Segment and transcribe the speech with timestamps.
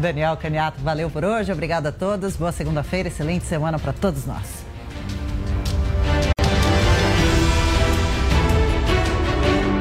[0.00, 1.52] Daniel Caniato, valeu por hoje.
[1.52, 2.36] Obrigado a todos.
[2.36, 4.64] Boa segunda-feira, excelente semana para todos nós.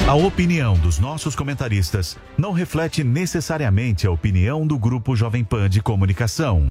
[0.07, 5.83] A opinião dos nossos comentaristas não reflete necessariamente a opinião do Grupo Jovem Pan de
[5.83, 6.67] Comunicação.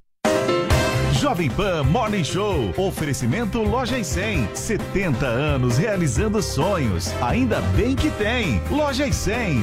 [1.12, 2.72] Jovem Pan Morning Show.
[2.76, 4.54] Oferecimento Loja e 100.
[4.54, 7.12] 70 anos realizando sonhos.
[7.22, 8.60] Ainda bem que tem.
[8.70, 9.62] Loja e 100.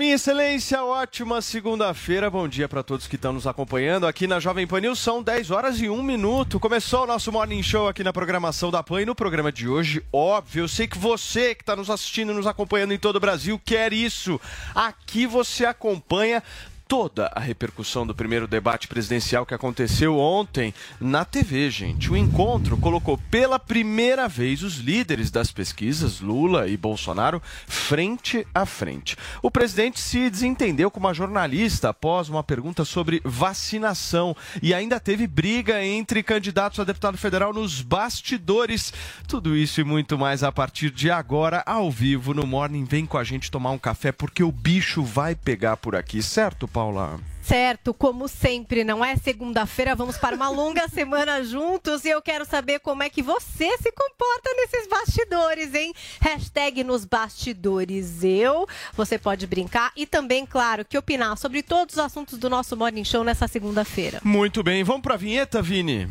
[0.00, 2.30] Minha excelência, ótima segunda-feira.
[2.30, 4.98] Bom dia para todos que estão nos acompanhando aqui na Jovem Pan News.
[4.98, 6.58] São 10 horas e 1 minuto.
[6.58, 10.02] Começou o nosso Morning Show aqui na programação da PAN e no programa de hoje,
[10.10, 13.60] óbvio, eu sei que você que está nos assistindo, nos acompanhando em todo o Brasil,
[13.62, 14.40] quer isso.
[14.74, 16.42] Aqui você acompanha
[16.90, 22.10] toda a repercussão do primeiro debate presidencial que aconteceu ontem na TV, gente.
[22.10, 28.66] O encontro colocou pela primeira vez os líderes das pesquisas, Lula e Bolsonaro, frente a
[28.66, 29.16] frente.
[29.40, 35.28] O presidente se desentendeu com uma jornalista após uma pergunta sobre vacinação e ainda teve
[35.28, 38.92] briga entre candidatos a deputado federal nos bastidores.
[39.28, 42.82] Tudo isso e muito mais a partir de agora, ao vivo no Morning.
[42.82, 46.66] Vem com a gente tomar um café porque o bicho vai pegar por aqui, certo,
[46.80, 47.20] Paula?
[47.42, 52.46] Certo, como sempre, não é segunda-feira, vamos para uma longa semana juntos e eu quero
[52.46, 55.92] saber como é que você se comporta nesses bastidores, hein?
[56.22, 61.98] Hashtag nos bastidores eu, você pode brincar e também, claro, que opinar sobre todos os
[61.98, 64.20] assuntos do nosso Morning Show nessa segunda-feira.
[64.24, 66.08] Muito bem, vamos para a vinheta, Vini?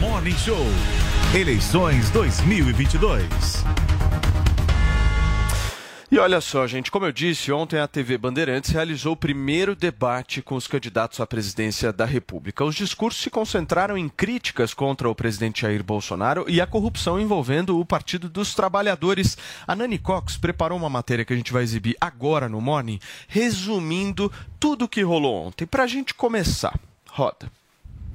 [0.00, 0.66] Morning Show.
[1.32, 3.22] Eleições 2022.
[6.14, 10.40] E olha só, gente, como eu disse, ontem a TV Bandeirantes realizou o primeiro debate
[10.40, 12.64] com os candidatos à presidência da República.
[12.64, 17.80] Os discursos se concentraram em críticas contra o presidente Jair Bolsonaro e a corrupção envolvendo
[17.80, 19.36] o Partido dos Trabalhadores.
[19.66, 24.30] A Nani Cox preparou uma matéria que a gente vai exibir agora no Morning, resumindo
[24.60, 25.66] tudo o que rolou ontem.
[25.66, 26.78] Para a gente começar,
[27.10, 27.50] roda.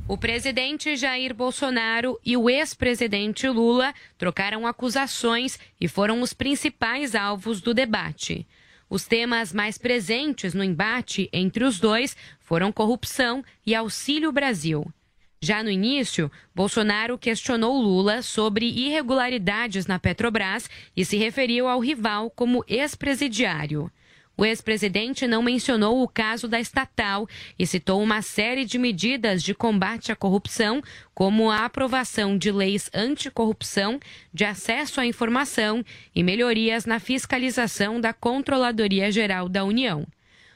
[0.10, 7.62] O presidente Jair Bolsonaro e o ex-presidente Lula trocaram acusações e foram os principais alvos
[7.62, 8.48] do debate.
[8.90, 14.92] Os temas mais presentes no embate entre os dois foram corrupção e Auxílio Brasil.
[15.40, 20.68] Já no início, Bolsonaro questionou Lula sobre irregularidades na Petrobras
[20.98, 23.92] e se referiu ao rival como ex-presidiário.
[24.40, 27.28] O ex-presidente não mencionou o caso da estatal
[27.60, 30.82] e citou uma série de medidas de combate à corrupção,
[31.14, 34.00] como a aprovação de leis anticorrupção,
[34.34, 35.84] de acesso à informação
[36.16, 40.08] e melhorias na fiscalização da Controladoria Geral da União.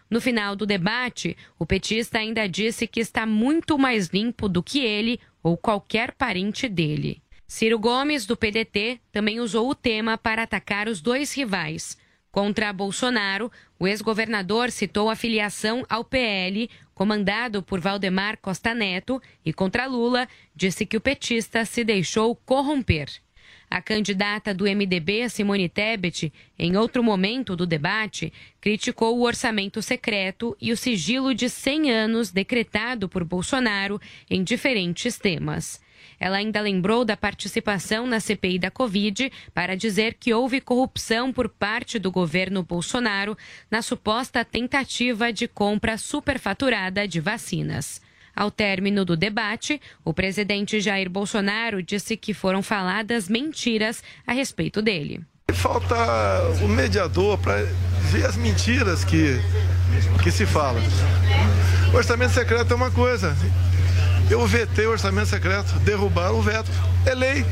[0.09, 4.79] No final do debate, o petista ainda disse que está muito mais limpo do que
[4.79, 7.21] ele ou qualquer parente dele.
[7.45, 12.01] Ciro Gomes, do PDT, também usou o tema para atacar os dois rivais.
[12.33, 19.53] Contra Bolsonaro, o ex-governador citou a filiação ao PL, comandado por Valdemar Costa Neto, e
[19.53, 23.07] contra Lula, disse que o petista se deixou corromper.
[23.69, 30.57] A candidata do MDB, Simone Tebet, em outro momento do debate, criticou o orçamento secreto
[30.59, 35.79] e o sigilo de 100 anos decretado por Bolsonaro em diferentes temas.
[36.19, 41.49] Ela ainda lembrou da participação na CPI da Covid para dizer que houve corrupção por
[41.49, 43.37] parte do governo Bolsonaro
[43.69, 48.01] na suposta tentativa de compra superfaturada de vacinas.
[48.35, 54.81] Ao término do debate, o presidente Jair Bolsonaro disse que foram faladas mentiras a respeito
[54.81, 55.21] dele.
[55.51, 55.95] Falta
[56.63, 57.63] o mediador para
[58.11, 59.39] ver as mentiras que,
[60.23, 60.79] que se fala.
[61.93, 63.35] O orçamento secreto é uma coisa,
[64.29, 66.71] eu vetei o orçamento secreto, derrubaram o veto.
[67.05, 67.45] É lei.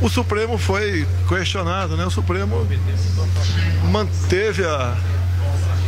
[0.00, 2.04] O Supremo foi questionado, né?
[2.04, 2.66] O Supremo
[3.90, 4.96] manteve a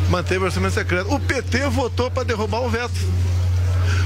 [0.08, 1.12] manteve o orçamento secreto.
[1.12, 2.94] O PT votou para derrubar o veto.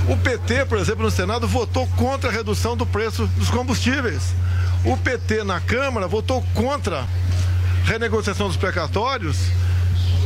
[0.09, 4.35] O PT, por exemplo, no Senado votou contra a redução do preço dos combustíveis.
[4.85, 7.07] O PT na Câmara votou contra
[7.85, 9.37] renegociação dos precatórios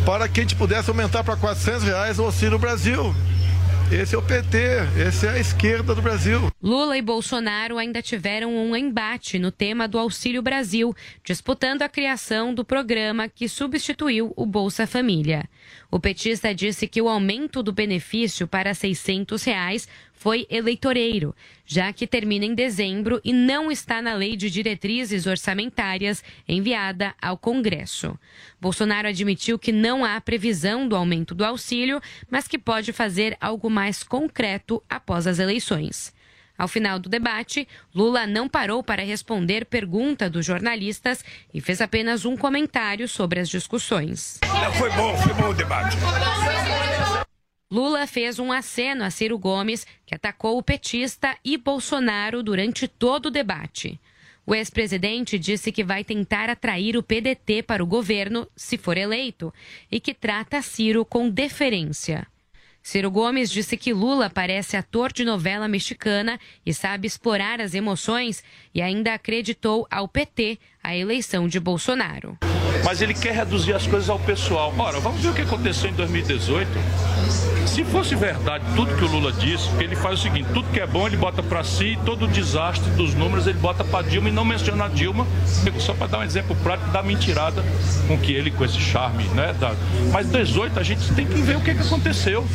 [0.05, 3.15] para que a gente pudesse aumentar para 400 reais o Auxílio Brasil.
[3.91, 4.59] Esse é o PT,
[5.07, 6.51] esse é a esquerda do Brasil.
[6.61, 10.93] Lula e Bolsonaro ainda tiveram um embate no tema do Auxílio Brasil,
[11.23, 15.49] disputando a criação do programa que substituiu o Bolsa Família.
[15.89, 21.35] O petista disse que o aumento do benefício para 600 reais foi eleitoreiro,
[21.65, 27.37] já que termina em dezembro e não está na lei de diretrizes orçamentárias enviada ao
[27.37, 28.19] Congresso.
[28.61, 33.71] Bolsonaro admitiu que não há previsão do aumento do auxílio, mas que pode fazer algo
[33.71, 36.15] mais concreto após as eleições.
[36.59, 41.23] Ao final do debate, Lula não parou para responder pergunta dos jornalistas
[41.53, 44.41] e fez apenas um comentário sobre as discussões.
[44.79, 45.97] Foi bom, foi bom o debate.
[47.69, 53.27] Lula fez um aceno a Ciro Gomes, que atacou o petista e Bolsonaro durante todo
[53.27, 54.01] o debate.
[54.47, 59.53] O ex-presidente disse que vai tentar atrair o PDT para o governo, se for eleito,
[59.91, 62.25] e que trata Ciro com deferência.
[62.81, 68.45] Ciro Gomes disse que Lula parece ator de novela mexicana e sabe explorar as emoções
[68.73, 72.39] e ainda acreditou ao PT a eleição de Bolsonaro.
[72.85, 74.73] Mas ele quer reduzir as coisas ao pessoal.
[74.79, 76.71] Ora, vamos ver o que aconteceu em 2018.
[77.77, 80.81] Se fosse verdade tudo que o Lula disse, porque ele faz o seguinte: tudo que
[80.81, 84.31] é bom ele bota para si, todo o desastre dos números ele bota para Dilma
[84.31, 85.27] e não menciona a Dilma,
[85.79, 87.63] só para dar um exemplo prático da mentirada
[88.09, 89.55] com que ele, com esse charme, né?
[89.61, 89.75] Da...
[90.11, 92.47] Mas 18 a gente tem que ver o que, que aconteceu.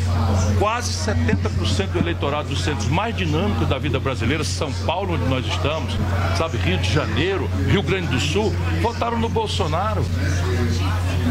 [0.58, 5.46] Quase 70% do eleitorado dos centros mais dinâmicos da vida brasileira, São Paulo, onde nós
[5.46, 5.96] estamos,
[6.36, 10.04] sabe, Rio de Janeiro, Rio Grande do Sul, votaram no Bolsonaro.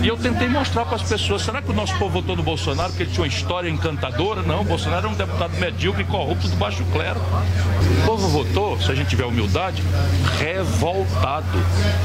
[0.04, 2.90] E eu tentei mostrar para as pessoas, será que o nosso povo votou no Bolsonaro
[2.90, 4.42] porque ele tinha uma história encantadora?
[4.42, 7.20] Não, Bolsonaro é um deputado medíocre e corrupto do baixo clero.
[7.20, 9.84] O povo votou, se a gente tiver humildade,
[10.40, 11.48] revoltado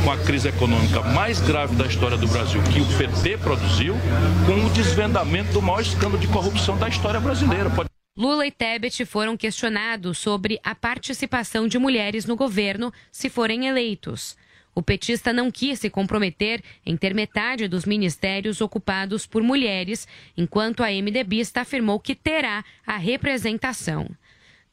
[0.05, 3.97] com a crise econômica mais grave da história do Brasil, que o PT produziu,
[4.45, 7.71] com o desvendamento do maior escândalo de corrupção da história brasileira.
[7.71, 7.89] Pode...
[8.17, 14.37] Lula e Tebet foram questionados sobre a participação de mulheres no governo se forem eleitos.
[14.77, 20.07] O petista não quis se comprometer em ter metade dos ministérios ocupados por mulheres,
[20.37, 24.07] enquanto a MDBista afirmou que terá a representação.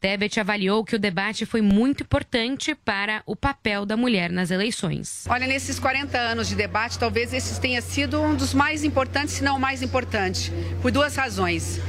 [0.02, 5.24] Tebet avaliou que o debate foi muito importante para o papel da mulher nas eleições.
[5.30, 9.44] Olha, nesses 40 anos de debate, talvez esse tenha sido um dos mais importantes, se
[9.46, 10.52] não o mais importante,
[10.82, 11.80] por duas razões.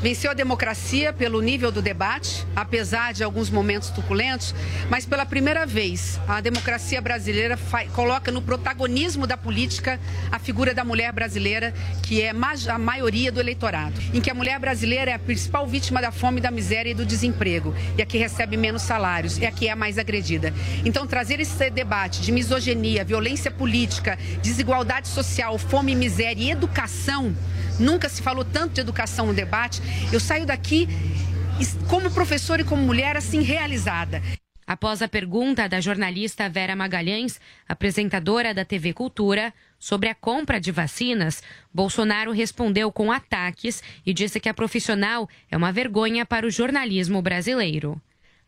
[0.00, 4.54] Venceu a democracia pelo nível do debate, apesar de alguns momentos truculentos,
[4.88, 7.58] mas pela primeira vez a democracia brasileira
[7.96, 9.98] coloca no protagonismo da política
[10.30, 14.60] a figura da mulher brasileira, que é a maioria do eleitorado, em que a mulher
[14.60, 18.18] brasileira é a principal vítima da fome, da miséria e do desemprego, e a que
[18.18, 20.54] recebe menos salários, e a que é a mais agredida.
[20.84, 27.34] Então, trazer esse debate de misoginia, violência política, desigualdade social, fome, miséria e educação
[27.78, 29.80] Nunca se falou tanto de educação no debate.
[30.12, 30.88] Eu saio daqui
[31.88, 34.22] como professora e como mulher assim realizada.
[34.66, 40.70] Após a pergunta da jornalista Vera Magalhães, apresentadora da TV Cultura, sobre a compra de
[40.70, 41.42] vacinas,
[41.72, 47.22] Bolsonaro respondeu com ataques e disse que a profissional é uma vergonha para o jornalismo
[47.22, 47.98] brasileiro.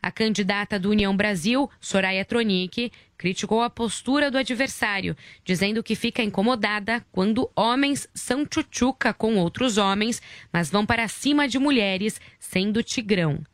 [0.02, 5.14] A candidata do União Brasil, Soraya Tronic, criticou a postura do adversário,
[5.44, 11.46] dizendo que fica incomodada quando homens são tchutchuca com outros homens, mas vão para cima
[11.46, 13.44] de mulheres, sendo tigrão.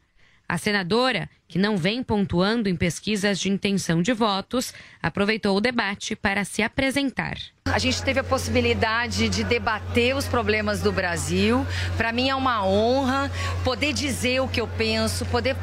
[0.48, 6.16] A senadora, que não vem pontuando em pesquisas de intenção de votos, aproveitou o debate
[6.16, 7.36] para se apresentar.
[7.66, 11.66] A gente teve a possibilidade de debater os problemas do Brasil.
[11.96, 13.30] Para mim é uma honra
[13.64, 15.56] poder dizer o que eu penso, poder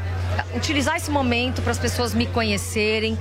[0.55, 3.17] utilizar esse momento para as pessoas me conhecerem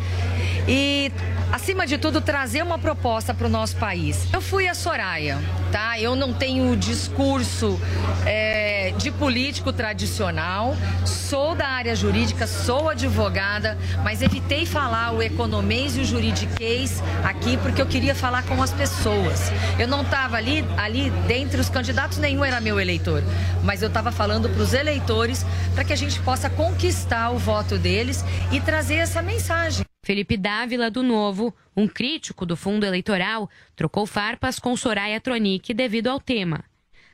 [0.68, 1.12] e
[1.52, 4.26] acima de tudo, trazer uma proposta para o nosso país.
[4.32, 5.38] Eu fui a Soraya,
[5.70, 6.00] tá?
[6.00, 7.78] Eu não tenho discurso
[8.24, 15.96] é, de político tradicional, sou da área jurídica, sou advogada, mas evitei falar o economês
[15.96, 19.50] e o juridiquês aqui porque eu queria falar com as pessoas.
[19.78, 23.22] Eu não estava ali, ali dentre os candidatos, nenhum era meu eleitor,
[23.64, 25.44] mas eu estava falando para os eleitores
[25.74, 29.84] para que a gente possa conquistar o voto deles e trazer essa mensagem.
[30.04, 36.08] Felipe Dávila, do Novo, um crítico do fundo eleitoral, trocou farpas com Soraya Tronic devido
[36.08, 36.64] ao tema.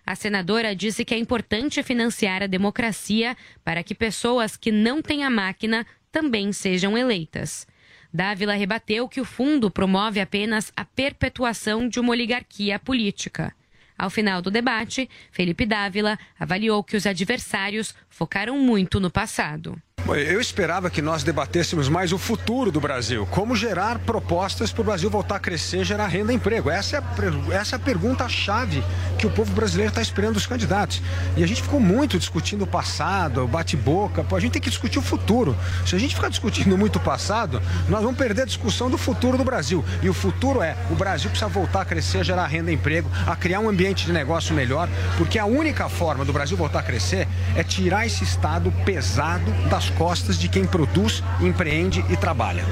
[0.08, 5.22] A senadora disse que é importante financiar a democracia para que pessoas que não têm
[5.22, 7.66] a máquina também sejam eleitas.
[8.10, 13.54] Dávila rebateu que o fundo promove apenas a perpetuação de uma oligarquia política.
[13.98, 19.76] Ao final do debate, Felipe Dávila avaliou que os adversários focaram muito no passado.
[20.06, 24.84] Eu esperava que nós debatêssemos mais o futuro do Brasil, como gerar propostas para o
[24.84, 26.70] Brasil voltar a crescer, gerar renda e emprego.
[26.70, 28.82] Essa é a, essa é a pergunta-chave
[29.18, 31.02] que o povo brasileiro está esperando dos candidatos.
[31.36, 34.24] E a gente ficou muito discutindo o passado, o bate-boca.
[34.34, 35.54] A gente tem que discutir o futuro.
[35.84, 39.36] Se a gente ficar discutindo muito o passado, nós vamos perder a discussão do futuro
[39.36, 39.84] do Brasil.
[40.02, 43.36] E o futuro é: o Brasil precisa voltar a crescer, gerar renda e emprego, a
[43.36, 44.88] criar um ambiente de negócio melhor,
[45.18, 49.87] porque a única forma do Brasil voltar a crescer é tirar esse estado pesado das
[49.90, 52.64] costas de quem produz, empreende e trabalha.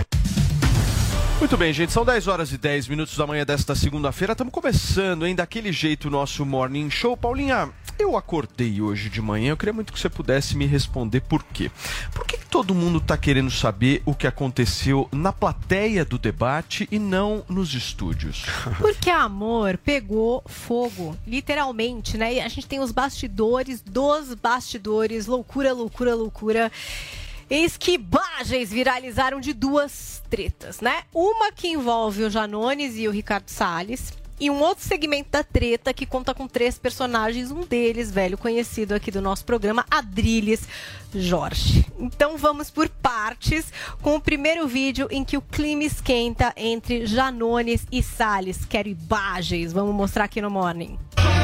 [1.38, 4.32] Muito bem, gente, são 10 horas e 10 minutos da manhã desta segunda-feira.
[4.32, 7.14] Estamos começando, hein, daquele jeito o nosso Morning Show.
[7.14, 11.42] Paulinha, eu acordei hoje de manhã, eu queria muito que você pudesse me responder por
[11.42, 11.70] quê.
[12.12, 16.88] Por que, que todo mundo está querendo saber o que aconteceu na plateia do debate
[16.90, 18.44] e não nos estúdios?
[18.78, 22.40] Porque amor pegou fogo, literalmente, né?
[22.40, 26.72] A gente tem os bastidores dos bastidores, loucura, loucura, loucura.
[27.48, 28.00] Eis que
[28.66, 31.04] viralizaram de duas tretas, né?
[31.14, 34.12] Uma que envolve o Janones e o Ricardo Salles.
[34.38, 38.95] E um outro segmento da treta que conta com três personagens, um deles, velho conhecido
[38.95, 40.69] aqui do nosso programa, Adrilles
[41.14, 41.87] Jorge.
[41.99, 47.87] Então vamos por partes com o primeiro vídeo em que o clima esquenta entre Janones
[47.90, 48.64] e Salles.
[48.64, 50.99] Quero imagens, vamos mostrar aqui no Morning.
[51.19, 51.36] Olha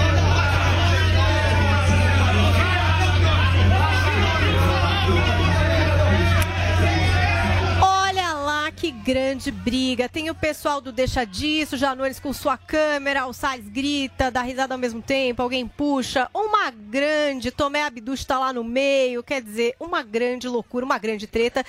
[9.02, 10.08] grande briga.
[10.08, 14.74] Tem o pessoal do Deixa Disso, Janones com sua câmera, o Salles grita, dá risada
[14.74, 16.28] ao mesmo tempo, alguém puxa.
[16.32, 21.26] Uma grande, Tomé Abduch tá lá no meio, quer dizer, uma grande loucura, uma grande
[21.26, 21.64] treta.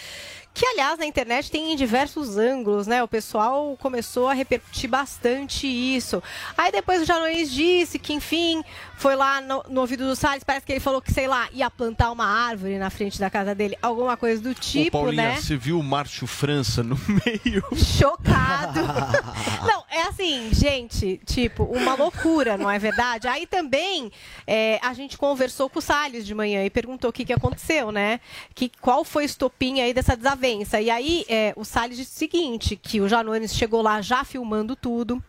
[0.53, 3.01] Que, aliás, na internet tem em diversos ângulos, né?
[3.01, 6.21] O pessoal começou a repercutir bastante isso.
[6.55, 8.63] Aí depois o Janones disse que, enfim,
[8.95, 11.71] foi lá no, no ouvido do Salles, parece que ele falou que, sei lá, ia
[11.71, 15.41] plantar uma árvore na frente da casa dele, alguma coisa do Ô, tipo, Paulinha, né?
[15.41, 17.63] você viu o Márcio França no meio?
[17.75, 18.79] Chocado.
[19.67, 23.27] não, é assim, gente, tipo, uma loucura, não é verdade?
[23.27, 24.11] Aí também
[24.45, 27.91] é, a gente conversou com o Salles de manhã e perguntou o que, que aconteceu,
[27.91, 28.19] né?
[28.53, 30.42] Que, qual foi o estopim aí dessa desavença?
[30.81, 34.75] E aí é, o Salles disse o seguinte, que o Janones chegou lá já filmando
[34.75, 35.23] tudo,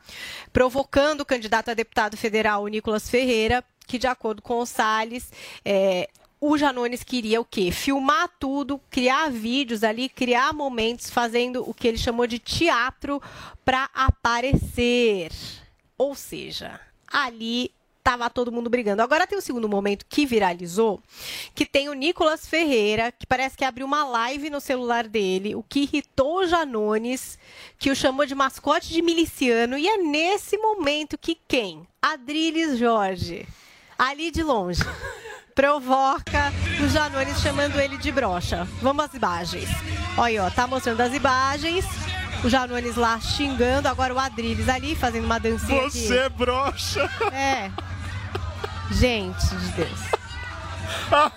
[0.52, 5.30] provocando o candidato a deputado federal, o Nicolas Ferreira, que de acordo com o Salles,
[5.64, 6.08] é,
[6.40, 7.70] o Janones queria o quê?
[7.70, 13.22] Filmar tudo, criar vídeos ali, criar momentos, fazendo o que ele chamou de teatro
[13.64, 15.30] para aparecer.
[15.96, 17.70] Ou seja, ali
[18.04, 19.02] tava todo mundo brigando.
[19.02, 21.00] Agora tem o segundo momento que viralizou,
[21.54, 25.62] que tem o Nicolas Ferreira, que parece que abriu uma live no celular dele, o
[25.62, 27.38] que irritou o Janones,
[27.78, 31.88] que o chamou de mascote de miliciano, e é nesse momento que quem?
[32.02, 33.48] Adriles Jorge,
[33.98, 34.82] ali de longe,
[35.56, 36.52] provoca
[36.84, 38.68] o Janones chamando ele de brocha.
[38.82, 39.68] Vamos às imagens.
[40.18, 41.86] Olha ó, tá mostrando as imagens.
[42.44, 46.06] O Janones lá xingando, agora o Adriles ali fazendo uma dancinha aqui.
[46.06, 46.28] Você é!
[47.32, 47.72] É.
[48.92, 50.00] Gente de Deus.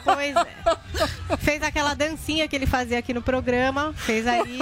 [0.03, 1.37] Pois é.
[1.37, 4.59] Fez aquela dancinha que ele fazia aqui no programa, fez aí.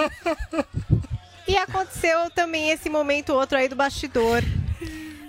[1.47, 4.43] E aconteceu também esse momento outro aí do bastidor.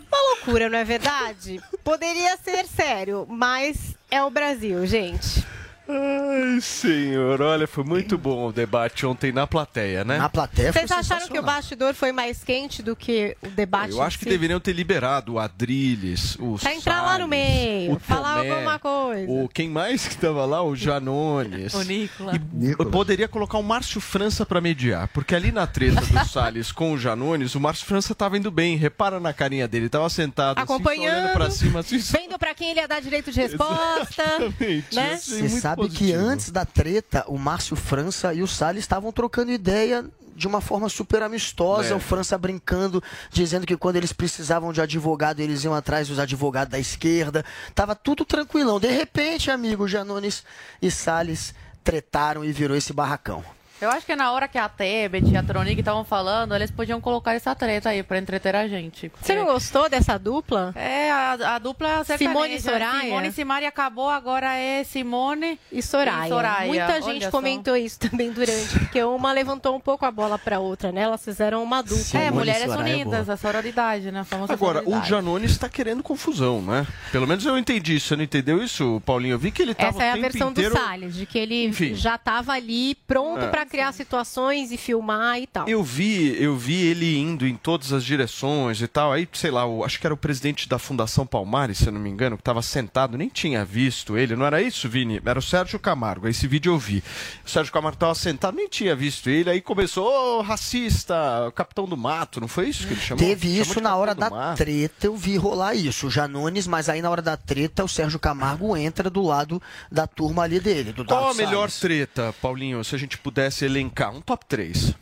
[0.09, 1.61] Uma loucura, não é verdade?
[1.85, 5.45] Poderia ser sério, mas é o Brasil, gente.
[5.88, 10.19] Ai, senhor, olha, foi muito bom o debate ontem na plateia, né?
[10.19, 13.93] Na plateia Vocês acharam que o bastidor foi mais quente do que o debate?
[13.93, 14.31] Eu acho em que si?
[14.31, 18.78] deveriam ter liberado o Adrilles, o Pra entrar lá no meio, o falar Tomé, alguma
[18.78, 19.31] coisa.
[19.33, 20.62] O quem mais que tava lá?
[20.62, 21.73] O Janones.
[21.73, 22.37] O Nicolas.
[22.61, 26.73] E eu poderia colocar o Márcio França pra mediar, porque ali na treta do Salles
[26.73, 28.76] com o Janones, o Márcio França tava indo bem.
[28.76, 31.99] Repara na carinha dele, tava sentado assim, Acompanhando, olhando pra cima assim.
[31.99, 34.25] vendo pra quem ele ia dar direito de resposta,
[34.93, 35.16] né?
[35.16, 40.04] Você sabe que antes da treta, o Márcio França e o Salles estavam trocando ideia
[40.35, 41.95] de uma forma super amistosa, É.
[41.95, 46.71] o França brincando, dizendo que quando eles precisavam de advogado, eles iam atrás dos advogados
[46.71, 47.45] da esquerda.
[47.75, 48.78] Tava tudo tranquilão.
[48.78, 50.45] De repente, amigo, Janones
[50.83, 53.42] e Salles tretaram e virou esse barracão.
[53.80, 57.00] Eu acho que na hora que a Tebet e a Tronic estavam falando, eles podiam
[57.00, 59.12] colocar essa treta aí pra entreter a gente.
[59.21, 60.73] Você não gostou dessa dupla?
[60.75, 62.18] É, a, a dupla sertaneja.
[62.18, 63.00] Simone e Soraya?
[63.02, 66.26] Simone e Simari acabou, agora é Simone e Soraya.
[66.26, 66.66] E Soraya.
[66.68, 67.30] Muita Olha gente só.
[67.30, 71.02] comentou isso também durante, porque uma levantou um pouco a bola pra outra, né?
[71.02, 72.18] Elas fizeram uma dupla.
[72.21, 74.21] é, mulheres unidas, a sororidade, né?
[74.21, 75.09] A famosa Agora, o sororidade.
[75.11, 76.87] Janones está querendo confusão, né?
[77.12, 78.09] Pelo menos eu entendi isso.
[78.09, 79.35] Você não entendeu isso, Paulinho?
[79.35, 80.75] Eu vi que ele tava Essa é o a versão inteiro...
[80.75, 81.95] do Salles, de que ele Enfim.
[81.95, 83.49] já estava ali pronto É.
[83.49, 85.69] pra criar situações e filmar e tal.
[85.69, 89.13] Eu vi, eu vi ele indo em todas as direções e tal.
[89.13, 92.01] Aí, sei lá, o- acho que era o presidente da Fundação Palmares, se eu não
[92.01, 94.37] me engano, que estava sentado, nem tinha visto ele.
[94.37, 95.21] Não era isso, Vini?
[95.25, 96.29] Era o Sérgio Camargo.
[96.29, 97.03] Esse vídeo eu vi.
[97.45, 99.51] O Sérgio Camargo estava sentado, nem tinha visto ele.
[99.51, 100.07] Aí começou,
[100.39, 101.15] ô, racista,
[101.55, 102.41] capitão do mato.
[102.41, 103.25] Não foi isso que ele chamou?
[103.25, 104.57] Teve Chamou isso de na hora da mato.
[104.59, 106.07] treta, eu vi rolar isso.
[106.07, 110.07] O Janones, mas aí na hora da treta, o Sérgio Camargo entra do lado da
[110.07, 114.15] turma ali dele, do Qual a melhor treta, Paulinho, se a gente pudesse elencar?
[114.15, 114.95] Um top 3.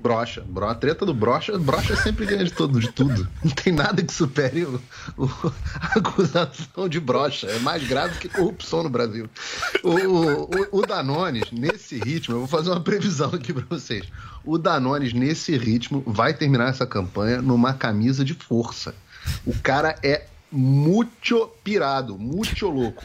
[0.00, 0.44] Brocha.
[0.46, 3.26] Bro- A treta do brocha, brocha sempre ganha de tudo, de tudo.
[3.42, 4.80] Não tem nada que supere o,
[5.16, 7.48] o- a acusação de brocha.
[7.48, 9.28] É mais grave que corrupção no Brasil.
[9.82, 14.04] O, o, o Danones, nesse ritmo, eu vou fazer uma previsão aqui pra vocês.
[14.44, 18.94] O Danones, nesse ritmo, vai terminar essa campanha numa camisa de força.
[19.44, 23.04] O cara é muito pirado, muito louco.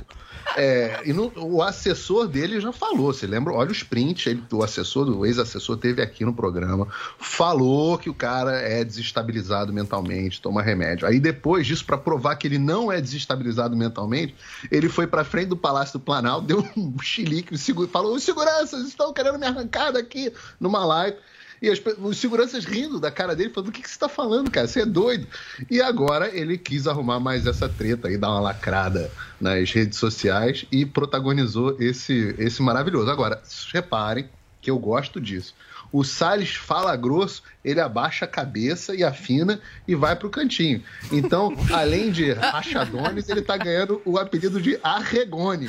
[0.55, 3.53] É, e no- o assessor dele já falou, você lembra?
[3.53, 6.87] Olha os prints, ele, o assessor, o ex-assessor teve aqui no programa,
[7.17, 11.07] falou que o cara é desestabilizado mentalmente, toma remédio.
[11.07, 14.35] Aí depois disso, para provar que ele não é desestabilizado mentalmente,
[14.69, 19.11] ele foi para frente do Palácio do Planalto, deu um chilique, falou: os seguranças estão
[19.13, 21.17] querendo me arrancar daqui numa live.
[21.63, 24.51] E as os seguranças rindo da cara dele, falando: o que, que você tá falando,
[24.51, 24.67] cara?
[24.67, 25.25] Você é doido.
[25.71, 30.65] E agora ele quis arrumar mais essa treta e dar uma lacrada nas redes sociais
[30.69, 33.09] e protagonizou esse, esse maravilhoso.
[33.09, 33.41] Agora,
[33.73, 34.27] reparem
[34.61, 35.55] que eu gosto disso.
[35.91, 40.83] O Salles fala grosso, ele abaixa a cabeça e afina e vai pro cantinho.
[41.11, 45.67] Então, além de Rachadones, ele tá ganhando o apelido de Arregone.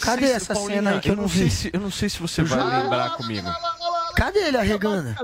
[0.00, 1.50] Cadê essa cena aí que eu não sei vi?
[1.50, 3.48] se- eu não sei se você vai Já- lembrar comigo.
[4.18, 5.14] Cadê ele arregando?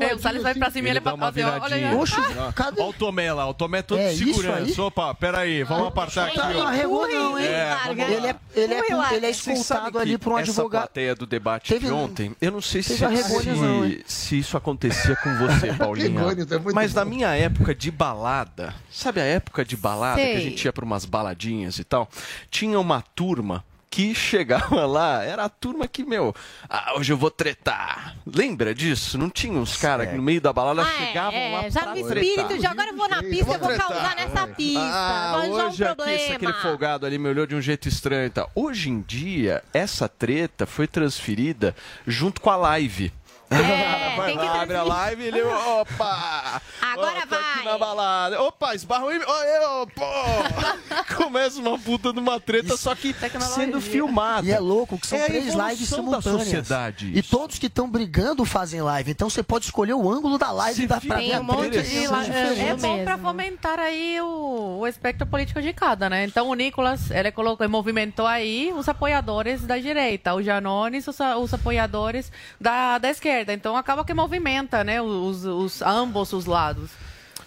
[0.00, 1.82] É, o Salles vai pra cima e ele vai fazer, olha aí.
[1.82, 1.96] viradinha.
[2.00, 2.16] Oxe,
[2.54, 2.80] cadê?
[2.80, 4.56] Olha o Tomé lá, o Tomé todo É segurança.
[4.64, 4.80] aí?
[4.80, 6.38] Opa, peraí, vamos apartar aqui.
[6.38, 7.46] Não arregou não, hein?
[7.46, 10.82] É, ele é, ele é, ele é escoltado ali por um Essa advogado.
[10.84, 15.36] plateia do debate Teve de ontem, eu não sei se, se, se isso acontecia com
[15.36, 16.20] você, Paulinha.
[16.22, 17.00] É Mas bom.
[17.00, 20.84] na minha época de balada, sabe a época de balada que a gente ia pra
[20.84, 22.08] umas baladinhas e tal?
[22.50, 23.64] Tinha uma turma
[23.94, 26.34] que chegava lá, era a turma que, meu,
[26.68, 28.16] ah, hoje eu vou tretar.
[28.26, 29.16] Lembra disso?
[29.16, 31.94] Não tinha uns caras que no meio da balada Ah, chegavam é, lá já pra
[31.94, 32.24] no tretar.
[32.24, 33.86] espírito, já agora eu vou na pista, eu vou tretar.
[33.86, 34.80] causar nessa pista.
[34.80, 36.12] Ah, arranjar um hoje aqui, problema.
[36.20, 38.50] esse, aquele folgado ali me olhou de um jeito estranho e tal.
[38.52, 41.72] Hoje em dia, essa treta foi transferida
[42.04, 43.12] junto com a live.
[43.50, 46.62] É, vai tem que lá, abre a live e ele, opa!
[46.80, 47.64] Agora ó, tô aqui vai.
[47.64, 48.42] na balada.
[48.42, 49.24] Opa, esbarrou em mim.
[49.24, 50.04] Eu, pô!
[51.16, 53.14] Começa uma puta de uma treta, só que
[53.54, 54.46] sendo filmada.
[54.46, 56.42] E é louco que são É três lives da simultâneas.
[56.44, 59.10] sociedade, E todos que estão brigando fazem live.
[59.10, 61.84] Então você pode escolher o ângulo da live e dá pra Tem um monte de
[62.04, 62.84] são la- diferentes.
[62.84, 66.24] É bom pra fomentar aí o, o espectro político de cada, né?
[66.24, 71.54] Então o Nicolas, ele colocou, movimentou aí os apoiadores da direita, o Janones, os, os
[71.54, 72.30] apoiadores
[72.60, 73.43] da, da esquerda.
[73.52, 75.00] Então acaba que movimenta, né?
[75.00, 76.90] Os, os, ambos os lados.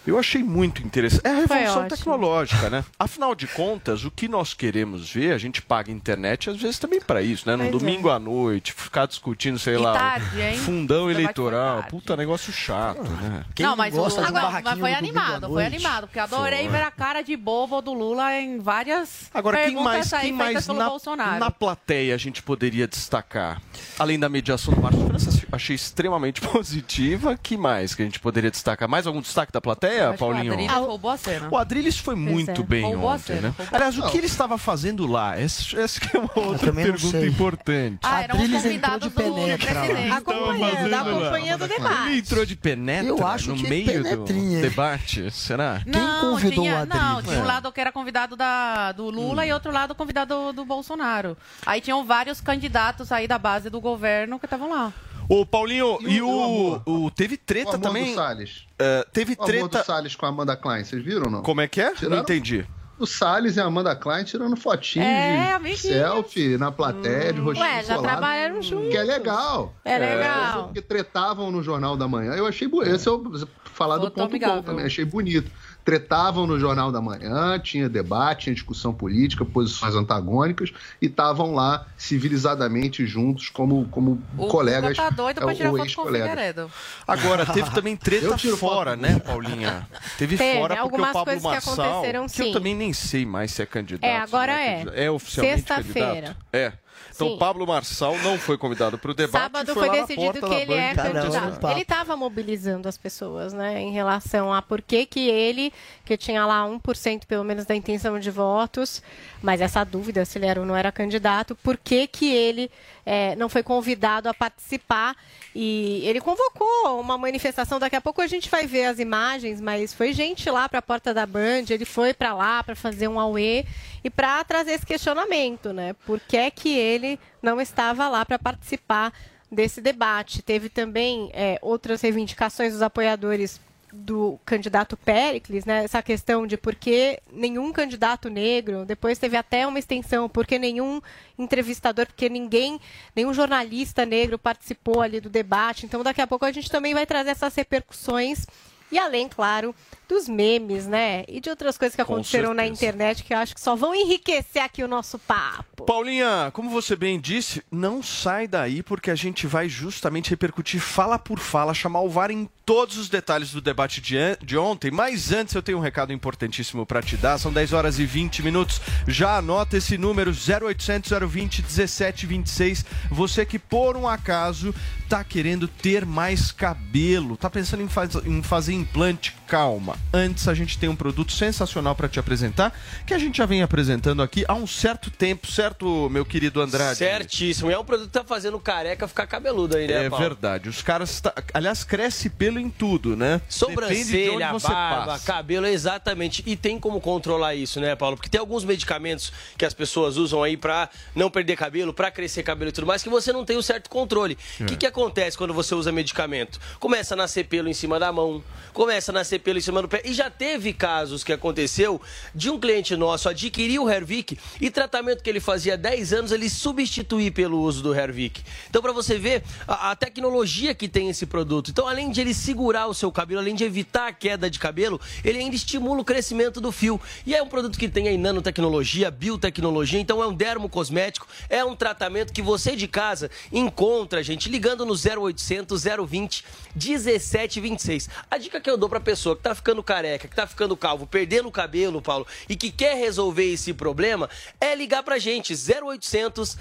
[0.08, 1.26] Eu achei muito interessante.
[1.26, 2.84] É a revolução tecnológica, né?
[2.98, 7.00] Afinal de contas, o que nós queremos ver, a gente paga internet às vezes também
[7.00, 7.54] para isso, né?
[7.56, 7.78] No Pois é.
[7.78, 10.56] domingo à noite, ficar discutindo, sei E lá, tarde, hein?
[10.56, 11.82] fundão Debate eleitoral.
[11.84, 13.44] Puta negócio chato, né?
[13.60, 16.68] não, mas, o, gosta de um agora, mas foi animado, foi animado, porque adorei Foi.
[16.68, 20.66] ver a cara de bobo do Lula em várias Agora, quem mais, aí quem mais
[20.66, 21.38] pelo na, Bolsonaro.
[21.38, 23.60] na plateia a gente poderia destacar?
[23.98, 27.36] Além da mediação do Márcio França, achei extremamente positiva.
[27.36, 28.88] que mais que a gente poderia destacar?
[28.88, 30.52] Mais algum destaque da plateia, Acho que o Paulinho?
[30.52, 31.48] Adriles roubou a cena.
[31.50, 32.64] O Adriles foi muito é.
[32.64, 33.54] bem Roubou ontem, né?
[33.72, 35.38] Aliás, o que ele estava fazendo lá?
[35.38, 35.76] Essa,
[36.14, 38.00] é uma outra pergunta importante.
[38.02, 40.16] Ah, Adriles entrou convidados de penetra.
[40.16, 42.12] Acompanhando, acompanhando o Ele debate.
[42.18, 44.24] entrou de penetra Eu acho no que meio do
[44.60, 45.30] debate?
[45.30, 45.82] Será?
[45.86, 47.02] Não, convidou tinha, o Adriles?
[47.02, 47.46] Não, tinha um É.
[47.46, 51.36] lado que era convidado da, do Lula e outro lado convidado do, do Bolsonaro.
[51.64, 54.92] Aí tinham vários candidatos aí da base do governo que estavam lá.
[55.28, 56.82] Ô, Paulinho, E e, o- o, o amor?
[56.86, 58.06] o- Teve O treta amor também.
[58.06, 58.66] do Salles.
[58.78, 59.78] É, teve O amor treta.
[59.80, 61.42] do Salles com a Amanda Klein, vocês viram ou não?
[61.42, 61.90] Como é que é?
[61.90, 62.66] Não Tiraram- entendi.
[62.98, 65.80] O Salles e a Amanda Klein tirando fotinho É, de amiguinhos.
[65.82, 68.90] selfie na plateia, de rostinho Ué, já colado, trabalharam juntos.
[68.90, 69.72] Que é legal.
[69.84, 70.64] É legal.
[70.64, 72.32] Porque tretavam no Jornal da Manhã.
[72.32, 72.92] Eu achei bonito.
[72.96, 74.84] Esse é o falar do Ficou tão ponto bom também.
[74.84, 75.48] Achei bonito.
[75.88, 80.70] Tretavam no Jornal da Manhã, tinha debate, tinha discussão política, posições antagônicas,
[81.00, 84.98] e estavam lá civilizadamente juntos como, como O colegas.
[84.98, 86.06] Tá doido pra é, tirar ou foto com o.
[86.12, 86.70] Figueiredo.
[87.06, 89.00] Agora, teve também treta fora, foto.
[89.00, 89.88] né, Paulinha?
[90.18, 92.92] Teve, Teve, fora porque algumas o Pablo coisas que Marçal, aconteceram, que eu também nem
[92.92, 94.04] sei mais se é candidato.
[94.04, 94.72] É, agora não é.
[94.72, 94.94] candidato.
[94.98, 96.06] É oficialmente Sexta-feira.
[96.06, 96.36] candidato?
[96.52, 96.72] É.
[97.18, 97.36] Então, Sim.
[97.36, 99.42] Pablo Marçal não foi convidado para o debate.
[99.42, 101.68] Sábado foi na decidido porta que da ele é candidato.
[101.68, 105.72] Ele estava mobilizando as pessoas, né, em relação a por que que ele,
[106.04, 109.02] que tinha lá 1% pelo menos da intenção de votos,
[109.42, 112.70] mas essa dúvida se ele era ou não era candidato, por que que ele
[113.10, 115.16] eh, não foi convidado a participar
[115.54, 117.78] e ele convocou uma manifestação.
[117.78, 120.82] Daqui a pouco a gente vai ver as imagens, mas foi gente lá para a
[120.82, 123.64] porta da Band, ele foi para lá para fazer um auê
[124.04, 125.94] e para trazer esse questionamento, né?
[126.04, 129.10] Por que é que ele não estava lá para participar
[129.50, 130.42] desse debate?
[130.42, 133.58] Teve também é, outras reivindicações dos apoiadores
[133.98, 135.84] do candidato Pericles, né?
[135.84, 140.58] Essa questão de por que nenhum candidato negro, depois teve até uma extensão, por que
[140.58, 141.00] nenhum
[141.38, 142.80] entrevistador, porque ninguém,
[143.14, 145.84] nenhum jornalista negro participou ali do debate.
[145.84, 148.46] Então, daqui a pouco a gente também vai trazer essas repercussões
[148.90, 149.74] e além, claro,
[150.08, 151.24] dos memes, né?
[151.28, 153.94] E de outras coisas que Com aconteceram na internet que eu acho que só vão
[153.94, 155.84] enriquecer aqui o nosso papo.
[155.84, 161.18] Paulinha, como você bem disse, não sai daí porque a gente vai justamente repercutir fala
[161.18, 164.90] por fala, chamar o VAR em todos os detalhes do debate de, de ontem.
[164.90, 167.38] Mas antes eu tenho um recado importantíssimo para te dar.
[167.38, 168.78] São 10 horas e 20 minutos.
[169.06, 172.84] Já anota esse número 0800 020 1726.
[173.10, 174.74] Você que por um acaso
[175.08, 179.96] tá querendo ter mais cabelo, tá pensando em, faz- em fazer implante, calma.
[180.12, 183.62] Antes a gente tem um produto sensacional para te apresentar, que a gente já vem
[183.62, 186.98] apresentando aqui há um certo tempo, certo, meu querido Andrade?
[186.98, 187.70] Certíssimo.
[187.70, 190.22] E é um produto que tá fazendo careca ficar cabeludo aí, né, É Paulo?
[190.22, 190.68] verdade.
[190.68, 193.40] Os caras, tá- aliás, cresce pelo em tudo, né?
[193.48, 195.24] Sobrancelha, barba, passa.
[195.26, 196.42] cabelo, exatamente.
[196.46, 198.16] E tem como controlar isso, né, Paulo?
[198.16, 202.42] Porque tem alguns medicamentos que as pessoas usam aí pra não perder cabelo, pra crescer
[202.42, 204.36] cabelo e tudo mais, que você não tem o certo controle.
[204.60, 204.66] O É.
[204.66, 206.58] que, que acontece quando você usa medicamento?
[206.78, 208.42] Começa a nascer pelo em cima da mão,
[208.72, 210.02] começa a nascer pelo em cima do pé.
[210.04, 212.00] E já teve casos que aconteceu
[212.34, 216.32] de um cliente nosso adquirir o Hervik e tratamento que ele fazia há 10 anos,
[216.32, 218.42] ele substituir pelo uso do Hervik.
[218.68, 221.70] Então, pra você ver a, a tecnologia que tem esse produto.
[221.70, 224.98] Então, além de ele segurar o seu cabelo, além de evitar a queda de cabelo,
[225.22, 226.98] ele ainda estimula o crescimento do fio.
[227.26, 231.76] E é um produto que tem aí nanotecnologia, biotecnologia, então é um dermocosmético, é um
[231.76, 236.42] tratamento que você de casa encontra, gente, ligando no 0800 020
[236.74, 238.08] 1726.
[238.30, 241.06] A dica que eu dou pra pessoa que tá ficando careca, que tá ficando calvo,
[241.06, 246.56] perdendo o cabelo, Paulo, e que quer resolver esse problema, é ligar pra gente, 0800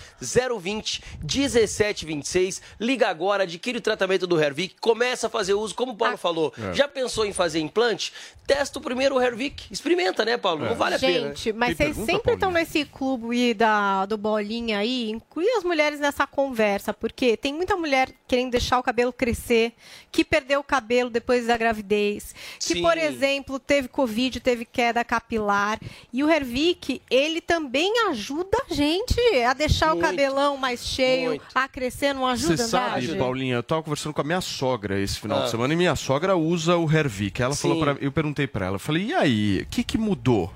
[0.60, 2.62] 020 1726.
[2.78, 6.54] Liga agora, adquire o tratamento do Hervik, começa a fazer uso, como o Paulo falou.
[6.58, 6.74] É.
[6.74, 8.12] Já pensou em fazer implante?
[8.46, 9.66] Testa o primeiro o Hervik.
[9.72, 10.66] Experimenta, né, Paulo?
[10.66, 11.28] Não vale a pena.
[11.30, 16.26] Gente, mas vocês sempre estão nesse clube da, do bolinha aí, inclui as mulheres nessa
[16.26, 19.74] conversa, porque tem muita mulher querendo deixar o cabelo crescer,
[20.12, 22.82] que perdeu o cabelo depois da gravidez, que, Sim.
[22.82, 25.80] por exemplo, teve Covid, teve queda capilar.
[26.12, 30.00] E o Hervik, ele também ajuda a gente a deixar Muito.
[30.00, 33.16] o cabelão mais cheio, a crescer, não ajuda, Você sabe?
[33.18, 35.44] Paulinha, eu tava conversando com a minha sogra esse final Ah.
[35.46, 37.41] de semana e minha sogra usa o Hervik.
[37.41, 37.84] Ela falou Sim.
[37.84, 40.51] para eu perguntei pra ela, eu falei: "E aí, o que que mudou?"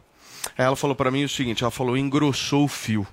[0.58, 3.06] Aí ela falou pra mim o seguinte, ela falou: "Engrossou o fio."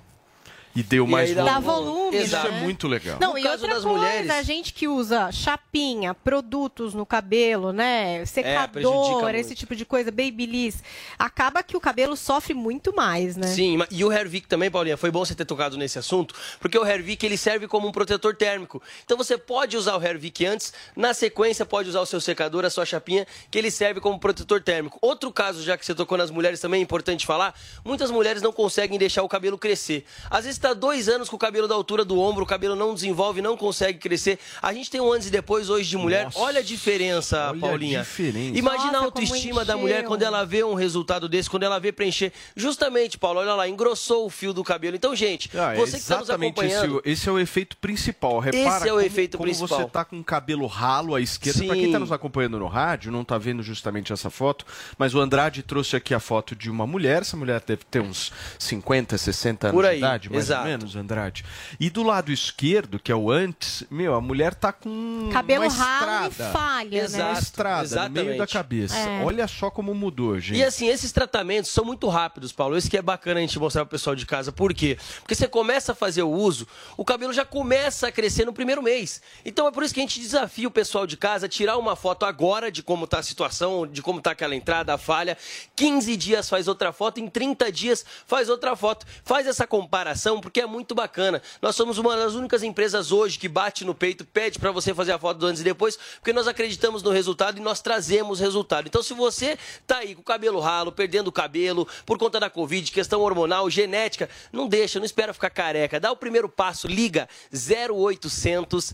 [0.75, 2.47] E deu E mais aí dá Dá volume, Isso né?
[2.47, 3.17] é muito legal.
[3.19, 7.05] Não, No e caso outra das coisa, mulheres- a gente que usa chapinha, produtos no
[7.05, 8.23] cabelo, né?
[8.25, 9.29] Secador, muito.
[9.35, 10.83] esse tipo de coisa, babyliss,
[11.17, 13.47] acaba que o cabelo sofre muito mais, né?
[13.47, 16.85] Sim, e o Hervik também, Paulinha, foi bom você ter tocado nesse assunto, porque o
[16.85, 18.81] Hervik ele serve como um protetor térmico.
[19.03, 22.69] Então você pode usar o Hervik antes, na sequência pode usar o seu secador, a
[22.69, 24.97] sua chapinha, que ele serve como protetor térmico.
[25.01, 27.53] Outro caso, já que você tocou nas mulheres também, é importante falar,
[27.83, 30.05] muitas mulheres não conseguem deixar o cabelo crescer.
[30.29, 32.93] Às vezes está dois anos com o cabelo da altura do ombro, o cabelo não
[32.93, 34.37] desenvolve, não consegue crescer.
[34.61, 36.25] A gente tem um antes e depois hoje de mulher.
[36.25, 36.39] Nossa.
[36.39, 37.99] olha a diferença, Olha a Paulinha.
[38.01, 38.57] diferença.
[38.57, 41.79] Imagina a Nossa, autoestima como da mulher quando ela vê um resultado desse, quando ela
[41.79, 42.31] vê preencher.
[42.55, 44.95] Justamente, Paulo, olha lá, engrossou o fio do cabelo.
[44.95, 46.97] Então, gente, Ah, é você que está nos esse, acompanhando.
[46.97, 48.39] o- esse é o efeito principal.
[48.39, 49.79] Repara Esse é o como, efeito como principal.
[49.81, 51.65] você tá com o cabelo ralo à esquerda.
[51.65, 54.65] Para quem está nos acompanhando no rádio, não está vendo justamente essa foto,
[54.97, 57.21] mas o Andrade trouxe aqui a foto de uma mulher.
[57.21, 60.61] Essa mulher deve ter uns 50, 60 anos Por aí, de idade, mais exato.
[60.61, 61.45] ou menos, Andrade.
[61.79, 65.73] E do lado esquerdo, que é o antes, meu, a mulher tá com Cabelo uma
[65.73, 67.23] ralo e falha, Exato.
[67.23, 67.29] né?
[67.31, 68.53] Uma estrada no meio da exatamente.
[68.53, 68.97] cabeça.
[68.97, 69.23] É.
[69.23, 70.57] Olha só como mudou, gente.
[70.59, 72.77] E assim, esses tratamentos são muito rápidos, Paulo.
[72.77, 74.51] Isso que é bacana a gente mostrar pro pessoal de casa.
[74.51, 74.97] Por quê?
[75.19, 78.81] Porque você começa a fazer o uso, o cabelo já começa a crescer no primeiro
[78.81, 79.21] mês.
[79.45, 81.95] Então é por isso que a gente desafia o pessoal de casa a tirar uma
[81.95, 85.37] foto agora de como tá a situação, de como tá aquela entrada, a falha.
[85.75, 89.05] 15 dias faz outra foto, em 30 dias faz outra foto.
[89.23, 91.41] Faz essa comparação, porque é muito bacana.
[91.61, 95.11] Nós somos uma das únicas empresas hoje que bate no peito, pede para você fazer
[95.11, 98.87] a foto do antes e depois, porque nós acreditamos no resultado e nós trazemos resultado.
[98.87, 102.49] Então, se você tá aí com o cabelo ralo, perdendo o cabelo por conta da
[102.49, 105.99] Covid, questão hormonal, genética, não deixa, não espera ficar careca.
[105.99, 108.93] Dá o primeiro passo, liga 0800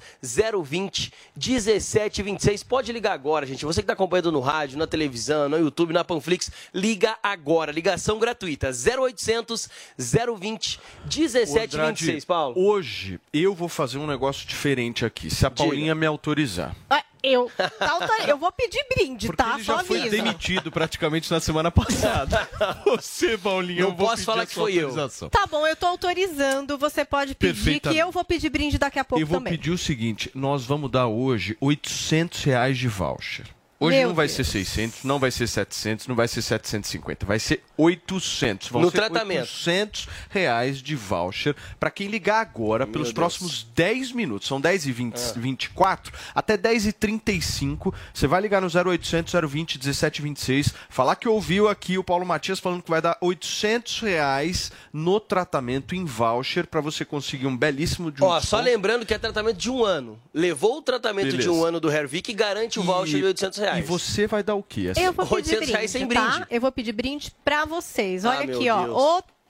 [0.64, 2.64] 020 1726.
[2.64, 3.66] Pode ligar agora, gente.
[3.66, 7.72] Você que está acompanhando no rádio, na televisão, no YouTube, na Panflix, liga agora.
[7.72, 11.35] Ligação gratuita 0800 020 1726,
[12.28, 12.56] Paulo.
[12.58, 16.76] Hoje eu vou fazer um negócio diferente aqui, se a Paulinha me autorizar.
[16.90, 19.56] Ah, Eu, tá autor- eu vou pedir brinde, tá?
[19.56, 20.16] Ele já Só foi aviso.
[20.16, 22.48] demitido praticamente na semana passada.
[22.86, 24.90] Você, Paulinha, Não eu vou posso pedir falar a que foi eu.
[24.90, 25.30] autorização.
[25.30, 26.78] Tá bom, eu tô autorizando.
[26.78, 29.54] Você pode pedir que eu vou pedir brinde daqui a pouco Eu vou também.
[29.54, 33.48] pedir o seguinte: nós vamos dar hoje 800 reais de voucher.
[33.78, 34.38] Hoje Meu não vai Deus.
[34.38, 38.70] ser 600, não vai ser 700, não vai ser 750, vai ser 800.
[38.70, 39.42] Vão No ser tratamento.
[39.42, 43.14] 800 reais de voucher para quem ligar agora pelos Deus.
[43.14, 44.48] próximos 10 minutos.
[44.48, 45.34] São 10 e 20, Ah.
[45.36, 47.94] 24 até 10 e 35.
[48.14, 52.82] Você vai ligar no 0800 020 1726, falar que ouviu aqui o Paulo Matias falando
[52.82, 58.24] que vai dar 800 reais no tratamento em voucher para você conseguir um belíssimo de
[58.24, 58.64] um Ó, só desconto.
[58.64, 60.18] lembrando que é tratamento de um ano.
[60.34, 61.52] Levou o tratamento de Beleza.
[61.52, 63.65] um ano do Hervik e garante o voucher de 800 reais.
[63.80, 64.92] E você vai dar o quê?
[64.96, 66.30] Eu vou pedir 800 brinde, reais sem tá?
[66.30, 66.48] brinde.
[66.50, 68.26] Eu vou pedir brinde pra vocês.
[68.26, 68.84] Ah, Olha meu aqui, ó.
[68.84, 68.96] Deus.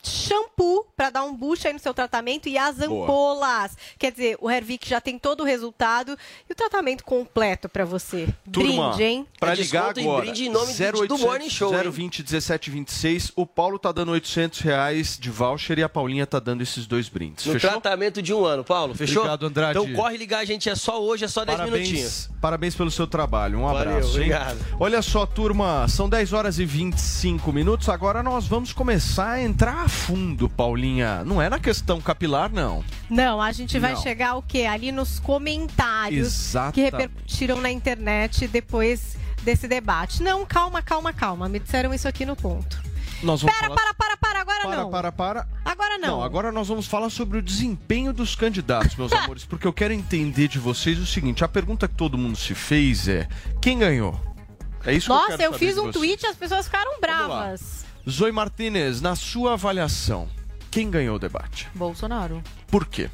[0.09, 3.03] Shampoo pra dar um boost aí no seu tratamento e as Boa.
[3.03, 3.77] ampolas.
[3.97, 6.17] Quer dizer, o Hervik já tem todo o resultado
[6.49, 8.27] e o tratamento completo pra você.
[8.51, 9.27] Turma, brinde, hein?
[9.39, 11.89] Pra É ligar desconto em agora, brinde em nome do 0800 Morning Show, hein?
[11.89, 16.61] 020 1726, o Paulo tá dando 800 reais de voucher e a Paulinha tá dando
[16.61, 17.45] esses dois brindes.
[17.45, 17.69] No Fechou?
[17.71, 18.93] tratamento de um ano, Paulo.
[18.95, 19.17] Fechou?
[19.23, 19.79] Obrigado, Andrade.
[19.79, 20.69] Então corre ligar, gente.
[20.69, 22.27] É só hoje, é só 10 minutinhos.
[22.27, 23.59] Parabéns, parabéns pelo seu trabalho.
[23.59, 24.07] Um Valeu, abraço.
[24.09, 24.13] hein?
[24.15, 24.57] obrigado.
[24.79, 27.89] Olha só, turma, são 10 horas e 25 minutos.
[27.89, 31.23] Agora nós vamos começar a entrar a fundo, Paulinha.
[31.23, 32.83] Não é na questão capilar, não.
[33.09, 34.01] Não, a gente vai Não.
[34.01, 34.63] chegar o quê?
[34.65, 36.73] Ali nos comentários Exatamente.
[36.75, 40.21] que repercutiram na internet depois desse debate.
[40.21, 41.47] Não, calma, calma, calma.
[41.47, 42.83] Me disseram isso aqui no ponto.
[43.23, 43.93] Nós vamos Pera, falar...
[43.93, 44.91] para, para, para, agora para, não.
[44.91, 45.47] para, para.
[45.63, 46.17] Agora não.
[46.17, 49.93] Não, agora nós vamos falar sobre o desempenho dos candidatos, meus amores, porque eu quero
[49.93, 53.27] entender de vocês o seguinte: a pergunta que todo mundo se fez é:
[53.61, 54.19] quem ganhou?
[54.85, 56.99] É isso que eu Nossa, quero eu, saber fiz um tweet e as pessoas ficaram
[56.99, 57.84] bravas.
[58.09, 60.27] Zoe Martinez, na sua avaliação,
[60.71, 61.67] quem ganhou o debate?
[61.73, 62.41] Bolsonaro.
[62.67, 63.09] Por quê?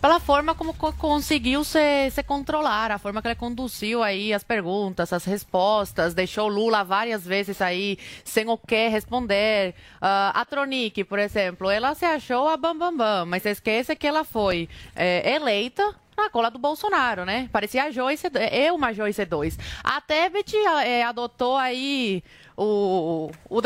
[0.00, 4.44] Pela forma como co- conseguiu se, se controlar, a forma que ele conduziu aí as
[4.44, 9.74] perguntas, as respostas, deixou Lula várias vezes aí sem o que responder.
[10.00, 14.06] Ah, a Tronic, por exemplo, ela se achou a bambambam, bam, bam, mas esquece que
[14.06, 15.82] ela foi eh, eleita
[16.16, 17.48] na cola do Bolsonaro, né?
[17.52, 19.58] Parecia a Joyce, eu uma Joyce 2.
[19.82, 22.22] A Tebet eh, adotou aí
[22.62, 23.60] o, o,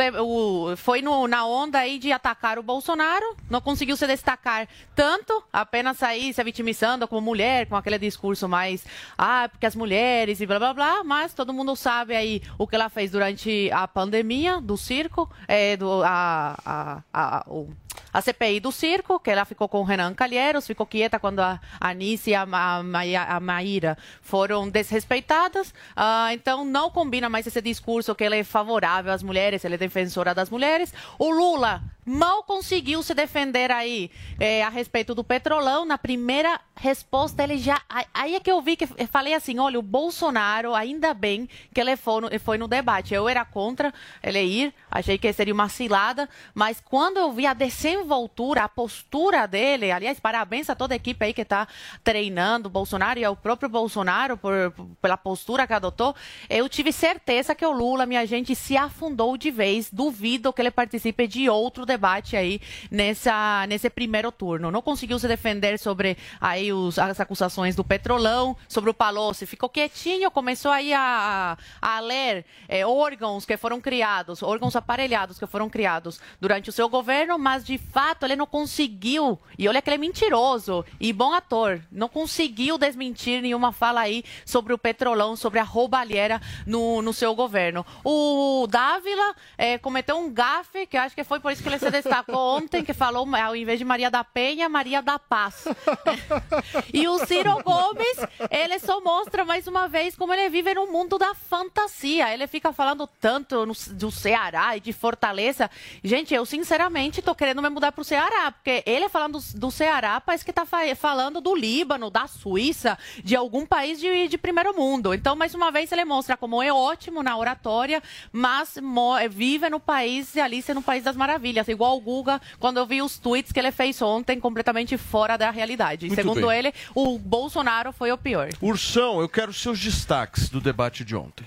[0.71, 5.43] o- foi no- na onda aí de atacar o Bolsonaro, não conseguiu se destacar tanto,
[5.53, 8.85] apenas sair se vitimizando como mulher, com aquele discurso mais,
[9.17, 12.75] ah, porque as mulheres e blá blá blá, mas todo mundo sabe aí o que
[12.75, 17.71] ela fez durante a pandemia do circo, é, do, a, a, a, o-
[18.13, 21.59] a CPI do circo, que ela ficou com o Renan Calheiros, ficou quieta quando a
[21.81, 25.73] Anice e a, Maia- a Maíra foram desrespeitadas.
[25.97, 29.79] Ah, então não combina mais esse discurso que ele é favorável às mulheres, ele é
[29.79, 30.93] defensora das mulheres.
[31.19, 35.85] O Lula mal conseguiu se defender aí eh, a respeito do petrolão.
[35.85, 37.81] Na primeira resposta, ele já.
[38.15, 41.81] aí- é que eu vi que eu falei assim: olha, o Bolsonaro, ainda bem que
[41.81, 43.15] ele foi no, foi no debate.
[43.15, 43.93] Eu era contra
[44.23, 49.47] ele ir, achei que seria uma cilada, mas quando eu vi a desenvoltura, a postura
[49.47, 51.69] dele, aliás, parabéns a toda a equipe aí que está
[52.03, 56.15] treinando o Bolsonaro e ao próprio Bolsonaro por- pela postura que adotou,
[56.51, 59.91] eu tive certeza que o Lula, minha gente, se afundou de vez.
[59.91, 64.71] Duvido que ele participe de outro debate aí nessa, nesse primeiro turno.
[64.71, 69.47] Não conseguiu se defender sobre aí os, as acusações do Petrolão, sobre o Palocci.
[69.47, 75.47] Ficou quietinho, começou aí a, a, ler eh, órgãos que foram criados, órgãos aparelhados que
[75.47, 79.89] foram criados durante o seu governo, mas de fato ele não conseguiu, e olha que
[79.89, 85.37] ele é mentiroso e bom ator, não conseguiu desmentir nenhuma fala aí sobre o Petrolão,
[85.37, 87.85] sobre a roubalheira no, no seu governo.
[88.05, 91.79] O Dávila eh, cometeu um gafe, que eu acho que foi por isso que ele
[91.79, 95.65] se destacou ontem, que falou, ao invés de Maria da Penha, Maria da Paz.
[96.93, 98.17] E o Ciro Gomes,
[98.51, 102.33] ele só mostra mais uma vez como ele vive no mundo da fantasia.
[102.33, 105.71] Ele fica falando tanto no- do Ceará e de Fortaleza.
[106.03, 110.45] Gente, eu sinceramente tô querendo me mudar pro Ceará, porque ele falando do, Ceará, parece
[110.45, 115.15] que tá fa- falando do Líbano, da Suíça, de algum país de, de primeiro mundo.
[115.15, 118.03] Então, mais uma vez, ele mostra como é ótimo na oratória,
[118.43, 121.69] mas mo- vive no país, Alice, no país das maravilhas.
[121.69, 125.49] Igual o Guga, quando eu vi os tweets que ele fez ontem, completamente fora da
[125.53, 126.07] realidade.
[126.07, 126.59] Muito Segundo bem.
[126.59, 128.49] ele, o Bolsonaro foi o pior.
[128.61, 131.47] Ursão, eu quero seus destaques do debate de ontem.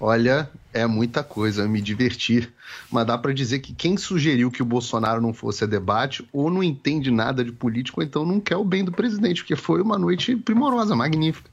[0.00, 2.50] Olha, é muita coisa, me diverti.
[2.90, 6.50] Mas dá pra dizer que quem sugeriu que o Bolsonaro não fosse a debate, ou
[6.50, 9.82] não entende nada de político, ou então não quer o bem do presidente, porque foi
[9.82, 11.51] uma noite primorosa, magnífica.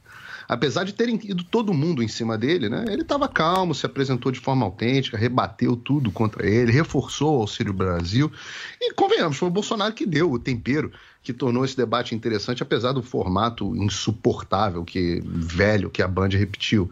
[0.50, 2.84] Apesar de terem ido todo mundo em cima dele, né?
[2.88, 7.72] Ele estava calmo, se apresentou de forma autêntica, rebateu tudo contra ele, reforçou o Auxílio
[7.72, 8.32] Brasil.
[8.80, 10.90] E convenhamos, foi o Bolsonaro que deu o tempero
[11.22, 16.90] que tornou esse debate interessante, apesar do formato insuportável, que velho, que a Band repetiu.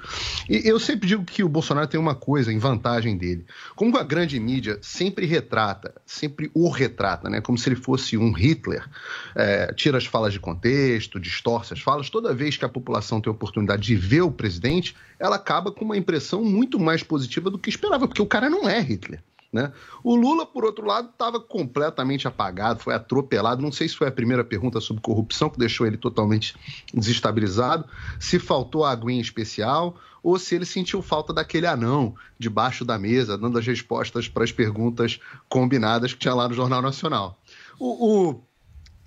[0.48, 3.46] E eu sempre digo que o Bolsonaro tem uma coisa em vantagem dele.
[3.74, 7.40] Como a grande mídia sempre retrata, sempre o retrata, né?
[7.40, 8.86] Como se ele fosse um Hitler,
[9.34, 12.10] é, tira as falas de contexto, distorce as falas.
[12.10, 15.84] Toda vez que a população tem a oportunidade de ver o presidente, ela acaba com
[15.84, 19.22] uma impressão muito mais positiva do que esperava, porque o cara não é Hitler.
[19.50, 19.72] Né?
[20.04, 23.62] O Lula, por outro lado, estava completamente apagado, foi atropelado.
[23.62, 26.54] Não sei se foi a primeira pergunta sobre corrupção que deixou ele totalmente
[26.92, 27.86] desestabilizado,
[28.20, 33.38] se faltou a aguinha especial ou se ele sentiu falta daquele anão debaixo da mesa,
[33.38, 37.38] dando as respostas para as perguntas combinadas que tinha lá no Jornal Nacional.
[37.78, 38.42] O, o-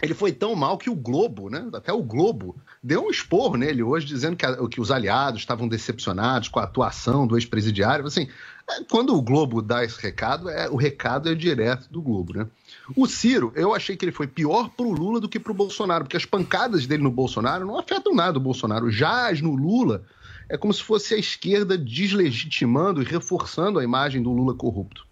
[0.02, 1.70] ele foi tão mal que o Globo, né?
[1.76, 5.68] Até o Globo deu um esporro nele hoje, dizendo que, a- que os aliados estavam
[5.68, 8.08] decepcionados com a atuação do ex-presidiário.
[8.08, 8.28] Assim,
[8.90, 12.48] quando o Globo dá esse recado, é, o recado é direto do Globo, né?
[12.96, 16.18] O Ciro, eu achei que ele foi pior pro Lula do que pro Bolsonaro, porque
[16.18, 18.92] as pancadas dele no Bolsonaro não afetam nada o Bolsonaro.
[18.92, 20.04] Já as no Lula,
[20.50, 25.06] é como se fosse a esquerda deslegitimando e reforçando a imagem do Lula corrupto.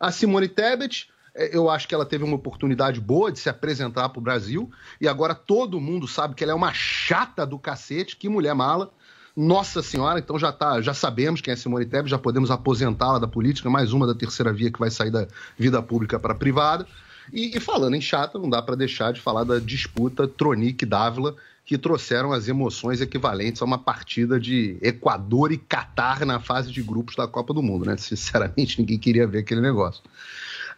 [0.00, 4.08] A Simone Tebet, eh, eu acho que ela teve uma oportunidade boa de se apresentar
[4.08, 8.16] para o Brasil e agora todo mundo sabe que ela é uma chata do cacete,
[8.16, 8.92] que mulher mala.
[9.36, 13.26] Nossa Senhora, então já tá, já sabemos quem é Simone Tebet, já podemos aposentá-la da
[13.26, 15.26] política, mais uma da terceira via que vai sair da
[15.58, 16.86] vida pública para a privada.
[17.32, 21.34] E, e falando em chata, não dá para deixar de falar da disputa Tronic Dávila,
[21.64, 26.82] que trouxeram as emoções equivalentes a uma partida de Equador e Catar na fase de
[26.82, 27.96] grupos da Copa do Mundo, né?
[27.96, 30.02] Sinceramente, ninguém queria ver aquele negócio.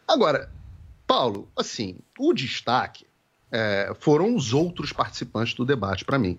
[0.07, 0.51] Agora,
[1.07, 3.07] Paulo, assim, o destaque
[3.57, 6.37] é, foram os outros participantes do debate para mim.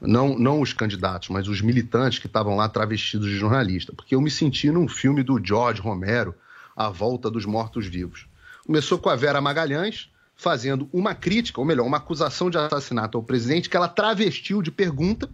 [0.00, 3.92] Não, não os candidatos, mas os militantes que estavam lá travestidos de jornalista.
[3.92, 6.34] Porque eu me senti num filme do George Romero,
[6.74, 8.26] A Volta dos Mortos-Vivos.
[8.64, 13.24] Começou com a Vera Magalhães fazendo uma crítica, ou melhor, uma acusação de assassinato ao
[13.24, 15.28] presidente que ela travestiu de pergunta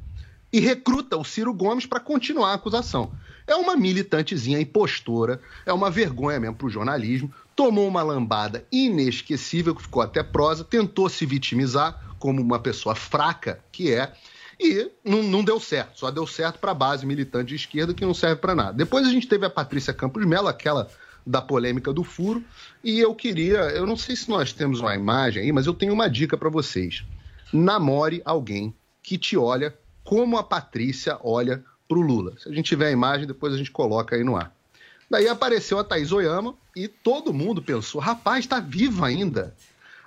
[0.53, 3.13] e recruta o Ciro Gomes para continuar a acusação.
[3.47, 7.33] É uma militantezinha impostora, é uma vergonha mesmo para o jornalismo.
[7.55, 13.61] Tomou uma lambada inesquecível, que ficou até prosa, tentou se vitimizar como uma pessoa fraca
[13.71, 14.13] que é,
[14.59, 15.99] e não, não deu certo.
[15.99, 18.73] Só deu certo para a base militante de esquerda que não serve para nada.
[18.73, 20.89] Depois a gente teve a Patrícia Campos Mello, aquela
[21.27, 22.43] da polêmica do furo,
[22.83, 25.93] e eu queria, eu não sei se nós temos uma imagem aí, mas eu tenho
[25.93, 27.05] uma dica para vocês.
[27.53, 32.35] Namore alguém que te olha como a Patrícia olha pro Lula.
[32.39, 34.55] Se a gente tiver a imagem, depois a gente coloca aí no ar.
[35.13, 39.55] Daí apareceu a Thaís Oyama e todo mundo pensou: rapaz, está viva ainda.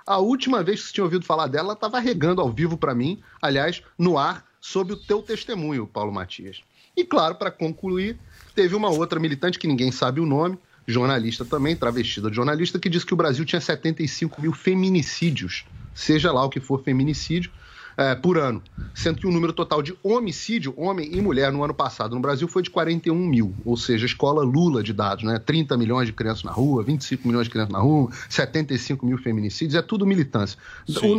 [0.04, 2.92] A última vez que você tinha ouvido falar dela, ela estava regando ao vivo para
[2.92, 6.60] mim, aliás, no ar, sob o teu testemunho, Paulo Matias.
[6.96, 8.18] E claro, para concluir,
[8.52, 12.88] teve uma outra militante que ninguém sabe o nome, jornalista também, travestida de jornalista, que
[12.88, 17.52] disse que o Brasil tinha 75 mil feminicídios, seja lá o que for feminicídio,
[17.96, 18.62] eh, por ano.
[18.94, 22.46] Sendo que o número total de homicídio, homem e mulher, no ano passado no Brasil
[22.48, 23.54] foi de 41 mil.
[23.64, 25.38] Ou seja, a escola Lula de dados, né?
[25.38, 29.74] 30 milhões de crianças na rua, 25 milhões de crianças na rua, 75 mil feminicídios,
[29.74, 30.58] é tudo militância.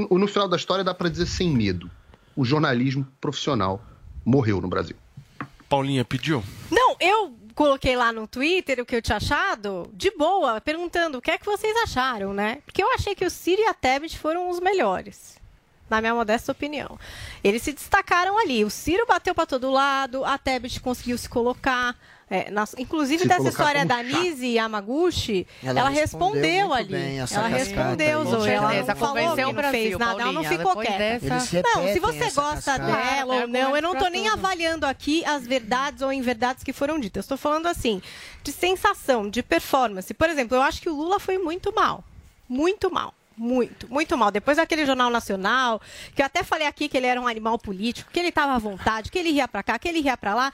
[0.09, 1.89] O- o- no final da história dá para dizer sem medo.
[2.35, 3.81] O jornalismo profissional
[4.25, 4.95] morreu no Brasil.
[5.69, 6.43] Paulinha pediu?
[6.71, 11.21] Não, eu coloquei lá no Twitter o que eu tinha achado, de boa, perguntando o
[11.21, 12.59] que é que vocês acharam, né?
[12.65, 15.36] Porque eu achei que o Ciro e a Tebet foram os melhores.
[15.89, 16.99] Na minha modesta opinião.
[17.43, 18.63] Eles se destacaram ali.
[18.65, 21.95] O Ciro bateu para todo lado, a Tebet conseguiu se colocar.
[22.29, 24.03] é, nas- inclusive Se dessa colocar história da.
[24.03, 26.87] Nise Yamaguchi, Ela ela, respondeu respondeu, ali.
[26.91, 28.25] bem ela cascata respondeu, aí.
[28.27, 28.49] Zoe.
[28.49, 31.63] Ela não falou que não Brasil, fez nada, ela não Paulinha, ficou quieta.
[31.73, 32.79] Não, se você gosta cascata.
[32.85, 36.65] dela Claro, ou tem não, eu não pra nem avaliando aqui as verdades ou inverdades
[36.65, 37.23] que foram ditas.
[37.23, 38.01] Estou falando assim,
[38.43, 40.13] de sensação, de performance.
[40.13, 42.03] Por exemplo, eu acho que o Lula foi muito mal.
[42.49, 43.13] Muito mal.
[43.37, 44.31] Muito, muito mal.
[44.31, 45.79] Depois daquele Jornal Nacional,
[46.15, 48.57] que eu até falei aqui que ele era um animal político, que ele estava à
[48.57, 50.53] vontade, que ele ia para cá, que ele ia para lá.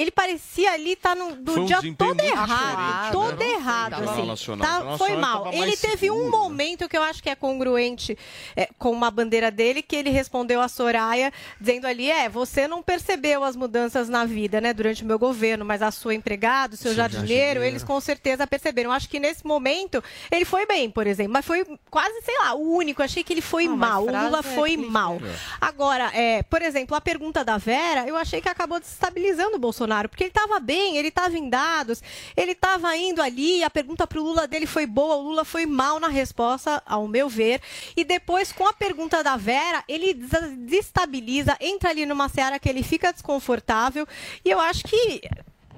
[0.00, 2.48] Ele parecia ali estar no do Foi um dia todo errado.
[2.48, 3.50] diferente, Todo né?
[3.50, 3.60] errado.
[3.60, 4.26] errado, Jornal assim.
[4.26, 4.82] Nacional.
[4.84, 5.52] Tá- foi mal.
[5.52, 6.30] Ele teve um seguro, né?
[6.38, 8.16] momento que eu acho que é congruente
[8.56, 12.82] é, com uma bandeira dele, que ele respondeu a Soraya, dizendo ali, é, você não
[12.82, 16.76] percebeu as mudanças na vida, né, durante o meu governo, mas a sua empregada, o
[16.76, 17.64] seu Seu jardineiro, jardineiro.
[17.64, 18.90] eles com certeza perceberam.
[18.92, 22.74] Acho que nesse momento ele foi bem, por exemplo, mas foi quase, sei lá, o
[22.76, 23.02] único.
[23.02, 24.02] Achei que ele foi mas mal.
[24.02, 24.90] O Lula é foi clichê.
[24.90, 25.16] mal.
[25.16, 25.34] É.
[25.60, 29.89] Agora, é, por exemplo, a pergunta da Vera, eu achei que acabou desestabilizando o Bolsonaro,
[30.08, 32.02] porque ele estava bem, ele estava em dados,
[32.36, 35.66] ele estava indo ali, a pergunta para o Lula dele foi boa, o Lula foi
[35.66, 37.60] mal na resposta, ao meu ver.
[37.96, 42.68] E depois, com a pergunta da Vera, ele des- desestabiliza, entra ali numa seara que
[42.68, 44.06] ele fica desconfortável.
[44.44, 45.20] E eu acho que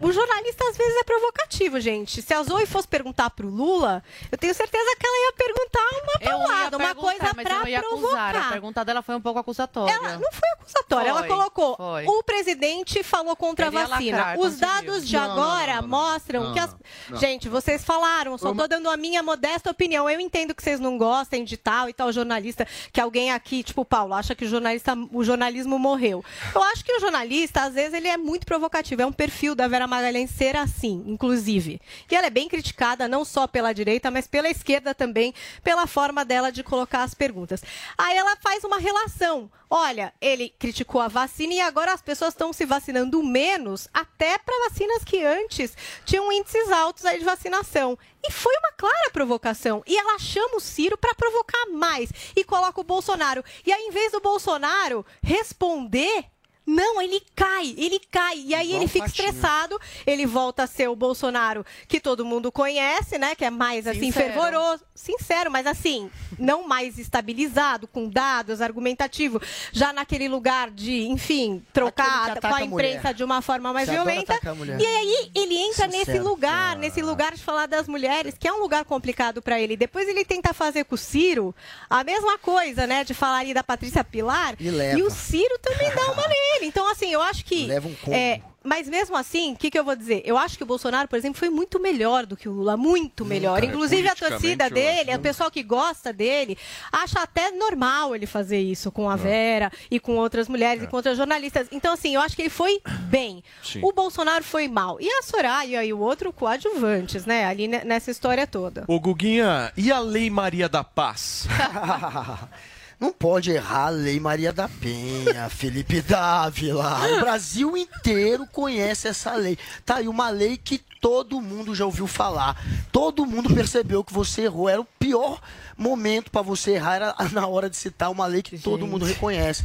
[0.02, 2.20] o jornalista às vezes é provocativo, gente.
[2.22, 6.12] Se a Zoe fosse perguntar pro Lula, eu tenho certeza que ela ia perguntar uma
[6.52, 8.00] lado, uma coisa mas pra eu ia acusar.
[8.00, 8.48] provocar.
[8.48, 9.92] A pergunta dela foi um pouco acusatória.
[9.92, 11.76] Ela não foi acusatória, ela Foi, colocou.
[11.76, 12.06] foi.
[12.06, 14.16] O presidente falou contra Queria a vacina.
[14.16, 14.68] lacrar, Os conseguiu.
[14.68, 15.98] dados de Não, agora não, não, não.
[16.12, 16.76] mostram Não, que as.
[17.20, 20.08] Gente, vocês falaram, só tô dando a minha modesta opinião.
[20.08, 23.82] Eu entendo que vocês não gostem de tal e tal jornalista, que alguém aqui, tipo
[23.82, 26.24] o Paulo, acha que o jornalista, o jornalismo morreu.
[26.54, 29.02] Eu acho que o jornalista, às vezes, ele é muito provocativo.
[29.02, 31.78] É um perfil da Vera Magalhães ser assim, inclusive.
[32.10, 36.24] E ela é bem criticada, não só pela direita, mas pela esquerda também, pela forma
[36.24, 37.62] dela de colocar as perguntas.
[37.98, 39.50] Aí ela faz uma relação.
[39.68, 44.68] Olha, ele criticou a vacina e agora as pessoas estão se vacinando menos, até para
[44.70, 45.76] vacinas que antes
[46.06, 47.98] tinham índices altos aí de vacinação.
[48.26, 49.82] E foi uma clara provocação.
[49.86, 53.44] E ela chama o Ciro para provocar mais e coloca o Bolsonaro.
[53.66, 56.32] E aí, em vez do Bolsonaro responder.
[56.66, 58.38] Não, ele cai, ele cai.
[58.38, 59.28] E aí Igual ele fica patinho.
[59.28, 63.34] estressado, ele volta a ser o Bolsonaro que todo mundo conhece, né?
[63.34, 64.32] Que é mais assim, Sincero.
[64.32, 69.40] fervoroso, sincero, mas assim, não mais estabilizado, com dados, argumentativo,
[69.72, 73.14] já naquele lugar de, enfim, trocar com a a imprensa mulher.
[73.14, 74.34] de uma forma mais Você violenta.
[74.34, 74.80] a.
[74.80, 76.24] E aí ele entra nesse Sincero.
[76.24, 79.76] lugar, nesse lugar de falar das mulheres, que é um lugar complicado para ele.
[79.76, 81.54] Depois ele tenta fazer com o Ciro
[81.90, 83.02] a mesma coisa, né?
[83.04, 84.54] De falar ali da Patrícia Pilar.
[84.60, 85.02] E leva.
[85.02, 86.22] o Ciro também dá uma
[86.54, 86.66] nele.
[86.66, 87.66] Então, assim, eu acho que.
[87.66, 88.16] Leva um combo.
[88.16, 90.22] é, mas mesmo assim, o que, que eu vou dizer?
[90.24, 93.24] Eu acho que o Bolsonaro, por exemplo, foi muito melhor do que o Lula, muito
[93.24, 93.54] melhor.
[93.60, 95.18] cara, Inclusive a torcida dele, acho.
[95.18, 96.56] o pessoal que gosta dele,
[96.92, 100.94] acha até normal ele fazer isso com a Vera e com outras mulheres e com
[100.94, 101.66] outras jornalistas.
[101.72, 102.80] Então, assim, eu acho que ele foi
[103.10, 103.42] bem.
[103.64, 103.80] Sim.
[103.82, 104.96] O Bolsonaro foi mal.
[105.00, 107.44] E a Soraya e o outro coadjuvantes, né?
[107.46, 108.84] Ali ne- nessa história toda.
[108.86, 111.48] Ô, Guguinha, e a Lei Maria da Paz?
[113.02, 117.16] Não pode errar a Lei Maria da Penha, Felipe Dávila.
[117.16, 119.58] O Brasil inteiro conhece essa lei.
[119.84, 122.56] Tá aí uma lei que todo mundo já ouviu falar.
[122.92, 124.68] Todo mundo percebeu que você errou.
[124.68, 125.40] Era o pior
[125.76, 129.64] momento para você errar era na hora de citar uma lei que todo mundo reconhece.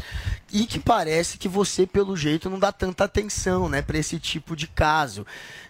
[0.51, 4.55] E que parece que você, pelo jeito, não dá tanta atenção, né, para esse tipo
[4.55, 5.25] de caso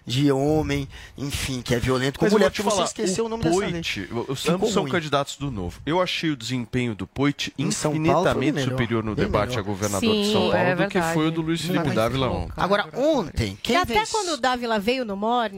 [0.06, 2.48] de homem, enfim, que é violento com Mas mulher.
[2.48, 3.72] Porque você falar, esqueceu o, nome dessa lei.
[3.72, 4.92] Poit, os ambos são ruim.
[4.92, 5.80] candidatos do Novo.
[5.84, 9.60] Eu achei o desempenho do Poit Em São Paulo foi infinitamente superior no debate melhor.
[9.60, 12.30] a governador de Sim, São Paulo é do que foi o do Luiz Felipe Dávila
[12.30, 12.52] ontem.
[12.56, 15.57] Agora, ontem, quem e até quando o Dávila veio no Morning,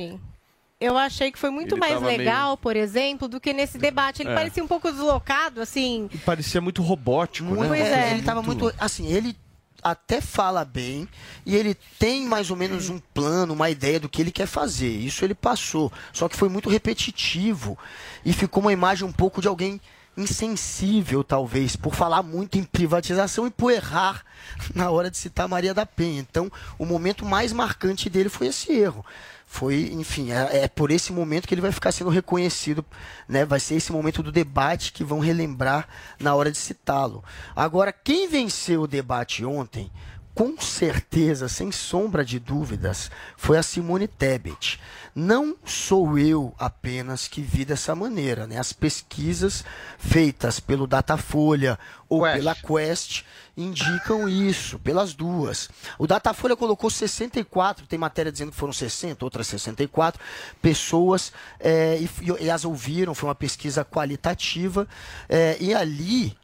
[0.81, 4.23] eu achei que foi muito Ele mais legal, por exemplo, do que nesse debate.
[4.23, 4.35] Ele É.
[4.35, 6.09] parecia um pouco deslocado, assim.
[6.13, 7.69] E parecia muito robótico, Muito, né?
[7.69, 8.13] Pois é, é.
[8.13, 8.73] Ele tava muito.
[8.79, 9.37] Assim, ele
[9.83, 11.09] até fala bem
[11.45, 14.91] e ele tem mais ou menos um plano, uma ideia do que ele quer fazer.
[14.91, 15.93] Isso ele passou.
[16.13, 17.79] Só que foi muito repetitivo
[18.25, 19.81] e ficou uma imagem um pouco de alguém
[20.17, 24.25] insensível, talvez, por falar muito em privatização e por errar
[24.75, 26.21] na hora de citar Maria da Penha.
[26.21, 29.05] Então, o momento mais marcante dele foi esse erro.
[29.53, 32.87] Foi, enfim, é, é por esse momento que ele vai ficar sendo reconhecido,
[33.29, 33.45] né?
[33.45, 35.89] Vai ser esse momento do debate que vão relembrar
[36.21, 37.25] na hora de citá-lo.
[37.55, 39.91] Agora, quem venceu o debate ontem,
[40.33, 44.81] com certeza, sem sombra de dúvidas, foi a Simone Tebet.
[45.17, 48.57] Não sou eu apenas que vi dessa maneira, né?
[48.57, 49.65] As pesquisas
[49.99, 51.77] feitas pelo Datafolha
[52.11, 52.37] ou Quest.
[52.37, 53.25] pela Quest
[53.57, 55.71] indicam isso, pelas duas.
[55.99, 60.21] O Datafolha colocou 64, tem matéria dizendo que foram 60, outras 64
[60.61, 62.11] pessoas é, e,
[62.45, 64.87] e, as ouviram, foi uma pesquisa qualitativa,
[65.29, 66.37] é, e ali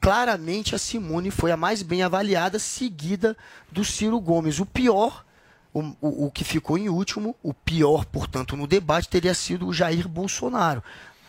[0.00, 3.36] claramente a Simone foi a mais bem avaliada, seguida
[3.70, 4.58] do Ciro Gomes.
[4.58, 5.24] O pior,
[5.72, 9.72] o, o, o que ficou em último, o pior, portanto, no debate, teria sido o
[9.72, 10.82] Jair Bolsonaro.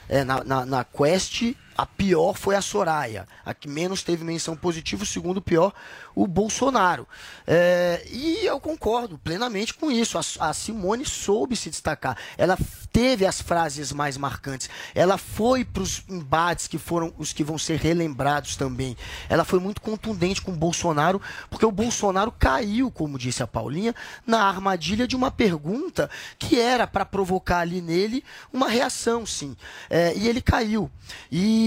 [0.09, 3.28] É, na, na, na Quest, a pior foi a Soraya.
[3.45, 5.74] A que menos teve menção positiva, o segundo pior,
[6.15, 7.07] o Bolsonaro.
[7.45, 10.17] É, e eu concordo plenamente com isso.
[10.17, 12.17] A, a Simone soube se destacar.
[12.38, 12.57] Ela
[12.91, 14.69] teve as frases mais marcantes.
[14.93, 18.95] Ela foi para os embates que foram os que vão ser relembrados também.
[19.28, 23.95] Ela foi muito contundente com o Bolsonaro, porque o Bolsonaro caiu, como disse a Paulinha,
[24.26, 29.55] na armadilha de uma pergunta que era para provocar ali nele uma reação, sim.
[29.89, 30.89] É, e ele caiu.
[31.32, 31.62] E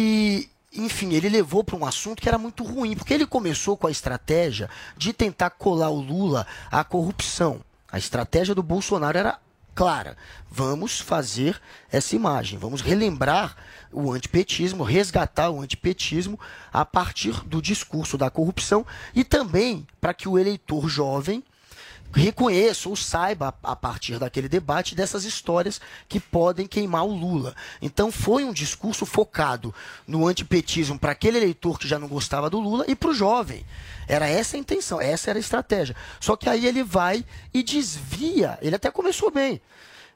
[0.73, 3.91] enfim, ele levou para um assunto que era muito ruim, porque ele começou com a
[3.91, 7.61] estratégia de tentar colar o Lula à corrupção.
[7.91, 9.39] A estratégia do Bolsonaro era
[9.75, 10.17] clara.
[10.51, 11.61] Vamos fazer
[11.93, 13.55] essa imagem, vamos relembrar
[13.93, 16.41] o antipetismo, resgatar o antipetismo
[16.73, 21.45] a partir do discurso da corrupção e também para que o eleitor jovem
[22.17, 27.55] reconheça ou saiba a partir daquele debate dessas histórias que podem queimar o Lula.
[27.81, 29.75] Então foi um discurso focado
[30.07, 33.65] no antipetismo para aquele eleitor que já não gostava do Lula e para o jovem.
[34.09, 35.95] Era essa a intenção, essa era a estratégia.
[36.19, 38.59] Só que aí ele vai e desvia.
[38.63, 39.61] Ele até começou bem.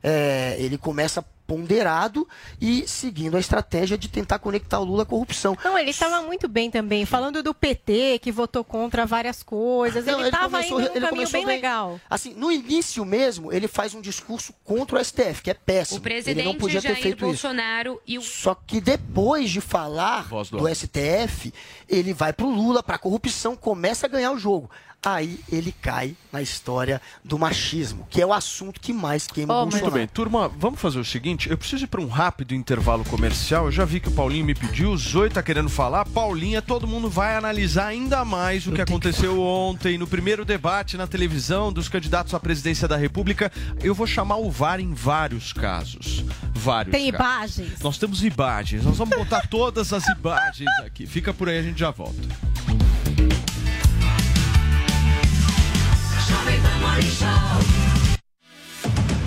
[0.03, 2.29] É, ele começa ponderado
[2.61, 5.59] e seguindo a estratégia de tentar conectar o Lula à corrupção.
[5.65, 10.07] Não, ele estava muito bem também, falando do PT, que votou contra várias coisas.
[10.07, 12.01] Não, ele estava indo num ele caminho começou bem legal.
[12.09, 16.01] Assim, no início mesmo, ele faz um discurso contra o STF, que é péssimo.
[16.01, 17.27] O ele não presidente podia ter Jair feito isso.
[17.27, 21.53] Bolsonaro e o Só que depois de falar do do STF,
[21.89, 24.71] ele vai pro Lula, pra corrupção, começa a ganhar o jogo.
[25.03, 29.63] Aí ele cai na história do machismo, que é o assunto que mais queima o
[29.63, 29.85] Bolsonaro.
[29.85, 33.65] Muito bem, turma, vamos fazer o seguinte: eu preciso ir para um rápido intervalo comercial.
[33.65, 36.05] Eu já vi que o Paulinho me pediu, o Zoe tá querendo falar.
[36.05, 41.07] Paulinha, todo mundo vai analisar ainda mais o que aconteceu ontem no primeiro debate na
[41.07, 43.51] televisão dos candidatos à presidência da República.
[43.83, 46.23] Eu vou chamar o VAR em vários casos.
[46.53, 46.93] Vários.
[46.93, 47.57] Tem casos.
[47.57, 47.81] imagens.
[47.81, 51.07] Nós temos imagens, nós vamos botar todas as imagens aqui.
[51.07, 52.21] Fica por aí, a gente já volta.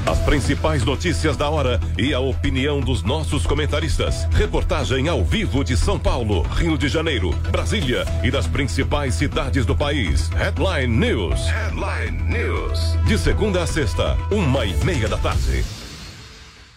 [0.05, 4.25] As principais notícias da hora e a opinião dos nossos comentaristas.
[4.31, 9.75] Reportagem ao vivo de São Paulo, Rio de Janeiro, Brasília e das principais cidades do
[9.75, 10.29] país.
[10.29, 11.47] Headline News.
[11.47, 12.97] Headline News.
[13.05, 15.63] De segunda a sexta, uma e meia da tarde.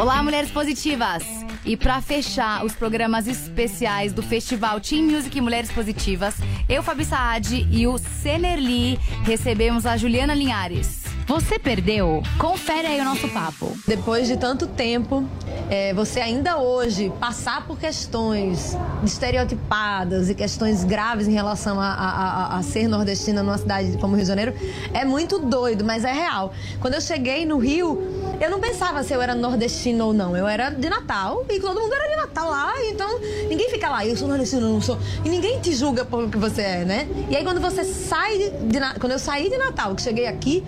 [0.00, 1.22] Olá, mulheres positivas!
[1.64, 6.34] E para fechar os programas especiais do Festival Team Music Mulheres Positivas,
[6.68, 10.98] eu, Fabi Saad e o Senerli recebemos a Juliana Linhares.
[11.26, 12.22] Você perdeu?
[12.38, 13.76] Confere aí o nosso papo.
[13.86, 15.28] Depois de tanto tempo,
[15.68, 18.74] é, você ainda hoje passar por questões
[19.04, 24.14] estereotipadas e questões graves em relação a, a- a- a ser nordestina numa cidade como
[24.14, 24.54] Rio de Janeiro
[24.94, 26.54] é muito doido, mas é real.
[26.80, 28.00] Quando eu cheguei no Rio,
[28.40, 30.36] eu não pensava se eu era nordestina ou não.
[30.36, 33.18] Eu era de Natal e todo mundo era de Natal lá, então
[33.48, 34.98] ninguém fica lá, eu sou nordestina, eu não sou.
[35.24, 37.08] E ninguém te julga pelo que você é, né?
[37.30, 40.64] E aí quando você sai de, Na- quando eu saí de Natal, que cheguei aqui,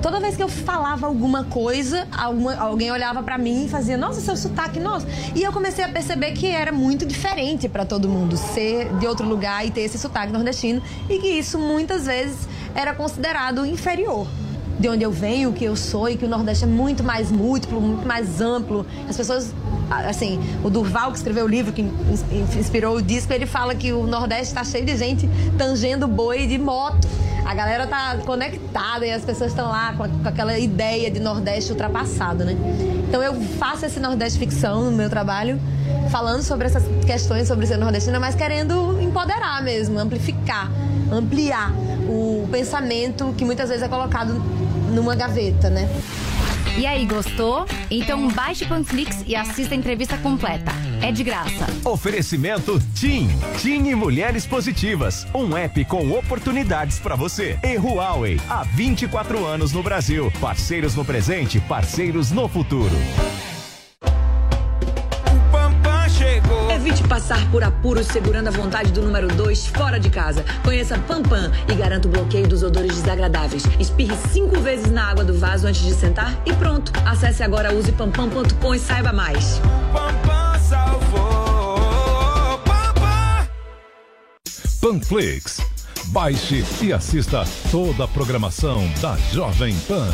[0.00, 4.20] Toda vez que eu falava alguma coisa, alguma- alguém olhava pra mim e fazia, nossa,
[4.20, 5.04] seu sotaque, nossa.
[5.34, 9.26] E eu comecei a perceber que era muito diferente pra todo mundo ser de outro
[9.26, 10.80] lugar e ter esse sotaque nordestino
[11.10, 12.36] e que isso muitas vezes
[12.76, 14.28] era considerado inferior.
[14.78, 17.32] De onde eu venho, o que eu sou e que o Nordeste é muito mais
[17.32, 18.86] múltiplo, muito mais amplo.
[19.08, 19.52] As pessoas,
[19.90, 23.92] assim, o Durval que escreveu o livro que ins- inspirou o disco, ele fala que
[23.92, 27.08] o Nordeste está cheio de gente tangendo boi de moto.
[27.44, 31.72] A galera tá conectada e as pessoas estão lá com, com aquela ideia de Nordeste
[31.72, 32.54] ultrapassado, né?
[33.08, 35.58] Então eu faço esse Nordeste ficção no meu trabalho,
[36.10, 40.70] falando sobre essas questões sobre ser nordestina, mas querendo empoderar mesmo, amplificar,
[41.10, 41.72] ampliar
[42.08, 44.40] o pensamento que muitas vezes é colocado
[44.88, 45.88] numa gaveta, né?
[46.78, 47.66] E aí, gostou?
[47.90, 50.70] Então baixe o Panflix e assista a entrevista completa.
[51.02, 51.66] É de graça.
[51.84, 53.28] Oferecimento TIM.
[53.60, 55.26] TIM e Mulheres Positivas.
[55.34, 57.58] Um app com oportunidades para você.
[57.64, 58.40] E Huawei.
[58.48, 60.32] Há 24 anos no Brasil.
[60.40, 62.94] Parceiros no presente, parceiros no futuro.
[67.28, 70.42] Passar por apuros segurando a vontade do número 2 fora de casa.
[70.64, 73.64] Conheça Pampam e garanta o bloqueio dos odores desagradáveis.
[73.78, 76.90] Espirre cinco vezes na água do vaso antes de sentar e pronto.
[77.04, 79.60] Acesse agora usepampam.com e saiba mais.
[79.92, 81.78] Pampam salvou.
[84.80, 85.60] Panflix.
[86.06, 90.08] Baixe e assista toda a programação da Jovem Pan.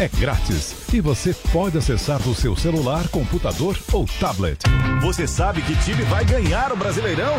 [0.00, 4.58] É grátis e você pode acessar do seu celular, computador ou tablet.
[5.00, 7.34] Você sabe que time vai ganhar o Brasileirão?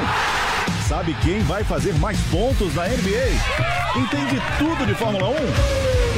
[0.88, 3.30] Sabe quem vai fazer mais pontos na NBA?
[3.96, 5.89] Entende tudo de Fórmula 1?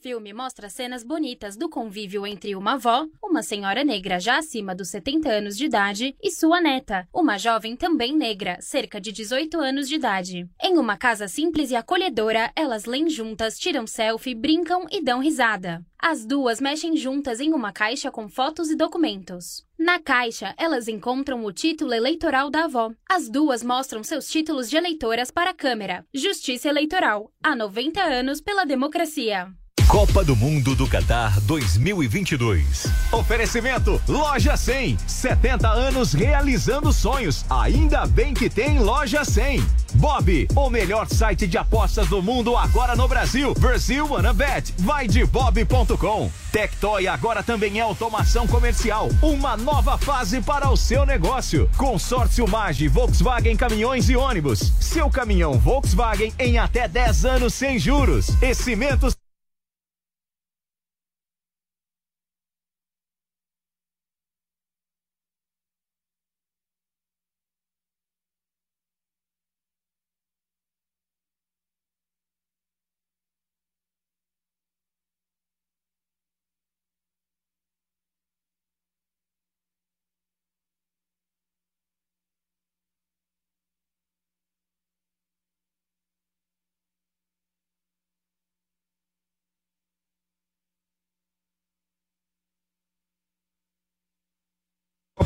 [0.00, 4.90] Filme mostra cenas bonitas do convívio entre uma avó, uma senhora negra já acima dos
[4.90, 9.88] 70 anos de idade, e sua neta, uma jovem também negra, cerca de 18 anos
[9.88, 10.48] de idade.
[10.62, 15.84] Em uma casa simples e acolhedora, elas leem juntas, tiram selfie, brincam e dão risada.
[15.98, 19.66] As duas mexem juntas em uma caixa com fotos e documentos.
[19.76, 22.92] Na caixa, elas encontram o título eleitoral da avó.
[23.08, 26.06] As duas mostram seus títulos de eleitoras para a câmera.
[26.14, 27.32] Justiça Eleitoral.
[27.42, 29.52] Há 90 anos pela democracia.
[29.88, 32.86] Copa do Mundo do Catar 2022.
[33.10, 34.98] Oferecimento Loja 100.
[35.06, 37.42] 70 anos realizando sonhos.
[37.48, 39.64] Ainda bem que tem Loja 100.
[39.94, 43.54] Bob, o melhor site de apostas do mundo agora no Brasil.
[43.54, 44.74] Brasil Wanna Bet.
[44.76, 46.30] Vai de bob.com.
[46.52, 49.08] Tectoy agora também é automação comercial.
[49.22, 51.68] Uma nova fase para o seu negócio.
[51.78, 54.70] Consórcio Mage, Volkswagen Caminhões e Ônibus.
[54.80, 58.28] Seu caminhão Volkswagen em até 10 anos sem juros.
[58.42, 59.17] E cimentos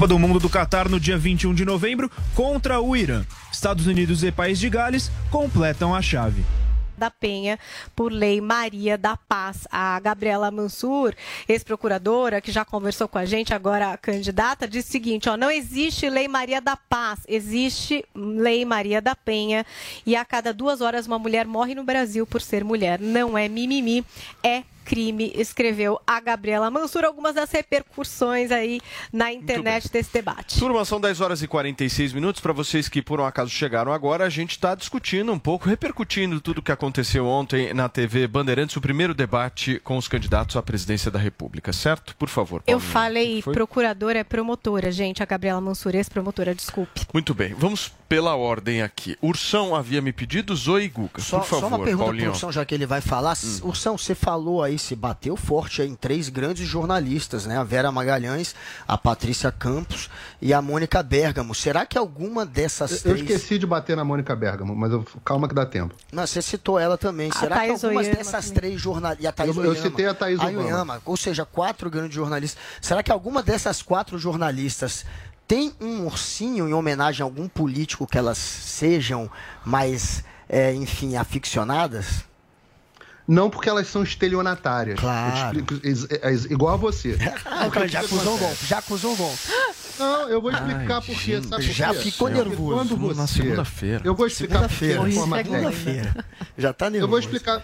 [0.02, 3.24] Copa do Mundo do Catar no dia 21 de novembro contra o Irã.
[3.52, 6.44] Estados Unidos e País de Gales completam a chave
[6.96, 7.58] da Penha
[7.96, 9.66] por Lei Maria da Paz.
[9.70, 11.14] A Gabriela Mansur,
[11.48, 16.08] ex-procuradora, que já conversou com a gente, agora candidata, disse o seguinte: ó, não existe
[16.08, 19.64] Lei Maria da Paz, existe Lei Maria da Penha.
[20.04, 23.00] E a cada duas horas uma mulher morre no Brasil por ser mulher.
[23.00, 24.04] Não é mimimi,
[24.42, 27.04] é crime, escreveu a Gabriela Mansur.
[27.04, 28.80] Algumas das repercussões aí
[29.12, 30.58] na internet desse debate.
[30.58, 32.40] Turma, são 10 horas e 46 minutos.
[32.40, 36.40] Para vocês que por um acaso chegaram agora, a gente está discutindo um pouco, repercutindo
[36.40, 40.62] tudo o que aconteceu ontem na TV Bandeirantes, o primeiro debate com os candidatos à
[40.62, 42.14] presidência da República, certo?
[42.16, 42.62] Por favor.
[42.66, 42.90] Eu Paulinho.
[42.92, 43.54] falei Foi?
[43.54, 45.22] procuradora é promotora, gente.
[45.22, 47.02] A Gabriela Mansur, ex-promotora, desculpe.
[47.12, 49.16] Muito bem, vamos pela ordem aqui.
[49.22, 51.20] Ursão havia me pedido, Zoe e Guga.
[51.22, 52.24] Só, por favor, só uma pergunta Paulinho.
[52.24, 53.36] pro Ursão, já que ele vai falar.
[53.62, 57.56] Ursão, você falou aí, se bateu forte aí em três grandes jornalistas, né?
[57.58, 58.54] A Vera Magalhães,
[58.86, 60.08] a Patrícia Campos
[60.40, 61.54] e a Mônica Bergamo.
[61.54, 63.20] Será que alguma dessas Eu três...
[63.20, 65.94] esqueci de bater na Mônica Bergamo, mas eu- calma que dá tempo.
[66.12, 67.30] Não, você citou ela também.
[67.34, 68.54] A Será Thaís que algumas Oyama dessas também.
[68.60, 69.24] três jornalistas...
[69.24, 70.62] E a Eu- eu citei a Thaís Oyama.
[70.64, 72.60] Oyama, Ou seja, quatro grandes jornalistas.
[72.80, 75.04] Será que alguma dessas quatro jornalistas
[75.46, 79.30] tem um ursinho em homenagem a algum político que elas sejam
[79.64, 82.24] mais, é, enfim, aficionadas?
[83.26, 84.98] Não porque elas são estelionatárias.
[84.98, 85.28] Claro.
[85.28, 85.44] Eu te
[85.74, 87.16] explico, ex- ex- igual a você.
[87.46, 89.38] Ah, cara, já acusou um golpe, já acusou um golpe.
[89.98, 91.14] Não, eu vou explicar Ai, por quê.
[91.14, 92.74] gente, Sabe por já ficou Porque nervoso.
[92.74, 93.20] Quando você...
[93.20, 94.00] Na segunda-feira.
[94.04, 95.44] Eu vou explicar por quê Segunda-feira.
[95.44, 96.24] Segunda-feira.
[96.58, 97.04] Já tá nervoso.
[97.04, 97.62] Eu vou explicar.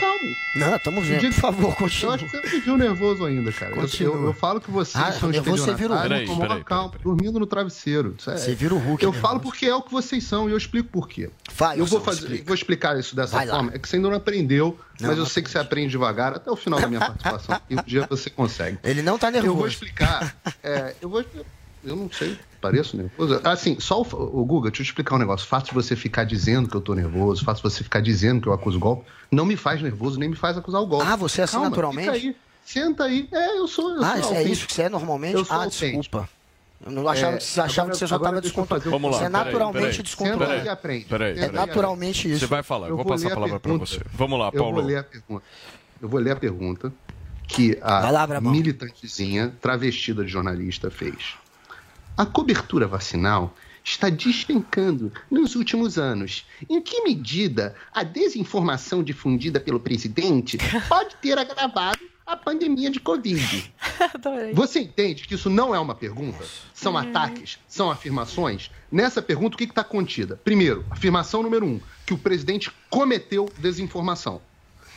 [0.00, 0.36] Calmo.
[0.56, 1.20] Não, tamo O vendo.
[1.20, 2.12] Por favor, continua.
[2.12, 3.72] Eu acho que você me viu nervoso ainda, cara.
[3.72, 4.14] Eu, Continua.
[4.16, 6.32] eu, eu falo que vocês Ah, são nervoso você vira o estelionatários, Hulk.
[6.32, 8.14] tomou Peraí, calma, dormindo no travesseiro.
[8.18, 9.20] Isso é- Você vira o Hulk Eu nervoso.
[9.28, 11.30] falo porque é o que vocês são e eu explico por quê.
[11.54, 12.44] Vai, eu vou, fazer, explica.
[12.46, 13.54] vou explicar isso dessa Vai lá.
[13.56, 13.72] forma.
[13.74, 16.34] É que você ainda não aprendeu, Não, mas eu não sei que você aprende devagar
[16.34, 17.60] até o final da minha participação.
[17.70, 18.78] e um dia você consegue.
[18.82, 19.68] Ele não tá Eu vou nervoso.
[19.68, 20.34] explicar.
[20.62, 21.24] é, eu vou.
[21.84, 23.40] Eu não sei, pareço nervoso.
[23.44, 25.44] Assim, só o, o Guga, deixa eu te explicar um negócio.
[25.46, 28.00] O fato de você ficar dizendo que eu tô nervoso, o fato de você ficar
[28.00, 31.06] dizendo que eu acuso golpe, não me faz nervoso, nem me faz acusar o golpe.
[31.08, 32.10] Ah, você é assim Calma, naturalmente?
[32.12, 32.36] Fica aí.
[32.64, 33.28] Senta aí.
[33.32, 33.90] É, eu sou.
[33.96, 35.34] Eu Ah, sou é isso que você é normalmente?
[35.34, 36.28] Eu sou ah, desculpa.
[36.84, 38.90] Eu não achava, que, você achava que você só estava descontrolado.
[38.90, 39.18] Vamos lá.
[39.18, 40.02] Você é peraí, naturalmente peraí.
[40.02, 40.50] descontrolado.
[40.52, 41.04] Peraí, aprende.
[41.04, 41.52] Peraí, É peraí.
[41.52, 42.38] naturalmente isso.
[42.40, 44.00] Você vai falar, eu, Eu vou vou passar a palavra para você.
[44.14, 44.76] Vamos lá, Eu Paulo.
[44.76, 45.44] vou ler a pergunta.
[46.00, 46.90] Eu vou ler a pergunta
[47.46, 51.34] que a militantezinha travestida de jornalista fez.
[52.20, 56.44] A cobertura vacinal está despencando nos últimos anos.
[56.68, 63.72] Em que medida a desinformação difundida pelo presidente pode ter agravado a pandemia de Covid?
[64.52, 66.44] Você entende que isso não é uma pergunta?
[66.74, 67.58] São ataques?
[67.66, 68.70] São afirmações?
[68.92, 70.38] Nessa pergunta, o que está contida?
[70.44, 74.42] Primeiro, afirmação número um, que o presidente cometeu desinformação.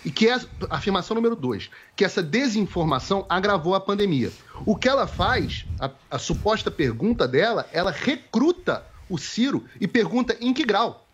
[0.05, 4.31] E que é a afirmação número dois, que essa desinformação agravou a pandemia.
[4.65, 10.35] O que ela faz, a, a suposta pergunta dela, ela recruta o Ciro e pergunta
[10.41, 11.05] em que grau.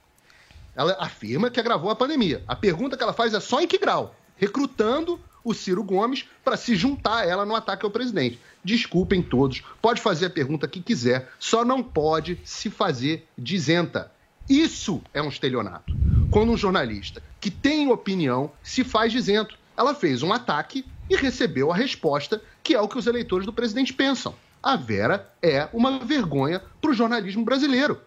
[0.75, 2.43] Ela afirma que agravou a pandemia.
[2.47, 4.15] A pergunta que ela faz é só em que grau?
[4.37, 8.39] Recrutando o Ciro Gomes para se juntar a ela no ataque ao presidente.
[8.63, 14.11] Desculpem todos, pode fazer a pergunta que quiser, só não pode se fazer dizenta.
[14.49, 15.95] Isso é um estelionato.
[16.31, 19.57] Quando um jornalista que tem opinião se faz dizento.
[19.77, 23.53] Ela fez um ataque e recebeu a resposta que é o que os eleitores do
[23.53, 24.35] presidente pensam.
[24.61, 27.99] A Vera é uma vergonha para o jornalismo brasileiro.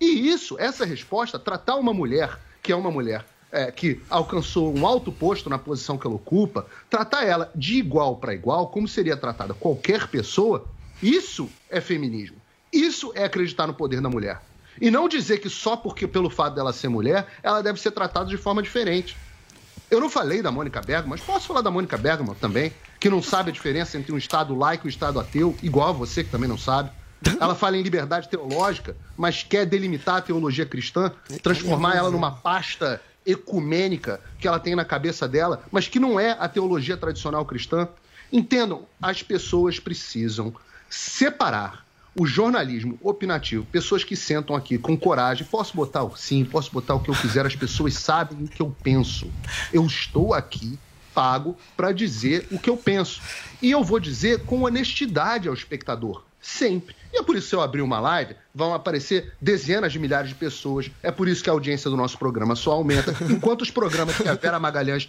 [0.00, 4.86] E isso, essa resposta, tratar uma mulher que é uma mulher é, que alcançou um
[4.86, 9.16] alto posto na posição que ela ocupa, tratar ela de igual para igual, como seria
[9.16, 10.66] tratada qualquer pessoa,
[11.02, 12.36] isso é feminismo.
[12.72, 14.40] Isso é acreditar no poder da mulher.
[14.80, 18.28] E não dizer que só porque pelo fato dela ser mulher, ela deve ser tratada
[18.28, 19.16] de forma diferente.
[19.90, 23.22] Eu não falei da Mônica Bergman, mas posso falar da Mônica Bergman também, que não
[23.22, 26.30] sabe a diferença entre um Estado laico e um Estado ateu, igual a você que
[26.30, 26.90] também não sabe.
[27.40, 31.12] Ela fala em liberdade teológica, mas quer delimitar a teologia cristã,
[31.42, 36.36] transformar ela numa pasta ecumênica que ela tem na cabeça dela, mas que não é
[36.38, 37.88] a teologia tradicional cristã.
[38.30, 40.54] Entendam, as pessoas precisam
[40.90, 41.85] separar
[42.18, 46.94] o jornalismo opinativo, pessoas que sentam aqui com coragem, posso botar o sim, posso botar
[46.94, 49.30] o que eu quiser, as pessoas sabem o que eu penso.
[49.72, 50.78] Eu estou aqui
[51.14, 53.22] pago para dizer o que eu penso.
[53.62, 56.94] E eu vou dizer com honestidade ao espectador, sempre.
[57.12, 60.28] E é por isso que se eu abrir uma live, vão aparecer dezenas de milhares
[60.28, 60.90] de pessoas.
[61.02, 64.28] É por isso que a audiência do nosso programa só aumenta, enquanto os programas que
[64.28, 65.08] a Vera Magalhães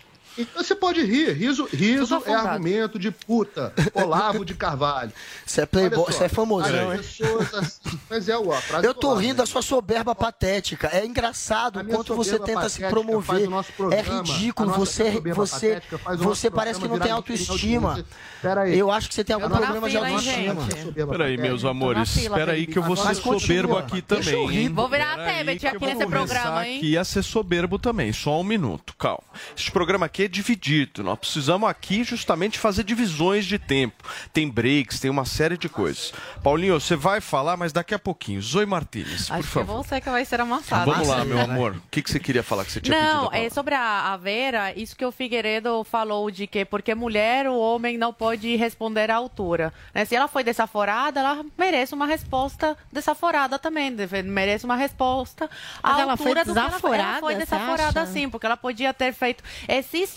[0.56, 1.34] você pode rir.
[1.34, 3.74] Riso, riso é argumento de puta.
[3.94, 5.12] Olavo de Carvalho.
[5.46, 6.98] Você é playboy, você é famosão, hein?
[7.00, 9.38] pessoas assim- Mas é Eu tô Olavo, rindo né?
[9.40, 10.90] da sua soberba patética.
[10.92, 13.44] É engraçado o quanto você tenta se promover.
[13.44, 14.70] É programa, ridículo.
[14.74, 15.82] a nossa Você, você,
[16.18, 17.90] você parece que não tem autoestima.
[17.90, 18.12] audiência.
[18.42, 18.78] Pera aí.
[18.78, 20.68] Eu acho que você tem algum problema de autoestima.
[21.10, 22.74] Peraí, meus amores, fila, espera aí baby.
[22.74, 24.70] que eu vou ser soberbo aqui também?
[24.70, 26.78] Vou virar a Peraí Tebet aqui nesse programa, hein?
[26.78, 29.24] aqui a ser soberbo também, só um minuto, calma.
[29.56, 34.04] Este programa aqui dividido, nós precisamos aqui justamente fazer divisões de tempo.
[34.34, 36.14] Tem breaks, tem uma série de coisas.
[36.44, 38.42] Paulinho, você vai falar, mas daqui a pouquinho.
[38.42, 39.84] Zoe Martinez, por Acho que é favor.
[39.84, 40.92] você que vai ser amassado.
[40.92, 41.76] Vamos lá, meu amor.
[41.76, 44.74] O que, que você queria falar que você tinha Não, é sobre a, a Vera,
[44.78, 49.16] isso que o Figueiredo falou de que porque mulher, o homem não pode responder à
[49.16, 49.74] altura.
[49.94, 50.06] né?
[50.06, 53.96] Se ela foi desaforada, ela merece uma resposta desaforada também.
[54.26, 55.50] Merece uma resposta
[55.82, 56.98] à Mas ela foi altura do que ela foi.
[56.98, 59.44] Ela desaforada, foi desaforada sim, porque ela podia ter feito.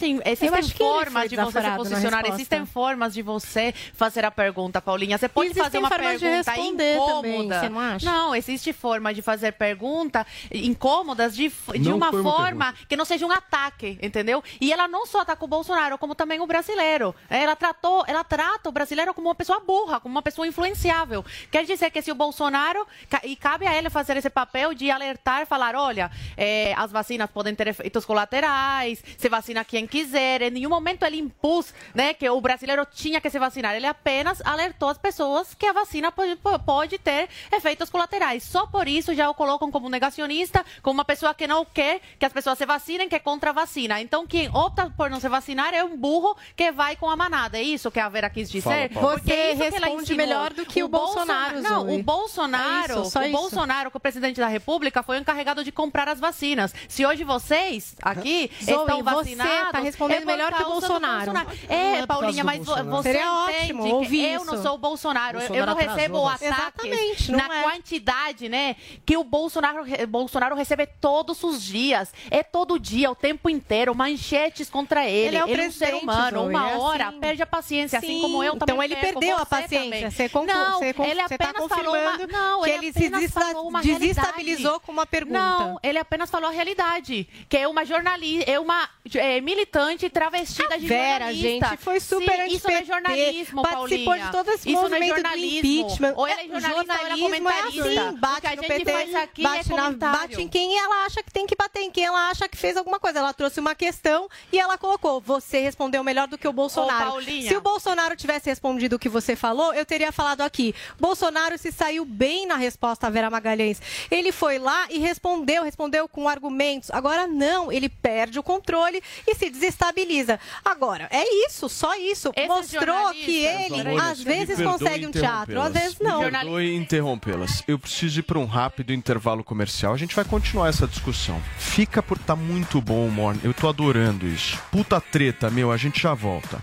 [0.01, 5.19] Existem, existem formas de você se posicionar, existem formas de você fazer a pergunta, Paulinha.
[5.19, 7.61] Você pode Existem fazer uma pergunta responder também, incômoda.
[7.61, 8.07] você não acha?
[8.07, 13.05] Não, existe forma de fazer pergunta incômodas de, de uma foi uma forma que não
[13.05, 14.43] seja um ataque, entendeu?
[14.61, 17.15] E ela não só ataca o Bolsonaro, como também o brasileiro.
[17.29, 21.25] Ela tratou, ela trata o brasileiro como uma pessoa burra, como uma pessoa influenciável.
[21.51, 22.87] Quer dizer que se o Bolsonaro
[23.25, 27.55] e cabe a ele fazer esse papel de alertar, falar, olha, eh, as vacinas podem
[27.55, 30.43] ter efeitos colaterais, se vacina quem quiser.
[30.43, 33.75] Em nenhum momento ele impôs, né, que o brasileiro tinha que se vacinar.
[33.75, 38.43] Ele apenas alertou as pessoas que a vacina pode, pode ter efeitos colaterais.
[38.45, 42.25] Só por isso já o colocam como negacionista, como uma pessoa que não quer que
[42.25, 44.01] as pessoas se vacinem, que é contra a vacina.
[44.01, 47.59] Então, quem opta por não se vacinar é um burro que vai com a manada.
[47.59, 48.93] É isso que a Vera quis dizer?
[48.93, 52.01] Fala, Você é responde melhor do que o Bolsonaro, Não, Zoe.
[52.01, 53.33] o Bolsonaro, É isso, o isso.
[53.33, 56.73] Bolsonaro, que é o presidente da República, foi o encarregado de comprar as vacinas.
[56.89, 59.35] Se hoje vocês aqui Zoe, estão você
[59.73, 61.33] vacinados, tá respondendo é melhor que o causa do Bolsonaro.
[61.69, 62.91] É, é Paulinha, mas Bolsonaro.
[62.91, 65.39] você Seria entende ótimo que ouvir eu não sou o Bolsonaro.
[65.41, 67.63] Eu- eu não Bolsonaro recebo Exatamente, não na é.
[67.63, 72.13] quantidade, né, que o Bolsonaro, Bolsonaro recebe todos os dias.
[72.31, 75.29] É todo dia, o tempo inteiro, manchetes contra ele.
[75.29, 77.21] Ele é o um ser humano, Zoe, uma é hora, assim.
[77.21, 80.11] perde a paciência, assim Sim, como eu também então ele perco, perdeu a paciência.
[80.11, 82.99] Você concor- não, você ele tá apenas falou uma, confirmando não, que ele ele se
[82.99, 84.87] apenas desesta- falou uma desestabilizou realidade.
[84.87, 85.39] com uma pergunta.
[85.39, 90.79] Não, ele apenas falou a realidade, que é uma jornalista, é uma é, militante travestida
[90.79, 91.69] de Vera, jornalista.
[91.69, 94.27] gente, foi super Sim, Isso não é jornalismo, participou Paulinha.
[94.27, 95.59] de todo esse Isso movimento não é do jornalismo.
[95.81, 96.15] impeachment.
[96.17, 98.09] Ou ela é É, jornalista ou ela é jornalismo é comentarista.
[98.09, 101.05] assim, bate a no gente PT, faz aqui bate, é na- bate em quem ela
[101.05, 103.19] acha que tem que bater, em quem ela acha que fez alguma coisa.
[103.19, 107.11] Ela trouxe uma questão e ela colocou, você respondeu melhor do que o Bolsonaro.
[107.11, 107.49] Paulinha.
[107.49, 110.75] Se o Bolsonaro tivesse respondido o que você falou, eu teria falado aqui.
[110.99, 113.81] Bolsonaro se saiu bem na resposta à Vera Magalhães.
[114.11, 116.91] Ele foi lá e respondeu, respondeu com argumentos.
[116.91, 120.39] Agora não, ele perde o controle e se desestabiliza.
[120.65, 122.33] Agora, é isso, só isso.
[122.47, 126.23] Mostrou que ele, às vezes, consegue um teatro, às vezes não.
[126.23, 127.63] Me perdoe interrompê-las.
[127.67, 129.93] Eu preciso ir para um rápido intervalo comercial.
[129.93, 131.41] A gente vai continuar essa discussão.
[131.59, 133.41] Fica por tá muito bom o Morning.
[133.43, 134.59] Eu tô adorando isso.
[134.71, 135.73] Puta treta, meu.
[135.73, 136.63] A gente já volta.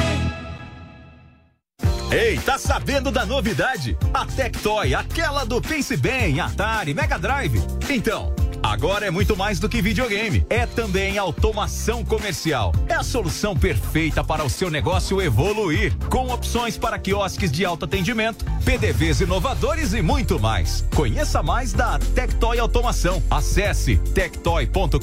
[2.11, 3.97] Ei, tá sabendo da novidade?
[4.13, 7.63] A Tectoy, aquela do Pense Bem, Atari, Mega Drive.
[7.89, 10.45] Então, agora é muito mais do que videogame.
[10.49, 12.73] É também automação comercial.
[12.87, 17.85] É a solução perfeita para o seu negócio evoluir, com opções para quiosques de alto
[17.85, 20.85] atendimento, PDVs inovadores e muito mais.
[20.95, 23.21] Conheça mais da Tectoy Automação.
[23.29, 25.01] Acesse tectoy.com.br.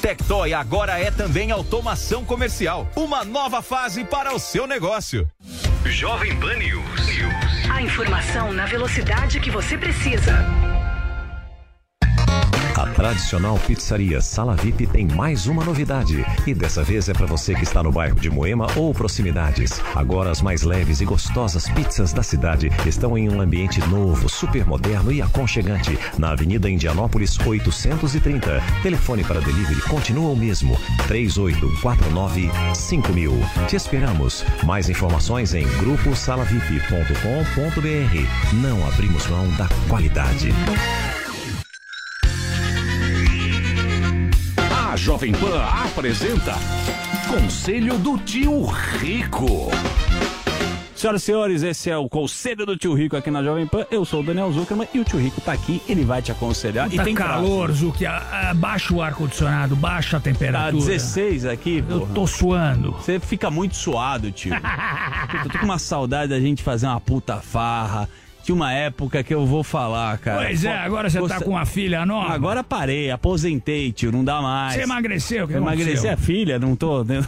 [0.00, 2.88] Tectoy agora é também automação comercial.
[2.94, 5.26] Uma nova fase para o seu negócio.
[5.84, 6.86] Jovem Pan News.
[7.72, 10.75] A informação na velocidade que você precisa.
[12.76, 16.22] A tradicional pizzaria Sala VIP tem mais uma novidade.
[16.46, 19.80] E dessa vez é para você que está no bairro de Moema ou proximidades.
[19.94, 24.66] Agora as mais leves e gostosas pizzas da cidade estão em um ambiente novo, super
[24.66, 25.98] moderno e aconchegante.
[26.18, 28.62] Na Avenida Indianópolis 830.
[28.82, 30.76] Telefone para delivery continua o mesmo.
[31.08, 33.32] 3849 5000.
[33.68, 34.44] Te esperamos.
[34.64, 38.54] Mais informações em gruposalavip.com.br.
[38.60, 40.52] Não abrimos mão da qualidade.
[44.96, 46.54] A Jovem Pan apresenta
[47.28, 49.68] Conselho do Tio Rico.
[50.94, 53.84] Senhoras e senhores, esse é o Conselho do Tio Rico aqui na Jovem Pan.
[53.90, 56.88] Eu sou o Daniel Zuckerman e o Tio Rico tá aqui, ele vai te aconselhar.
[56.88, 57.70] Puta e tem calor.
[58.08, 60.70] Ah, Baixa o ar-condicionado, baixa a temperatura.
[60.82, 62.14] Tá 16 aqui, Eu porra.
[62.14, 62.92] tô suando.
[62.92, 64.54] Você fica muito suado, tio.
[65.44, 68.08] Eu tô com uma saudade da gente fazer uma puta farra.
[68.46, 70.44] Tinha uma época que eu vou falar, cara.
[70.44, 72.32] Pois é, agora você tá com uma filha nova.
[72.32, 74.74] Agora parei, aposentei, tio, não dá mais.
[74.74, 77.02] Você emagreceu, o que Emagreci a filha, não tô.
[77.02, 77.24] Não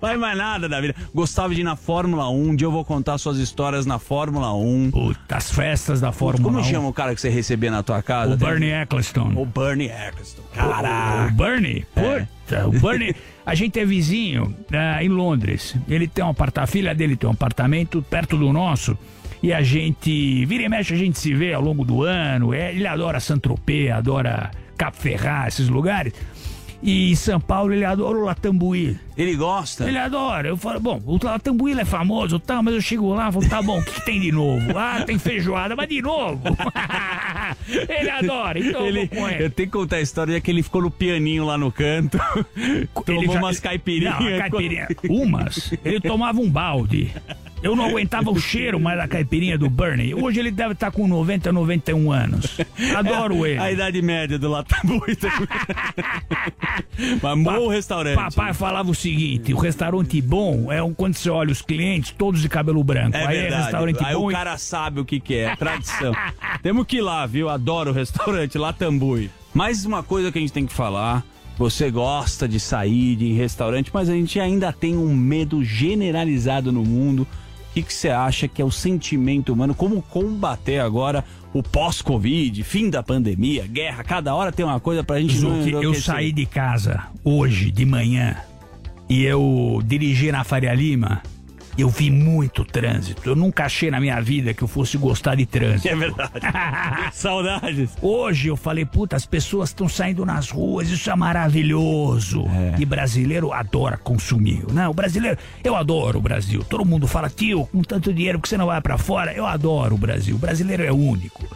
[0.00, 0.94] faz mais nada da vida.
[1.14, 4.54] Gostava de ir na Fórmula 1, um dia eu vou contar suas histórias na Fórmula
[4.54, 4.92] 1.
[4.92, 6.64] Puta, as festas da Fórmula Como 1.
[6.64, 8.32] chama o cara que você recebia na tua casa?
[8.32, 9.34] O Bernie Eccleston.
[9.36, 10.42] O Bernie Eccleston.
[10.54, 11.30] Caraca.
[11.30, 11.86] O Bernie?
[11.94, 13.14] Puta, o Bernie...
[13.44, 15.76] A gente é vizinho ah, em Londres.
[15.86, 18.96] Ele tem um apartamento, a filha dele tem um apartamento perto do nosso.
[19.42, 22.54] E a gente, vira e mexe, a gente se vê ao longo do ano.
[22.54, 26.12] É, ele adora Saint-Tropez, adora Cap Ferrat, esses lugares.
[26.82, 28.98] E em São Paulo ele adora o Latambuí.
[29.16, 29.86] Ele gosta?
[29.86, 30.48] Ele adora.
[30.48, 33.62] Eu falo, bom, o Latambuí é famoso, tá, mas eu chego lá e falo, tá
[33.62, 34.62] bom, o que, que tem de novo?
[34.76, 36.40] Ah, tem feijoada, mas de novo.
[37.88, 39.44] ele adora, então ele, eu ele.
[39.44, 42.18] eu tenho que contar a história que ele ficou no pianinho lá no canto.
[43.06, 44.18] tomou já- umas caipirinhas.
[44.18, 44.88] Não, caipirinha.
[45.08, 45.72] Umas.
[45.84, 47.12] Ele tomava um balde.
[47.62, 50.14] Eu não aguentava o cheiro mais da caipirinha do Bernie.
[50.14, 52.58] Hoje ele deve estar com 90, 91 anos.
[52.96, 53.58] Adoro ele.
[53.58, 55.16] A idade média do Latambuí.
[57.22, 58.16] Mas bom restaurante.
[58.16, 62.42] Papai falava o seguinte: o restaurante bom é um, quando você olha os clientes, todos
[62.42, 63.16] de cabelo branco.
[63.16, 63.62] É Aí é verdade.
[63.64, 64.26] restaurante Aí bom.
[64.26, 66.12] o e- cara sabe o que, que é, tradição.
[66.62, 67.48] Temos que ir lá, viu?
[67.48, 69.30] Adoro o restaurante Latambui.
[69.54, 71.22] Mais uma coisa que a gente tem que falar.
[71.58, 76.82] Você gosta de sair de restaurante, mas a gente ainda tem um medo generalizado no
[76.82, 77.28] mundo.
[77.74, 79.74] O que você acha que é o sentimento humano?
[79.74, 84.04] Como combater agora o pós-Covid, fim da pandemia, guerra?
[84.04, 87.86] Cada hora tem uma coisa pra gente não Zuki, eu saí de casa hoje, de
[87.86, 88.36] manhã,
[89.08, 91.22] e eu dirigi na Faria Lima.
[91.76, 93.22] Eu vi muito trânsito.
[93.24, 95.88] Eu nunca achei na minha vida que eu fosse gostar de trânsito.
[95.88, 96.32] É verdade.
[97.12, 97.90] Saudades.
[98.00, 102.44] Hoje eu falei, puta, as pessoas estão saindo nas ruas, isso é maravilhoso.
[102.78, 104.64] E brasileiro adora consumir.
[104.70, 104.86] Né?
[104.88, 106.62] O brasileiro, eu adoro o Brasil.
[106.64, 109.94] Todo mundo fala, tio, com tanto dinheiro que você não vai pra fora, eu adoro
[109.94, 110.36] o Brasil.
[110.36, 111.46] O brasileiro é único.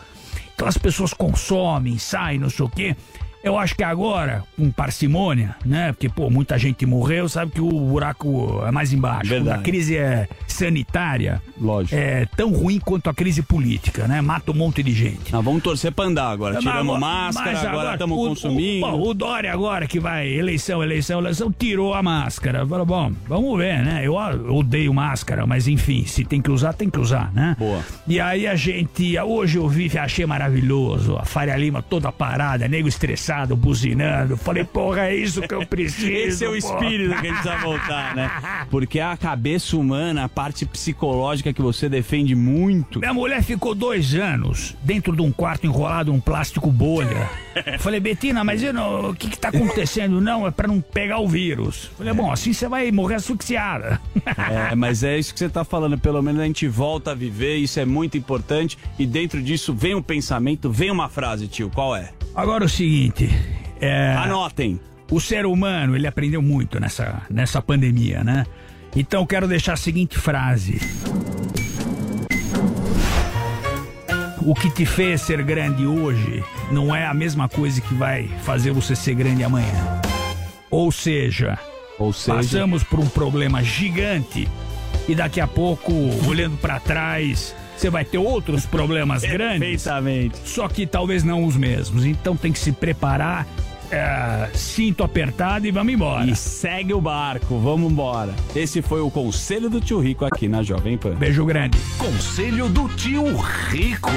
[0.54, 2.96] Então as pessoas consomem, saem, não sei o quê.
[3.46, 5.92] Eu acho que agora, com parcimônia, né?
[5.92, 9.32] Porque, pô, muita gente morreu, sabe que o buraco é mais embaixo.
[9.32, 11.94] Quando a crise é sanitária, Lógico.
[11.94, 14.20] é tão ruim quanto a crise política, né?
[14.20, 15.32] Mata um monte de gente.
[15.32, 16.54] Nós vamos torcer pra andar agora.
[16.54, 18.84] Mas Tiramos máscara, agora estamos consumindo.
[18.84, 22.66] O, bom, o Dória agora que vai, eleição, eleição, eleição, tirou a máscara.
[22.66, 24.02] Falou, bom, vamos ver, né?
[24.04, 27.54] Eu eu odeio máscara, mas enfim, se tem que usar, tem que usar, né?
[27.56, 27.80] Boa.
[28.08, 32.88] E aí a gente, hoje eu vi, achei maravilhoso, a Faria Lima toda parada, nego
[32.88, 34.36] estressado, buzinando.
[34.36, 36.06] Falei, porra, é isso que eu preciso.
[36.12, 36.84] Esse é o porra.
[36.86, 38.30] espírito que a gente precisa voltar, né?
[38.70, 42.98] Porque a cabeça humana, a parte psicológica que você defende muito.
[43.00, 47.28] Minha mulher ficou dois anos dentro de um quarto enrolado num plástico bolha.
[47.78, 50.20] Falei, Betina, mas não- o que que tá acontecendo?
[50.20, 51.90] Não, é pra não pegar o vírus.
[51.98, 54.00] Falei, bom, assim você vai morrer asfixiada.
[54.70, 55.98] É, mas é isso que você tá falando.
[55.98, 58.78] Pelo menos a gente volta a viver, isso é muito importante.
[58.98, 61.70] E dentro disso vem um pensamento, vem uma frase, tio.
[61.74, 62.10] Qual é?
[62.36, 63.28] Agora o seguinte.
[63.80, 64.78] É, Anotem.
[65.10, 68.44] O ser humano, ele aprendeu muito nessa, nessa pandemia, né?
[68.94, 70.80] Então quero deixar a seguinte frase.
[74.44, 78.70] O que te fez ser grande hoje não é a mesma coisa que vai fazer
[78.72, 80.00] você ser grande amanhã.
[80.70, 81.58] Ou seja,
[81.98, 84.48] Ou seja- passamos por um problema gigante
[85.08, 85.92] e daqui a pouco,
[86.28, 89.82] olhando pra trás, você vai ter outros problemas grandes.
[89.82, 90.36] Perfeitamente.
[90.44, 92.04] Só que talvez não os mesmos.
[92.04, 93.46] Então tem que se preparar,
[93.90, 96.26] é, cinto apertado e vamos embora.
[96.26, 98.34] E segue o barco, vamos embora.
[98.54, 101.14] Esse foi o conselho do tio Rico aqui na Jovem Pan.
[101.14, 101.78] Beijo grande.
[101.98, 104.10] Conselho do tio Rico.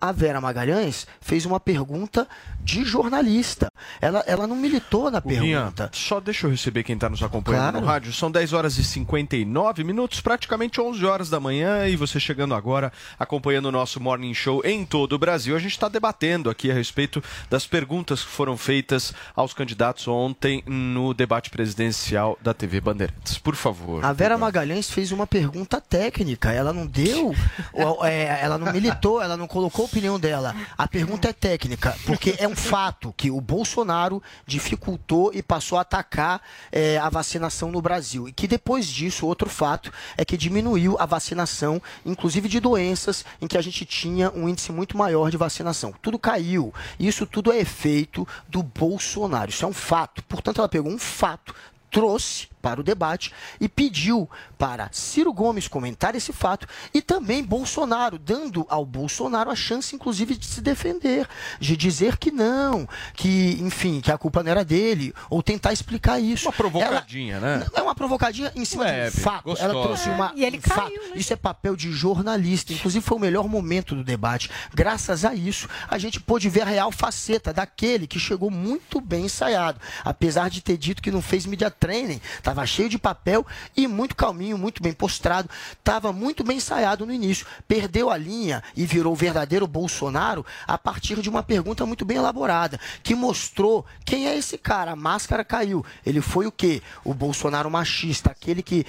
[0.00, 2.28] A Vera Magalhães fez uma pergunta
[2.62, 3.68] de jornalista.
[4.00, 5.90] Ela, ela não militou na pergunta.
[5.92, 7.80] só deixa eu receber quem está nos acompanhando Claro.
[7.80, 8.12] no rádio.
[8.12, 11.88] São 10 horas e 59 minutos, praticamente 11 horas da manhã.
[11.88, 15.56] E você chegando agora, acompanhando o nosso Morning Show em todo o Brasil.
[15.56, 20.62] A gente está debatendo aqui a respeito das perguntas que foram feitas aos candidatos ontem
[20.66, 23.36] no debate presidencial da TV Bandeirantes.
[23.38, 24.04] Por favor.
[24.04, 26.52] A Vera Magalhães fez uma pergunta técnica.
[26.52, 27.34] Ela não deu,
[28.04, 30.54] é, ela não militou, ela não colocou opinião dela.
[30.76, 35.80] A pergunta é técnica, porque é um fato que o Bolsonaro dificultou e passou a
[35.80, 38.28] atacar é, a vacinação no Brasil.
[38.28, 43.46] E que depois disso, outro fato é que diminuiu a vacinação, inclusive de doenças em
[43.46, 45.92] que a gente tinha um índice muito maior de vacinação.
[46.00, 46.72] Tudo caiu.
[47.00, 49.50] Isso tudo é efeito do Bolsonaro.
[49.50, 50.22] Isso é um fato.
[50.24, 51.54] Portanto, ela pegou um fato
[51.90, 58.18] trouxe para o debate e pediu para Ciro Gomes comentar esse fato e também Bolsonaro,
[58.18, 61.26] dando ao Bolsonaro a chance, inclusive, de se defender,
[61.58, 66.20] de dizer que não, que, enfim, que a culpa não era dele, ou tentar explicar
[66.20, 66.46] isso.
[66.46, 67.66] Uma provocadinha, né?
[67.72, 69.44] É uma provocadinha em cima Leve, de um fato.
[69.44, 69.72] gostosa.
[69.72, 71.18] Ela trouxe uma, E ele um caiu, fato.
[71.18, 72.74] Isso é papel de jornalista.
[72.74, 74.50] Inclusive, foi o melhor momento do debate.
[74.74, 79.24] Graças a isso, a gente pôde ver a real faceta daquele que chegou muito bem
[79.24, 79.80] ensaiado.
[80.04, 83.46] Apesar de ter dito que não fez media training, estava cheio de papel
[83.76, 85.48] e muito calminho, muito bem postrado.
[85.72, 87.46] Estava muito bem ensaiado no início.
[87.66, 92.16] Perdeu a linha e virou o verdadeiro Bolsonaro a partir de uma pergunta muito bem
[92.16, 94.92] elaborada, que mostrou quem é esse cara.
[94.92, 95.84] A máscara caiu.
[96.04, 96.82] Ele foi o quê?
[97.04, 98.86] O Bolsonaro machista, aquele que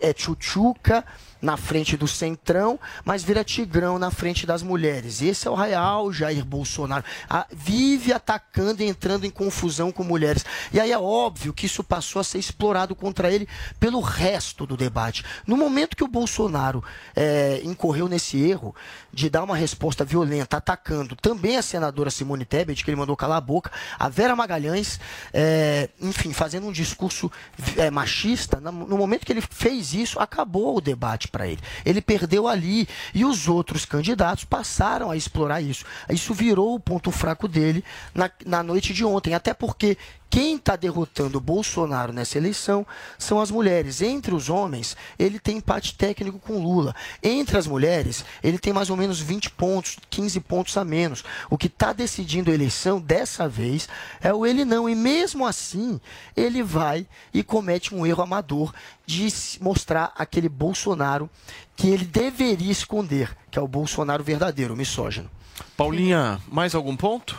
[0.00, 1.04] é tchutchuca
[1.44, 5.20] na frente do centrão, mas vira tigrão na frente das mulheres.
[5.20, 7.04] Esse é o real Jair Bolsonaro.
[7.28, 10.44] Ah, vive atacando e entrando em confusão com mulheres.
[10.72, 13.46] E aí é óbvio que isso passou a ser explorado contra ele
[13.78, 15.22] pelo resto do debate.
[15.46, 16.82] No momento que o Bolsonaro
[17.14, 18.74] eh, incorreu nesse erro
[19.12, 23.38] de dar uma resposta violenta, atacando também a senadora Simone Tebet, que ele mandou calar
[23.38, 24.98] a boca, a Vera Magalhães,
[25.32, 27.30] eh, enfim, fazendo um discurso
[27.76, 31.58] eh, machista, no momento que ele fez isso, acabou o debate para ele.
[31.84, 35.84] Ele perdeu ali e os outros candidatos passaram a explorar isso.
[36.08, 37.82] Isso virou o ponto fraco dele
[38.14, 39.98] na, na noite de ontem, até porque
[40.34, 42.84] quem está derrotando o Bolsonaro nessa eleição
[43.16, 44.02] são as mulheres.
[44.02, 46.92] Entre os homens, ele tem empate técnico com Lula.
[47.22, 51.22] Entre as mulheres, ele tem mais ou menos 20 pontos, 15 pontos a menos.
[51.48, 53.88] O que está decidindo a eleição dessa vez
[54.20, 54.88] é o ele não.
[54.88, 56.00] E mesmo assim,
[56.36, 58.74] ele vai e comete um erro amador
[59.06, 61.30] de mostrar aquele Bolsonaro
[61.76, 65.30] que ele deveria esconder, que é o Bolsonaro verdadeiro, o misógino.
[65.76, 67.38] Paulinha, mais algum ponto?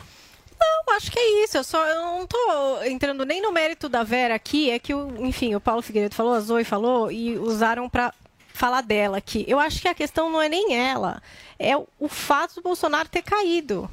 [0.88, 1.58] Não, acho que é isso.
[1.58, 4.70] Eu só eu não tô entrando nem no mérito da Vera aqui.
[4.70, 8.14] É que, o, enfim, o Paulo Figueiredo falou, a Zoe falou e usaram para
[8.56, 9.44] falar dela aqui.
[9.48, 11.22] Eu acho que a questão não é nem ela,
[11.60, 13.90] é o fato do Bolsonaro ter caído.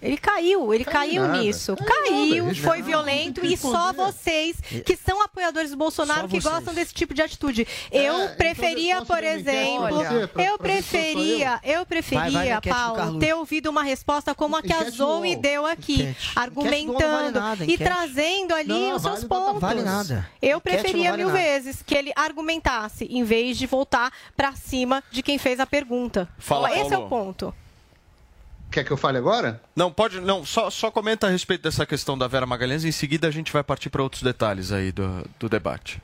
[0.00, 1.38] Ele caiu, ele caiu, nada.
[1.38, 1.74] nisso.
[1.76, 2.54] Caiu Caiu, nada.
[2.60, 6.54] foi Não, violento que e só vocês que são apoiadores do Bolsonaro Só que vocês.
[6.54, 7.66] gostam desse tipo de atitude.
[7.90, 9.88] Eu então preferia, eu posso por exemplo,
[10.28, 11.74] pra- eu pra preferia, eu eu?
[11.74, 15.94] Vai, vai preferia, Paulo, ter ouvido uma resposta como a que a Zoe deu aqui,
[15.94, 16.08] Enquete.
[16.10, 19.60] Enquete do argumentando não vale nada, e trazendo ali Não, os seus vale pontos.
[19.60, 20.30] Vale nada.
[20.40, 21.40] Eu não preferia vale mil nada.
[21.40, 26.28] vezes que ele argumentasse em vez de voltar pra cima de quem fez a pergunta.
[26.38, 27.06] Fala, Esse é Paulo.
[27.06, 27.54] o ponto.
[28.78, 29.60] Quer que eu fale agora?
[29.74, 30.20] Não, pode.
[30.20, 32.84] Não, só, só comenta a respeito dessa questão da Vera Magalhães.
[32.84, 36.00] Em seguida a gente vai partir para outros detalhes aí do, do debate.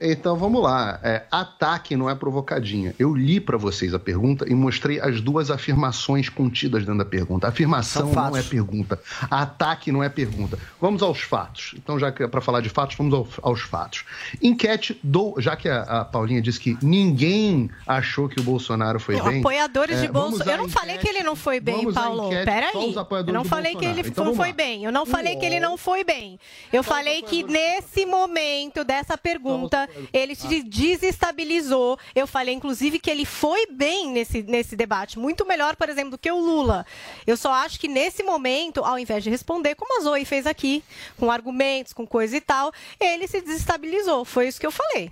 [0.00, 1.00] Então vamos lá.
[1.02, 2.94] É, ataque não é provocadinha.
[2.98, 7.48] Eu li para vocês a pergunta e mostrei as duas afirmações contidas dentro da pergunta.
[7.48, 9.00] Afirmação não é pergunta.
[9.28, 10.56] Ataque não é pergunta.
[10.80, 11.74] Vamos aos fatos.
[11.76, 14.04] Então, já que é para falar de fatos, vamos ao- aos fatos.
[14.40, 15.34] Enquete do.
[15.38, 19.40] Já que a, a Paulinha disse que ninguém achou que o Bolsonaro foi bem.
[19.40, 20.50] Apoiadores é, de Bolsonaro.
[20.50, 22.30] Eu não falei enquete- que ele não foi bem, Paulo.
[22.44, 22.94] Peraí.
[23.26, 24.00] Eu não falei que ele.
[24.06, 24.84] Então não foi bem.
[24.84, 26.38] Eu não falei que ele não foi bem.
[26.72, 31.98] Eu falei que nesse momento dessa pergunta ele se desestabilizou.
[32.14, 35.18] Eu falei, inclusive, que ele foi bem nesse, nesse debate.
[35.18, 36.86] Muito melhor, por exemplo, do que o Lula.
[37.26, 40.82] Eu só acho que nesse momento, ao invés de responder, como a Zoe fez aqui,
[41.16, 44.24] com argumentos, com coisa e tal, ele se desestabilizou.
[44.24, 45.10] Foi isso que eu falei.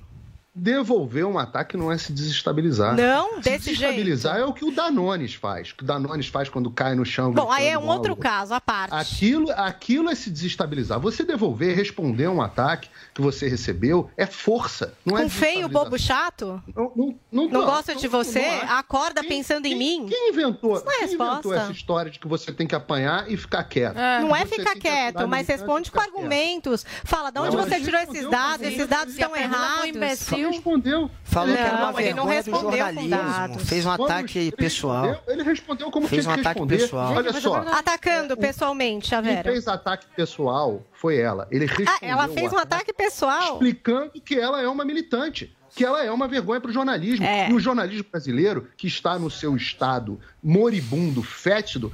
[0.59, 2.97] Devolver um ataque não é se desestabilizar.
[2.97, 5.71] Não, se desse desestabilizar é o que o Danones faz.
[5.71, 7.31] O que o Danones faz quando cai no chão.
[7.31, 8.95] Bom, aí é um outro caso, à parte.
[8.95, 10.99] Aquilo, aquilo é se desestabilizar.
[10.99, 14.95] Você devolver, responder um ataque que você recebeu é força.
[15.05, 16.63] Não é Um feio, bobo chato?
[16.75, 18.41] Não, não, não, Não tô- gosta de você?
[18.67, 20.07] Acorda pensando em mim?
[20.09, 23.31] Quem inventou, Isso não é quem inventou essa história de que você tem que apanhar
[23.31, 23.97] e ficar quieto?
[24.23, 26.83] Não é ficar quieto, mas responde com argumentos.
[27.05, 28.57] Fala, de onde Não, você tirou esses dados?
[28.67, 30.46] com Esses dados estão foi errados.
[30.49, 30.63] Imbecil.
[30.65, 31.11] Respondeu.
[31.25, 33.59] Falou que era uma Não, ele não vergonha do jornalismo.
[33.61, 35.03] Fez um ataque ele pessoal.
[35.07, 36.79] respondeu- Ele respondeu como Fez um que ataque responder.
[36.79, 37.13] pessoal.
[37.15, 37.57] Olha só.
[37.57, 39.51] Atacando pessoalmente, a Quem Vera.
[39.53, 41.47] fez ataque pessoal foi ela.
[41.51, 43.53] Ele respondeu Ah, ela fez um o ataque pessoal.
[43.55, 47.25] explicando que ela é uma militante, que ela é uma vergonha para o jornalismo.
[47.25, 47.51] É.
[47.51, 51.93] E o jornalismo brasileiro, que está no seu estado moribundo, fétido,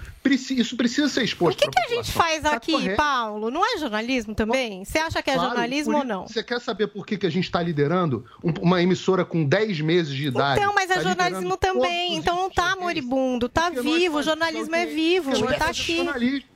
[0.51, 1.59] isso precisa ser O exposto.
[1.59, 2.91] que, que a gente faz Tá aqui.
[2.95, 3.51] Paulo?
[3.51, 4.85] Não é jornalismo também?
[4.85, 6.29] Você acha que é Claro, jornalismo ou não?
[6.29, 9.81] Você quer saber por que, que a gente está liderando um- uma emissora com 10
[9.81, 10.61] meses de idade?
[10.61, 12.15] Então, mas é Tá jornalismo liderando também.
[12.17, 14.19] Então não tá moribundo, tá nós vivo.
[14.19, 15.97] O jornalismo é vivo, tá fazemos aqui.
[15.97, 16.52] jornalismo.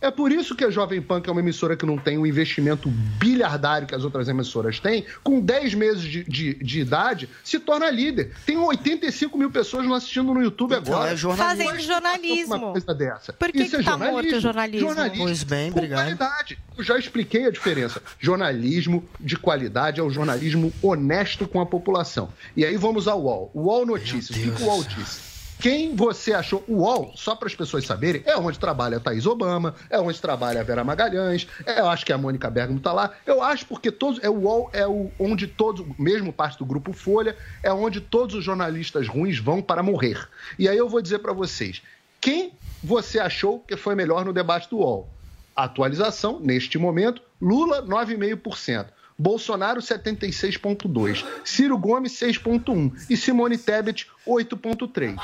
[0.00, 2.26] É por isso que a Jovem Pan, que é uma emissora que não tem o
[2.26, 7.58] investimento bilhardário que as outras emissoras têm, com 10 meses de, de, de idade, se
[7.58, 8.32] torna líder.
[8.44, 11.12] Tem 85 mil pessoas nos assistindo no YouTube agora.
[11.12, 11.64] é jornalismo.
[11.64, 12.54] Fazendo jornalismo.
[12.56, 13.32] Uma coisa dessa.
[13.32, 14.22] Por que Isso que é tá jornalismo.
[14.22, 14.86] morto o jornalismo?
[14.88, 16.00] Jornalismo Pois bem, obrigado.
[16.02, 16.58] qualidade.
[16.76, 18.02] Eu já expliquei a diferença.
[18.20, 22.28] Jornalismo de qualidade é o jornalismo honesto com a população.
[22.56, 23.50] E aí vamos ao UOL.
[23.54, 24.38] UOL Notícias.
[24.38, 25.25] O que o UOL disse?
[25.60, 26.62] Quem você achou?
[26.68, 30.20] O UOL, só para as pessoas saberem, é onde trabalha a Thaís Obama, é onde
[30.20, 33.12] trabalha a Vera Magalhães, é, eu acho que a Mônica Bergamo tá lá.
[33.24, 34.22] Eu acho porque todos.
[34.22, 38.34] É, o UOL é o, onde todos, mesmo parte do grupo Folha, é onde todos
[38.34, 40.28] os jornalistas ruins vão para morrer.
[40.58, 41.82] E aí eu vou dizer para vocês:
[42.20, 42.52] quem
[42.82, 45.08] você achou que foi melhor no debate do UOL?
[45.54, 48.88] Atualização, neste momento, Lula 9,5%.
[49.18, 55.18] Bolsonaro 76,2%, Ciro Gomes 6,1% e Simone Tebet 8,3%.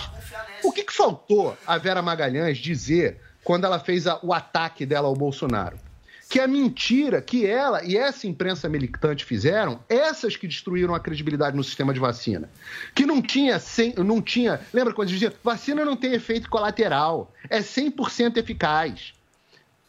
[0.65, 5.09] O que, que faltou a Vera Magalhães dizer quando ela fez a- o ataque dela
[5.09, 5.79] ao Bolsonaro?
[6.31, 11.55] Que a mentira que ela e essa imprensa militante fizeram, essas que destruíram a credibilidade
[11.55, 12.49] no sistema de vacina.
[12.95, 14.59] Que não tinha, 100, não tinha.
[14.73, 19.13] Lembra quando eles diziam vacina não tem efeito colateral, é 100% eficaz.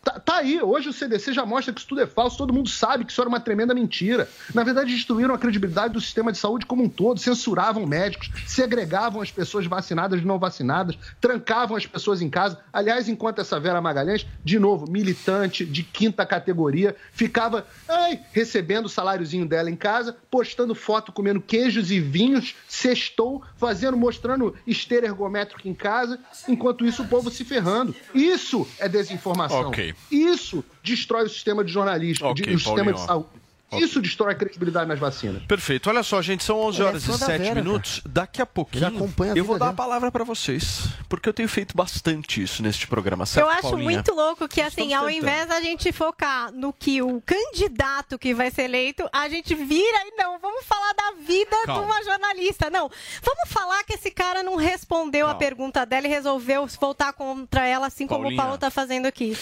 [0.04, 2.68] Tá, tá aí, hoje o CDC já mostra que isso tudo é falso, todo mundo
[2.68, 4.30] sabe que isso era uma tremenda mentira.
[4.54, 9.22] Na verdade, destruíram a credibilidade do sistema de saúde como um todo, censuravam médicos, segregavam
[9.22, 12.60] as pessoas vacinadas de não vacinadas, trancavam as pessoas em casa.
[12.74, 18.90] Aliás, enquanto essa Vera Magalhães, de novo, militante de quinta categoria, ficava ai, recebendo o
[18.90, 25.70] saláriozinho dela em casa, postando foto comendo queijos e vinhos, sextou, fazendo, mostrando esteira ergométrica
[25.70, 27.96] em casa, enquanto isso o povo se ferrando.
[28.14, 29.70] Isso é desinformação.
[29.70, 29.93] Ok.
[30.12, 32.96] Isso destrói o sistema de jornalismo, Ok, de- o sistema Paulinho.
[32.96, 33.44] de saúde.
[33.76, 35.42] Isso destrói a credibilidade nas vacinas.
[35.48, 35.90] Perfeito.
[35.90, 38.02] Olha só, gente, são 11 Ele é horas fã e da 7 Vera, minutos.
[38.06, 39.74] Daqui a pouquinho a eu vou dar a dela.
[39.74, 43.90] palavra para vocês, porque eu tenho feito bastante isso neste programa, certo, Eu acho Paulinha?
[43.90, 45.18] muito louco que, assim, ao tentando.
[45.24, 49.98] invés da gente focar no que o candidato que vai ser eleito, a gente vira
[50.06, 51.82] e não, vamos falar da vida Calma.
[51.82, 52.70] de uma jornalista.
[52.70, 52.92] Não,
[53.24, 55.40] vamos falar que esse cara não respondeu a Calma.
[55.40, 58.40] pergunta dela e resolveu voltar contra ela, assim como Paulinha.
[58.40, 59.36] o Paulo tá fazendo aqui.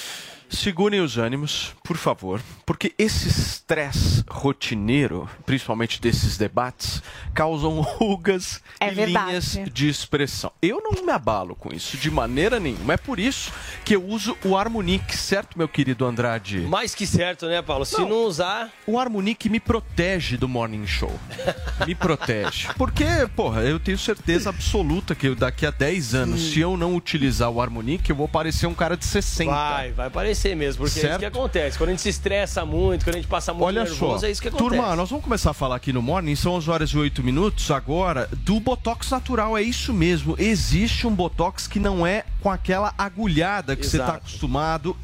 [0.51, 7.01] Segurem os ânimos, por favor, porque esse estresse rotineiro, principalmente desses debates,
[7.33, 9.27] causam rugas É e verdade.
[9.27, 10.51] linhas de expressão.
[10.61, 12.93] Eu não me abalo com isso de maneira nenhuma.
[12.93, 13.51] É por isso
[13.85, 16.59] que eu uso o Harmonic, certo, meu querido Andrade?
[16.61, 17.85] Mais que certo, né, Paulo?
[17.85, 18.69] Se não, usar.
[18.85, 21.17] O Harmonic me protege do Morning Show.
[21.87, 22.67] Me protege.
[22.77, 26.95] Porque, porra, eu tenho certeza absoluta que eu, daqui a 10 anos, se eu não
[26.95, 29.49] utilizar o Harmonic, eu vou parecer um cara de 60.
[29.51, 31.19] Vai, vai parecer mesmo, porque é isso Certo.
[31.19, 31.77] que acontece.
[31.77, 34.31] Quando a gente se estressa muito, quando a gente passa muito Olha nervoso, só, é
[34.31, 34.69] isso que acontece.
[34.69, 37.69] turma, nós vamos começar a falar aqui no Morning, são 11 horas e 8 minutos
[37.71, 40.35] agora, do Botox natural, é isso mesmo.
[40.37, 44.17] Existe um Botox que não é com aquela agulhada que você está Exato.
[44.19, 44.97] acostumado.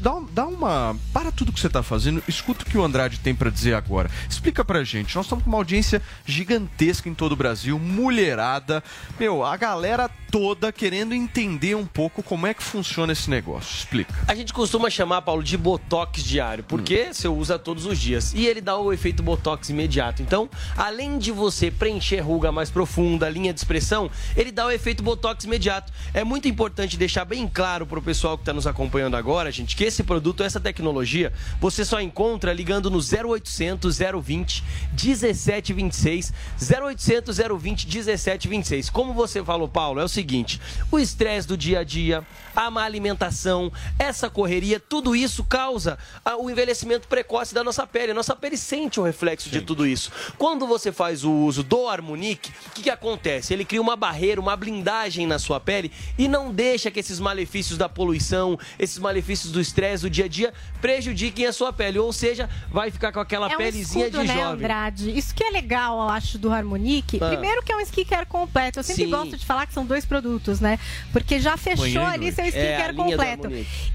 [0.00, 0.96] Dá, dá uma.
[1.12, 4.10] Para tudo que você está fazendo, escuta o que o Andrade tem para dizer agora.
[4.28, 5.14] Explica pra gente.
[5.16, 8.82] Nós estamos com uma audiência gigantesca em todo o Brasil, mulherada.
[9.18, 13.72] Meu, a galera toda querendo entender um pouco como é que funciona esse negócio.
[13.78, 14.12] Explica.
[14.26, 18.34] A gente costuma chamar, Paulo, de botox diário, porque você usa todos os dias.
[18.34, 20.22] E ele dá o efeito botox imediato.
[20.22, 25.02] Então, além de você preencher ruga mais profunda, linha de expressão, ele dá o efeito
[25.04, 25.92] botox imediato.
[26.12, 29.84] É muito importante deixar bem claro pro pessoal que está nos acompanhando agora, gente, que
[29.84, 38.90] esse produto, essa tecnologia, você só encontra ligando no 0800 020 1726, 0800 020 1726.
[38.90, 40.60] Como você falou, Paulo, é o seguinte:
[40.90, 42.24] o estresse do dia a dia,
[42.54, 48.12] a má alimentação, essa correria, tudo isso causa ah, o envelhecimento precoce da nossa pele.
[48.12, 50.10] A nossa pele sente o reflexo de tudo isso.
[50.38, 53.52] Quando você faz o uso do Harmonic, o que, que acontece?
[53.52, 57.78] Ele cria uma barreira, uma blindagem na sua pele e não deixa que esses malefícios
[57.78, 61.98] da poluição, esses malefícios do estresse do dia a dia prejudiquem a sua pele.
[61.98, 64.64] Ou seja, vai ficar com aquela É um pelezinha escudo, de né, jovem.
[64.64, 65.16] Andrade?
[65.16, 67.18] Isso que é legal, eu acho, do Harmonic.
[67.20, 67.28] Ah.
[67.28, 68.78] Primeiro que é um skincare completo.
[68.78, 69.10] Eu sempre Sim.
[69.10, 70.78] gosto de falar que são dois produtos, né?
[71.12, 72.36] Porque já fechou Manhã ali noite.
[72.50, 73.48] Seu É, skincare do completo.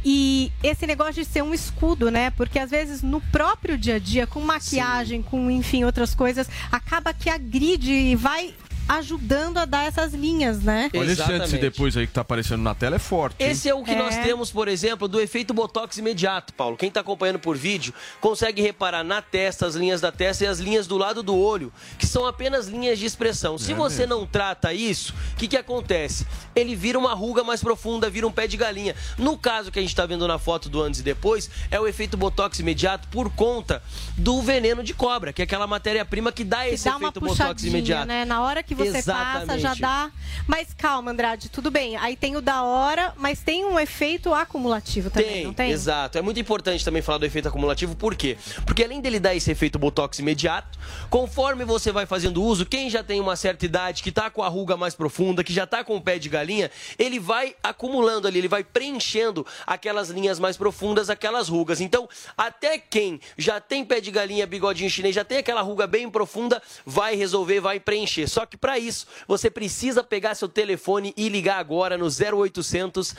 [0.04, 2.30] E esse negócio de ser um escudo, né?
[2.32, 7.14] Porque às vezes no próprio dia a dia, com maquiagem, com enfim, outras coisas, acaba
[7.14, 8.54] que agride e vai
[8.90, 10.90] ajudando a dar essas linhas, né?
[10.96, 11.62] Olha esse antes e Exatamente.
[11.62, 13.36] depois aí que tá aparecendo na tela, é forte.
[13.42, 13.52] hein?
[13.52, 14.24] Esse é o que nós É.
[14.24, 16.76] temos, por exemplo, do efeito Botox imediato, Paulo.
[16.76, 20.60] Quem está acompanhando por vídeo consegue reparar na testa, as linhas da testa e as
[20.60, 23.58] linhas do lado do olho, que são apenas linhas de expressão.
[23.60, 24.16] Se É você mesmo.
[24.22, 26.26] não trata isso, o que, que acontece?
[26.56, 28.96] Ele vira uma ruga mais profunda, vira um pé de galinha.
[29.18, 31.88] No caso que a gente está vendo na foto do antes e depois, é o
[31.88, 33.84] efeito Botox imediato por conta
[34.18, 37.20] do veneno de cobra, que é aquela matéria-prima que dá Que esse dá uma efeito
[37.20, 38.08] Botox imediato.
[38.08, 38.26] né?
[38.26, 39.82] Na hora que você passa, já Exatamente.
[39.82, 40.12] dá.
[40.48, 41.96] Mas calma, Andrade, tudo bem.
[41.98, 45.72] Aí tem o da hora, mas tem um efeito acumulativo também, Tem, não tem?
[45.72, 46.18] exato.
[46.18, 48.38] É muito importante também falar do efeito acumulativo, por quê?
[48.66, 50.78] Porque além dele dar esse efeito botox imediato,
[51.10, 54.48] conforme você vai fazendo uso, quem já tem uma certa idade, que tá com a
[54.48, 58.40] ruga mais profunda, que já tá com o pé de galinha, ele vai acumulando ali,
[58.40, 61.80] ele vai preenchendo aquelas linhas mais profundas, aquelas rugas.
[61.82, 62.08] Então,
[62.38, 66.62] até quem já tem pé de galinha, bigodinho chinês, já tem aquela ruga bem profunda,
[66.86, 68.28] vai resolver, vai preencher.
[68.28, 73.16] Só que para isso, você precisa pegar seu telefone e ligar agora no 0800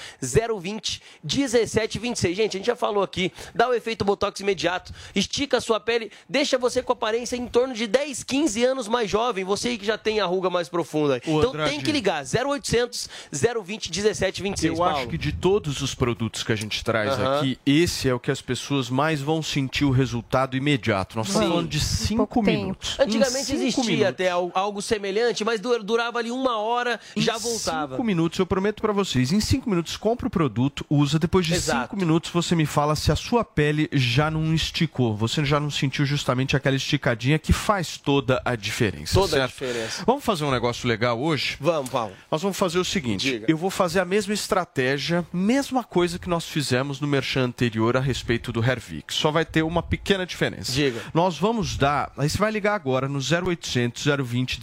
[0.61, 2.37] 020 1726.
[2.37, 6.11] Gente, a gente já falou aqui, dá o efeito botox imediato, estica a sua pele,
[6.29, 9.85] deixa você com aparência em torno de 10, 15 anos mais jovem, você aí que
[9.87, 11.21] já tem a ruga mais profunda.
[11.27, 11.71] Ô, então Andrade.
[11.71, 14.97] tem que ligar 0800 020 1726, Eu Paulo.
[14.99, 18.31] acho que de todos os produtos que a gente traz aqui, esse é o que
[18.31, 21.17] as pessoas mais vão sentir o resultado imediato.
[21.17, 22.61] Nós estamos falando de Em cinco pouco tempo.
[22.63, 22.97] minutos.
[22.99, 24.07] Antigamente existia minutos.
[24.09, 27.95] até al- algo semelhante, mas du- durava ali uma hora, já voltava.
[27.95, 29.33] Cinco minutos, eu prometo pra vocês.
[29.33, 31.19] Em cinco minutos, compra o produto, usa.
[31.19, 31.83] Depois de Exato.
[31.83, 35.17] cinco minutos, você me fala se a sua pele já não esticou.
[35.17, 39.15] Você já não sentiu justamente aquela esticadinha que faz toda a diferença.
[39.15, 39.53] Toda a certo?
[39.53, 40.05] diferença.
[40.07, 41.57] Vamos fazer um negócio legal hoje?
[41.61, 42.13] Vamos, Paulo.
[42.31, 43.47] Nós vamos fazer o seguinte: Diga.
[43.49, 48.01] eu vou fazer a mesma estratégia, mesma coisa que nós fizemos no merchan anterior a
[48.01, 49.15] respeito do Hervix.
[49.15, 50.73] Só vai ter uma pequena diferença.
[50.73, 51.01] Diga.
[51.15, 52.13] Nós vamos dar.
[52.17, 54.61] Aí você vai ligar agora no 0800 020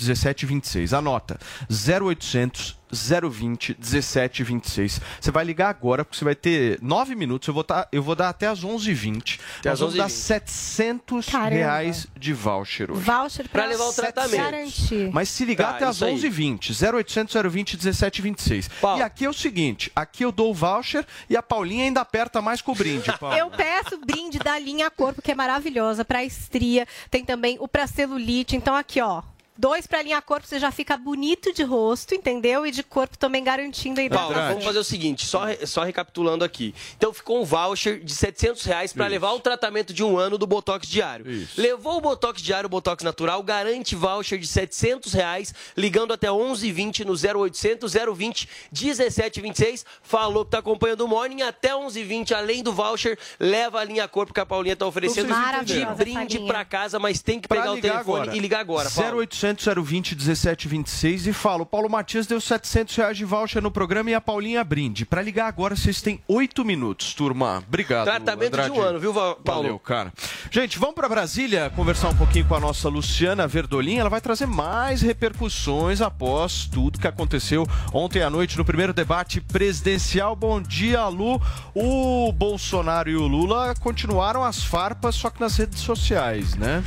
[0.58, 0.94] 1726.
[0.94, 1.40] Anota:
[1.70, 5.02] 0800 020 1726.
[5.20, 7.46] Você vai ligar agora, porque você vai ter nove minutos.
[7.48, 9.40] Eu vou, tá, eu vou dar até as 11h20.
[9.60, 10.10] Até Nós às vamos dar 11h20.
[10.10, 11.50] 700 Caramba.
[11.50, 13.02] reais de voucher hoje.
[13.02, 14.38] Voucher pra, Pra levar o tratamento.
[14.42, 15.10] garantir.
[15.12, 16.16] Mas se ligar Tá, até as isso aí.
[16.16, 18.68] 11h20, 0800 020 1726.
[18.82, 19.00] Paulo.
[19.00, 22.42] E aqui é o seguinte, aqui eu dou o voucher e a Paulinha ainda aperta
[22.42, 23.36] mais com o brinde, Paulo.
[23.36, 26.88] Eu peço o brinde da linha Corpo, que é maravilhosa, pra estria.
[27.12, 28.56] Tem também o pra celulite.
[28.56, 29.22] Então, aqui, ó.
[29.58, 32.66] Dois para linha corpo, você já fica bonito de rosto, entendeu?
[32.66, 34.50] E de corpo também garantindo a Paulo, hidratação.
[34.50, 36.74] vamos fazer o seguinte, só, só recapitulando aqui.
[36.98, 40.46] Então ficou um voucher de 700 reais para levar o tratamento de um ano do
[40.48, 41.26] Botox diário.
[41.58, 47.06] Levou o Botox diário, o Botox natural, garante voucher de 700 reais, ligando até 11h20
[47.06, 49.86] no 0800 020 1726.
[50.02, 54.34] Falou que tá acompanhando o Morning até 11h20, além do voucher, leva a linha corpo
[54.34, 57.80] que a Paulinha tá oferecendo de brinde para casa, mas tem que Pra pegar o
[57.82, 58.36] telefone agora.
[58.36, 59.20] e ligar agora, Paulo.
[59.20, 64.10] 0800 020 1726 e fala: o Paulo Matias deu 700 reais de voucher no programa
[64.10, 65.06] e a Paulinha brinde.
[65.06, 67.64] Pra ligar agora, vocês têm 8 minutos, turma.
[67.68, 68.06] Obrigado.
[68.06, 68.90] Tratamento de um Andrade.
[68.90, 69.38] ano, viu, Paulo?
[69.44, 70.14] Valeu, cara.
[70.52, 73.98] Gente, vamos pra Brasília conversar um pouquinho com a nossa Luciana Verdolim.
[73.98, 79.42] Ela vai trazer mais repercussões após tudo que aconteceu ontem à noite no primeiro debate
[79.42, 80.36] presidencial.
[80.36, 81.42] Bom dia, Lu.
[81.74, 86.84] O Bolsonaro e o Lula continuaram as farpas, só que nas redes sociais, né?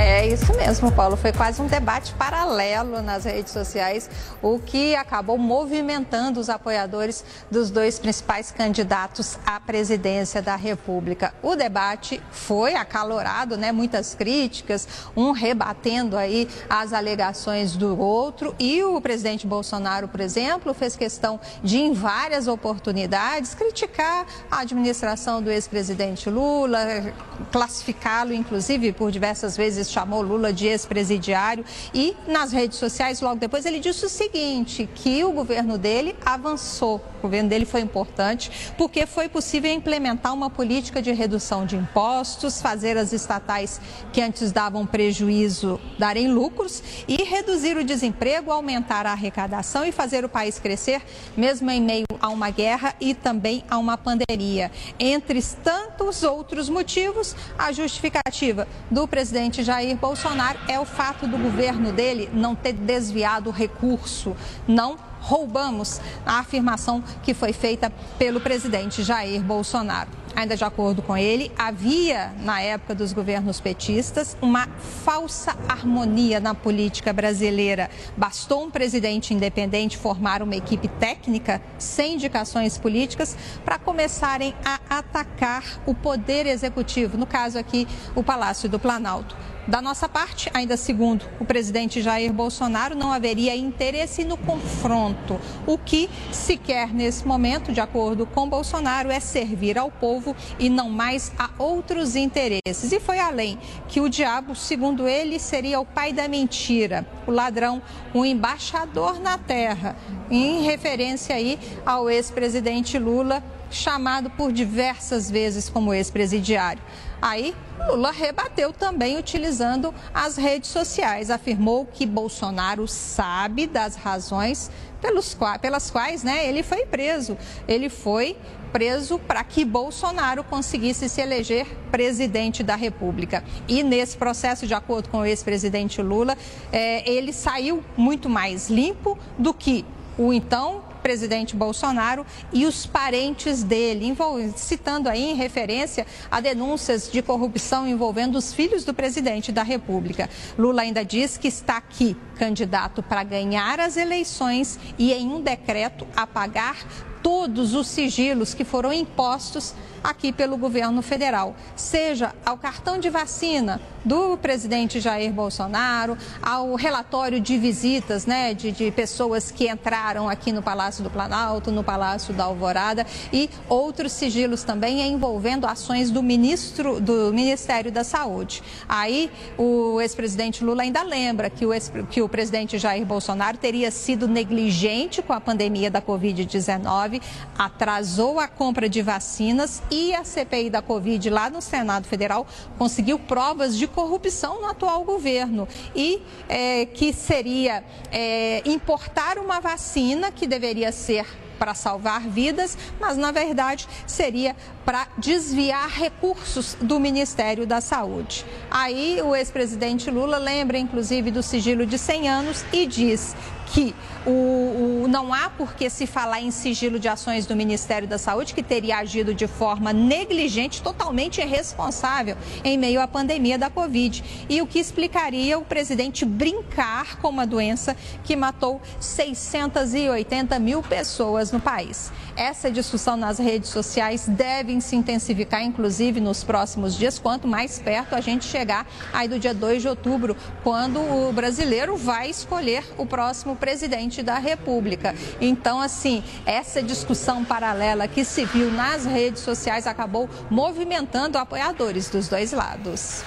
[0.00, 1.16] É isso mesmo, Paulo.
[1.16, 4.08] Foi quase um debate paralelo nas redes sociais,
[4.40, 11.34] o que acabou movimentando os apoiadores dos dois principais candidatos à presidência da República.
[11.42, 13.72] O debate foi acalorado, né?
[13.72, 18.54] Muitas críticas, um rebatendo aí as alegações do outro.
[18.56, 25.42] E o presidente Bolsonaro, por exemplo, fez questão de, em várias oportunidades, criticar a administração
[25.42, 27.12] do ex-presidente Lula,
[27.50, 31.64] classificá-lo, inclusive, por diversas vezes chamou Lula de ex-presidiário.
[31.92, 36.96] E nas redes sociais, logo depois, ele disse o seguinte: que o governo dele avançou.
[37.18, 42.60] O governo dele foi importante porque foi possível implementar uma política de redução de impostos,
[42.60, 43.80] fazer as estatais
[44.12, 50.24] que antes davam prejuízo darem lucros e reduzir o desemprego, aumentar a arrecadação e fazer
[50.24, 51.02] o país crescer,
[51.36, 54.70] mesmo em meio a uma guerra e também a uma pandemia.
[54.98, 61.92] Entre tantos outros motivos, a justificativa do presidente Jair Bolsonaro é o fato do governo
[61.92, 64.36] dele não ter desviado recurso,
[64.66, 70.10] não roubamos a afirmação que foi feita pelo presidente Jair Bolsonaro.
[70.34, 74.68] Ainda de acordo com ele, havia, na época dos governos petistas, uma
[75.04, 77.90] falsa harmonia na política brasileira.
[78.16, 85.64] Bastou um presidente independente formar uma equipe técnica, sem indicações políticas, para começarem a atacar
[85.86, 89.36] o poder executivo, no caso aqui, o Palácio do Planalto.
[89.68, 95.38] Da nossa parte, ainda segundo o presidente Jair Bolsonaro, não haveria interesse no confronto.
[95.66, 100.70] O que se quer nesse momento, de acordo com Bolsonaro, é servir ao povo e
[100.70, 102.92] não mais a outros interesses.
[102.92, 107.82] E foi além que o diabo, segundo ele, seria o pai da mentira, o ladrão,
[108.14, 109.94] o embaixador na terra,
[110.30, 116.82] em referência aí ao ex-presidente Lula, chamado por diversas vezes como ex-presidiário.
[117.20, 117.54] Aí,
[117.88, 121.30] Lula rebateu também utilizando as redes sociais.
[121.30, 124.70] Afirmou que Bolsonaro sabe das razões
[125.00, 127.36] pelos pelas quais né, ele foi preso.
[127.66, 128.36] Ele foi
[128.72, 133.42] preso para que Bolsonaro conseguisse se eleger presidente da República.
[133.66, 136.36] E nesse processo, de acordo com o ex-presidente Lula,
[136.72, 139.84] eh, ele saiu muito mais limpo do que
[140.18, 144.16] o então presidente Bolsonaro e os parentes dele,
[144.56, 150.28] citando aí em referência a denúncias de corrupção envolvendo os filhos do presidente da República.
[150.58, 156.06] Lula ainda diz que está aqui candidato para ganhar as eleições e em um decreto
[156.14, 156.76] apagar
[157.22, 163.80] todos os sigilos que foram impostos aqui pelo governo federal, seja ao cartão de vacina
[164.04, 170.52] do presidente Jair Bolsonaro, ao relatório de visitas né, de, de pessoas que entraram aqui
[170.52, 176.22] no Palácio do Planalto, no Palácio da Alvorada e outros sigilos também envolvendo ações do
[176.22, 178.62] ministro do Ministério da Saúde.
[178.88, 183.90] Aí o ex-presidente Lula ainda lembra que o, ex, que o presidente Jair Bolsonaro teria
[183.90, 187.20] sido negligente com a pandemia da Covid-19,
[187.58, 192.46] atrasou a compra de vacinas e a CPI da Covid lá no Senado Federal
[192.76, 200.30] conseguiu provas de corrupção no atual governo e é, que seria é, importar uma vacina
[200.30, 201.26] que deveria ser
[201.58, 204.54] para salvar vidas, mas na verdade seria
[204.84, 208.46] para desviar recursos do Ministério da Saúde.
[208.70, 213.34] Aí o ex-presidente Lula lembra inclusive do sigilo de 100 anos e diz
[213.72, 213.94] que
[214.26, 218.18] o, o, não há por que se falar em sigilo de ações do Ministério da
[218.18, 224.22] Saúde, que teria agido de forma negligente, totalmente irresponsável em meio à pandemia da Covid.
[224.48, 231.18] E o que explicaria o presidente brincar com uma doença que matou 680 mil pessoas
[231.18, 232.12] pessoas no país.
[232.38, 238.14] Essa discussão nas redes sociais deve se intensificar, inclusive nos próximos dias, quanto mais perto
[238.14, 243.04] a gente chegar aí do dia 2 de outubro, quando o brasileiro vai escolher o
[243.04, 245.16] próximo presidente da República.
[245.40, 252.28] Então, assim, essa discussão paralela que se viu nas redes sociais acabou movimentando apoiadores dos
[252.28, 253.24] dois lados.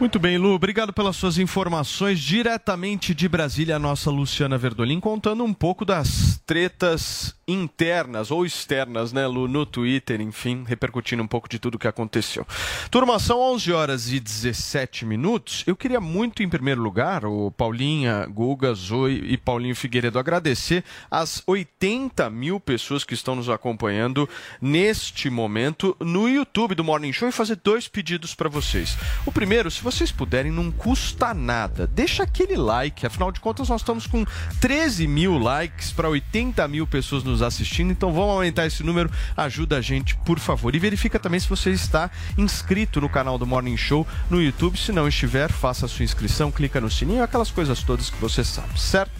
[0.00, 2.18] Muito bem, Lu, obrigado pelas suas informações.
[2.18, 9.12] Diretamente de Brasília, a nossa Luciana Verdolim contando um pouco das tretas internas ou externas,
[9.12, 12.46] né, Lu, no Twitter, enfim, repercutindo um pouco de tudo que aconteceu.
[12.90, 15.64] Turma, são 11 horas e 17 minutos.
[15.66, 21.42] Eu queria muito, em primeiro lugar, o Paulinha, Guga, Zoe e Paulinho Figueiredo agradecer as
[21.46, 24.28] 80 mil pessoas que estão nos acompanhando
[24.60, 28.96] neste momento no YouTube do Morning Show e fazer dois pedidos para vocês.
[29.26, 31.86] O primeiro, se vocês puderem, não custa nada.
[31.86, 34.24] Deixa aquele like, afinal de contas, nós estamos com
[34.60, 39.10] 13 mil likes para 80 mil pessoas nos assistindo, então vamos aumentar esse número.
[39.36, 40.74] Ajuda a gente, por favor.
[40.74, 44.78] E verifica também se você está inscrito no canal do Morning Show no YouTube.
[44.78, 48.42] Se não estiver, faça a sua inscrição, clica no sininho, aquelas coisas todas que você
[48.44, 49.12] sabe, certo?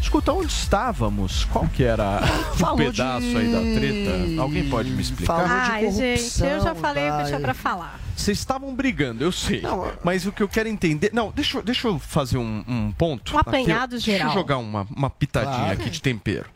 [0.00, 1.44] Escuta, onde estávamos?
[1.46, 2.20] Qual que era
[2.54, 4.42] o Falou pedaço de- aí da treta?
[4.42, 5.44] Alguém pode me explicar?
[5.48, 8.00] Ai, gente, eu já falei o que eu tinha pra falar.
[8.16, 9.62] Vocês estavam brigando, eu sei.
[10.02, 11.10] mas o que eu quero entender.
[11.12, 13.34] Não, deixa, eu- deixa eu fazer um, um ponto.
[13.34, 14.26] Um apanhado Aqui, geral.
[14.28, 15.72] Deixa eu jogar uma, uma pitadinha Claro.
[15.72, 16.46] aqui de tempero.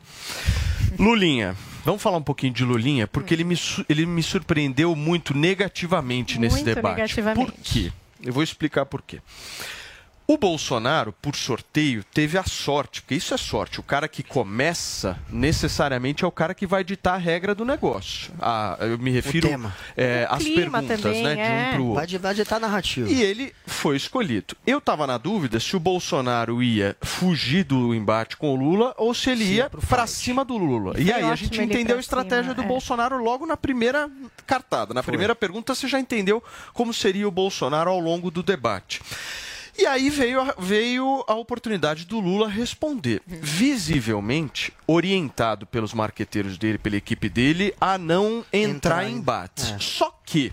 [1.01, 1.57] Lulinha.
[1.85, 3.57] Vamos falar um pouquinho de Lulinha, porque ele me,
[3.89, 6.97] ele me surpreendeu muito negativamente nesse Muito debate.
[6.97, 7.51] negativamente.
[7.53, 7.93] Por quê?
[8.23, 9.21] Eu vou explicar por quê.
[10.33, 13.81] O Bolsonaro, por sorteio, teve a sorte, porque isso é sorte.
[13.81, 18.31] O cara que começa, necessariamente, é o cara que vai ditar a regra do negócio.
[18.41, 19.75] Ah, eu me refiro tema.
[19.97, 21.35] é, O às clima perguntas, também, né?
[21.35, 21.45] De é.
[21.71, 21.95] um pro outro.
[21.97, 23.11] Vai di- vai ditar a narrativa.
[23.11, 24.57] E ele foi escolhido.
[24.65, 29.13] Eu estava na dúvida se o Bolsonaro ia fugir do embate com o Lula ou
[29.13, 30.95] se ele ia para cima do Lula.
[30.97, 32.67] E, Foi aí a gente entendeu a estratégia cima, do é.
[32.67, 34.09] Bolsonaro logo na primeira
[34.47, 34.95] cartada.
[34.95, 36.41] Na primeira pergunta você já entendeu
[36.73, 39.03] como seria o Bolsonaro ao longo do debate.
[39.81, 46.77] E aí veio a, veio a oportunidade do Lula responder, visivelmente orientado pelos marqueteiros dele,
[46.77, 49.75] pela equipe dele, a não entrar, em embates.
[49.83, 50.53] Só que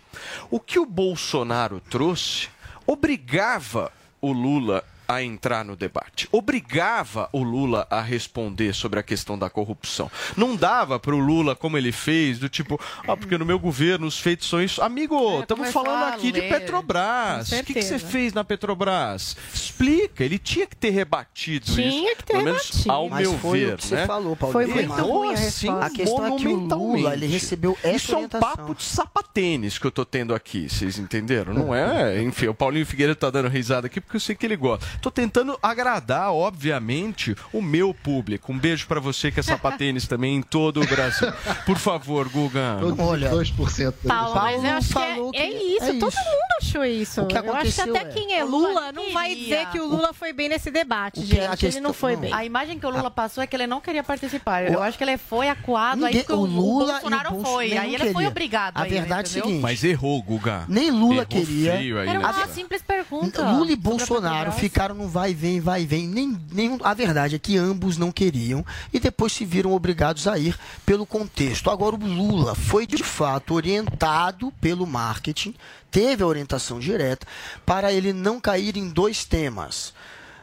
[0.49, 2.47] o que o Bolsonaro trouxe
[2.85, 3.91] obrigava
[4.21, 9.49] o Lula a entrar no debate, obrigava o Lula a responder sobre a questão da
[9.49, 10.09] corrupção.
[10.35, 14.05] Não dava para o Lula, como ele fez, do tipo, ah, porque no meu governo
[14.07, 14.81] os feitos são isso.
[14.81, 16.49] Amigo, estamos começar falando aqui de ler.
[16.49, 17.49] Petrobras.
[17.49, 19.35] Com O que, que você fez na Petrobras?
[19.53, 21.75] Explica, ele tinha que ter rebatido isso.
[21.75, 22.91] Tinha que ter pelo menos rebatido.
[22.91, 24.05] ao Mas meu foi ver, o que você né?
[24.05, 24.73] falou, Paulinho.
[24.73, 25.69] Foi muito ruim a assim.
[25.69, 28.49] A questão é que o Lula, ele recebeu essa Isso é um orientação.
[28.55, 31.53] papo de sapatênis que eu tô tendo aqui, vocês entenderam?
[31.53, 32.21] Não é?
[32.21, 34.85] Enfim, o Paulinho Figueiredo tá dando risada aqui porque eu sei que ele gosta.
[35.01, 38.51] Tô tentando agradar, obviamente, o meu público.
[38.51, 41.31] Um beijo pra você que é sapatênis também em todo o Brasil.
[41.65, 42.77] Por favor, Guga.
[42.99, 46.19] Olha, 2% Paulo, mas eu acho que é, é isso, é todo isso.
[46.19, 47.21] mundo achou isso.
[47.21, 49.85] O que eu acho que até é- quem é Lula não vai dizer que o
[49.87, 51.41] Lula foi bem nesse debate, O que gente.
[51.41, 52.21] a Ele questão- não foi não.
[52.21, 52.33] bem.
[52.33, 54.69] A imagem que o Lula passou é que ele não queria participar.
[54.71, 57.29] Eu acho que ele foi acuado, aí Ninguém- que o, o Lula e o Bolsonaro
[57.31, 57.77] Bolso- foi.
[57.77, 58.27] Aí ele foi queria.
[58.29, 60.65] obrigado A a ir, verdade é o seguinte, Mas errou, Guga.
[60.67, 61.73] Nem Lula Errou queria.
[61.75, 63.49] aí Era uma simples pergunta.
[63.51, 64.55] Lula e Bolsonaro Petrobras.
[64.87, 66.07] Ficaram no vai e vem, vai e vem.
[66.07, 70.37] Nem, nem, a verdade é que ambos não queriam e depois se viram obrigados a
[70.37, 71.69] ir pelo contexto.
[71.69, 75.53] Agora, o Lula foi de fato orientado pelo marketing,
[75.91, 77.27] teve a orientação direta
[77.65, 79.93] para ele não cair em dois temas: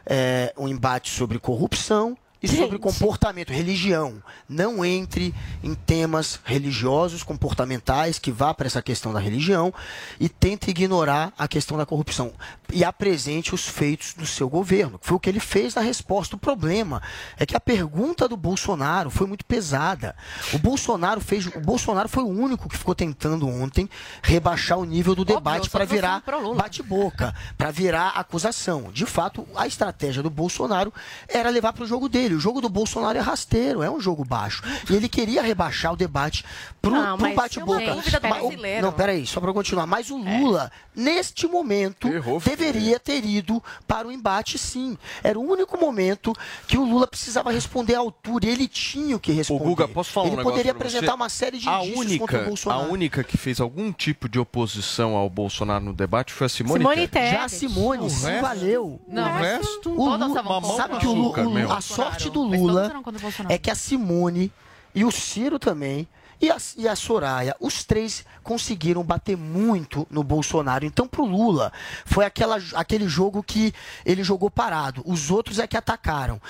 [0.04, 2.16] É, um embate sobre corrupção.
[2.44, 4.22] E sobre comportamento, religião.
[4.46, 9.72] Não entre em temas religiosos, comportamentais, que vá para essa questão da religião
[10.20, 12.32] e tente ignorar a questão da corrupção.
[12.72, 14.98] E apresente os feitos do seu governo.
[15.00, 16.36] Foi o que ele fez na resposta.
[16.36, 17.02] O problema
[17.38, 20.14] é que a pergunta do Bolsonaro foi muito pesada.
[20.52, 21.46] O Bolsonaro fez.
[21.46, 23.88] O Bolsonaro foi o único que ficou tentando ontem
[24.22, 26.22] rebaixar o nível do debate para virar
[26.56, 28.90] bate-boca, para virar acusação.
[28.92, 30.92] De fato, a estratégia do Bolsonaro
[31.26, 32.33] era levar para o jogo dele.
[32.34, 34.62] O jogo do Bolsonaro é rasteiro, é um jogo baixo.
[34.90, 36.44] E ele queria rebaixar o debate
[36.80, 37.78] pro, Não, pro mas bate-boca.
[37.78, 38.82] tem uma dúvida do Mas o- brasileiro.
[38.82, 39.86] Não, peraí, só para continuar.
[39.86, 42.08] Mas o Lula, neste momento,
[42.44, 44.96] deveria ter ido para o embate, sim.
[45.22, 46.32] Era o único momento
[46.66, 48.46] que o Lula precisava responder à altura.
[48.46, 49.64] E ele tinha o que Ô, responder.
[49.64, 50.76] Guga, posso falar ele um poderia você?
[50.76, 54.28] apresentar uma série de a indícios única, contra o A única que fez algum tipo
[54.28, 57.30] de oposição ao Bolsonaro no debate foi a Simone, Simone Tebet.
[57.32, 59.00] Já a Simone O se resto- valeu.
[59.06, 61.72] O resto, O Lula, sabe o que o, Lu- açúcar, o Lu- meu.
[61.72, 63.54] a sorte do Mas todos Lula Bolsonaro.
[63.54, 64.52] é que a Simone
[64.94, 66.08] e o Ciro também
[66.40, 70.84] e a, e a Soraya, os três conseguiram bater muito no Bolsonaro.
[70.84, 71.72] Então, pro Lula,
[72.04, 73.72] foi aquela, aquele jogo que
[74.04, 75.02] ele jogou parado.
[75.06, 76.40] Os outros é que atacaram.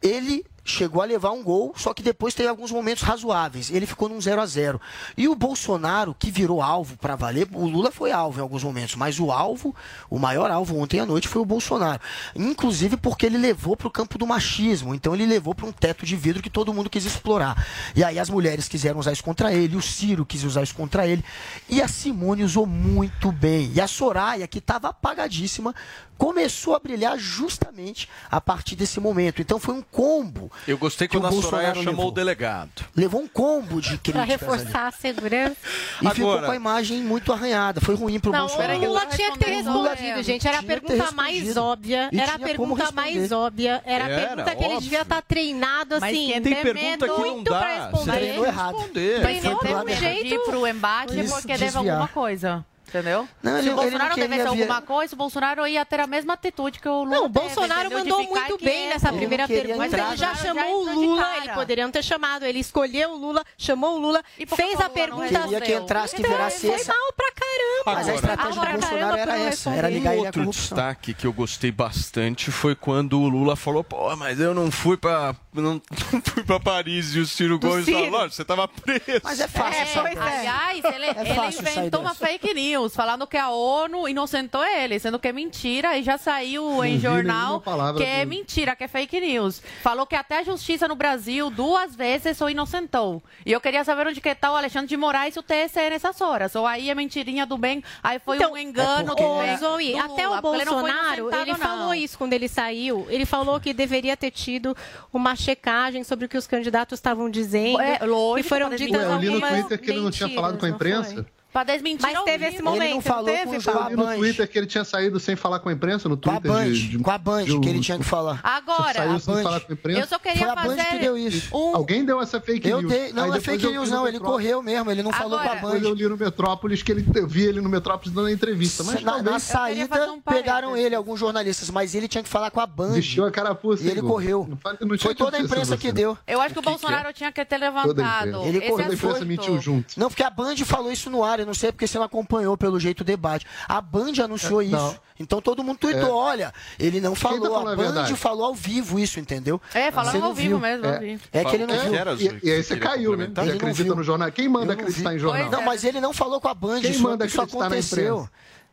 [0.00, 3.70] Ele chegou a levar um gol, só que depois teve alguns momentos razoáveis.
[3.70, 4.80] Ele ficou num 0 a 0
[5.16, 8.94] E o Bolsonaro, que virou alvo para valer, o Lula foi alvo em alguns momentos,
[8.94, 9.74] mas o alvo,
[10.08, 12.00] o maior alvo ontem à noite foi o Bolsonaro.
[12.36, 14.94] Inclusive porque ele levou para o campo do machismo.
[14.94, 17.66] Então ele levou para um teto de vidro que todo mundo quis explorar.
[17.96, 21.06] E aí as mulheres quiseram usar isso contra ele, o Ciro quis usar isso contra
[21.06, 21.24] ele.
[21.68, 23.72] E a Simone usou muito bem.
[23.74, 25.74] E a Soraya, que estava apagadíssima,
[26.22, 29.42] começou a brilhar justamente a partir desse momento.
[29.42, 30.52] Então foi um combo.
[30.68, 32.08] Eu gostei que o Soraya Bolsonaro chamou levou.
[32.08, 32.70] o delegado.
[32.96, 34.30] Levou um combo de críticas ali.
[34.30, 35.56] reforçar a segurança.
[36.00, 37.80] E ficou Agora- com a imagem muito arranhada.
[37.80, 38.74] Foi ruim pro Não, Bolsonaro.
[38.78, 40.46] o Lula tinha que ter Lula respondido, gente.
[40.46, 42.08] Era a pergunta mais óbvia.
[42.12, 43.82] Era a pergunta mais óbvia.
[43.84, 44.80] Era a pergunta que ele óbvio.
[44.80, 46.26] devia estar treinado Mas assim.
[46.32, 48.12] quem tem pergunta que não muito dá, pra você responder.
[48.12, 48.76] treinou errado.
[48.78, 50.28] Mas Treinou de um tem jeito.
[50.28, 51.76] de ir pro embate é porque deve desviar.
[51.96, 52.64] alguma coisa.
[52.92, 53.26] Entendeu?
[53.42, 56.06] Não, Se ele- o ele Bolsonaro devesse via- alguma coisa, o Bolsonaro ia ter a
[56.06, 57.88] mesma atitude que o Lula Não, o teve, Bolsonaro?
[57.88, 59.78] De mandou muito bem nessa primeira pergunta.
[59.78, 62.44] Mas Ele já Bolsonaro chamou o entrou de Lula, ele poderia não ter chamado.
[62.44, 65.28] Ele escolheu o Lula, chamou o Lula, fez o a Lula pergunta.
[65.42, 66.92] Queria que entrasse, que Então, virasse Foi essa.
[66.92, 67.82] mal pra caramba.
[67.98, 71.14] Mas a estratégia Mal do pra Bolsonaro era essa, era ligar ele à outro destaque
[71.14, 75.34] que eu gostei bastante foi quando o Lula falou, pô, mas eu não fui pra,
[75.54, 75.80] não,
[76.12, 79.20] não fui pra Paris e o Ciro Gomes falou, "Lógico, você tava preso.
[79.22, 80.18] Mas é fácil, É, sabe?
[80.18, 84.98] aliás, ele, ele fácil sair inventou uma fake news, falando que a ONU inocentou ele,
[84.98, 87.62] sendo que é mentira, e já saiu em vi jornal
[87.96, 89.62] que é mentira, que é fake news.
[89.82, 93.22] Falou que até a justiça no Brasil duas vezes o inocentou.
[93.44, 96.20] E eu queria saber onde que está o Alexandre de Moraes e o TSE nessas
[96.20, 96.54] horas.
[96.54, 100.28] Ou aí é mentirinha do bem, aí foi um engano Então, do Zoe, do até
[100.28, 101.58] o ele não Bolsonaro, ele não.
[101.58, 103.06] falou isso quando ele saiu.
[103.08, 104.76] Ele falou que deveria ter tido
[105.12, 107.80] uma checagem sobre o que os candidatos estavam dizendo.
[107.80, 110.58] É, lógico, e foram ditas Ué, eu li no Twitter que ele não tinha falado
[110.58, 111.26] com a não imprensa.
[111.52, 113.70] Pra desmentir Mas teve esse momento, Ele não falou teve, com?
[113.70, 116.30] Eu li no Twitter que ele tinha saído sem falar com a imprensa no Com
[116.30, 116.50] a Twitter.
[116.50, 118.40] Band, de- de- com a Band, de- que ele tinha que falar.
[118.42, 119.42] Agora, Saiu sem Band.
[119.42, 120.00] falar com a imprensa.
[120.00, 121.54] eu só queria Foi a Band fazer que deu isso.
[121.56, 121.76] um...
[121.76, 122.90] Alguém deu essa fake Eu news.
[122.92, 125.48] dei, não Aí é fake news vi não, ele correu mesmo, ele não falou com
[125.48, 125.94] a Depois eu Band.
[125.96, 128.82] li no Metrópolis que ele eu vi ele no Metrópolis dando a entrevista.
[128.84, 132.60] Mas na, na saída, um pegaram ele, alguns jornalistas, mas ele tinha que falar com
[132.60, 132.92] a Band.
[132.94, 133.82] vestiu a carapuça.
[133.84, 134.48] E ele correu.
[134.48, 136.16] Não não Foi toda a imprensa que deu.
[136.26, 138.42] Eu acho que o Bolsonaro tinha que ter levantado.
[138.46, 138.76] Ele correu.
[138.78, 139.98] Toda a imprensa mentiu junto.
[140.00, 142.56] Não, porque a Band falou isso no ar, eu não sei porque você não acompanhou
[142.56, 143.46] pelo jeito o debate.
[143.68, 144.74] A Band anunciou É, isso.
[144.76, 144.96] não.
[145.20, 146.12] Então todo mundo tweetou, É.
[146.12, 148.16] olha, ele não tá falou, falando a a Band verdade?
[148.16, 149.60] falou ao vivo isso, entendeu?
[149.74, 151.20] É, falaram ao vivo mesmo, vi.
[151.32, 151.94] É que ele não É, viu.
[151.94, 153.30] Era, e, e aí você caiu, né?
[153.42, 153.94] Ele acredita viu.
[153.94, 154.32] no jornal.
[154.32, 155.50] Quem manda acreditar em jornal?
[155.50, 158.28] Não, mas ele não falou com a Band, Quem isso, manda isso aconteceu.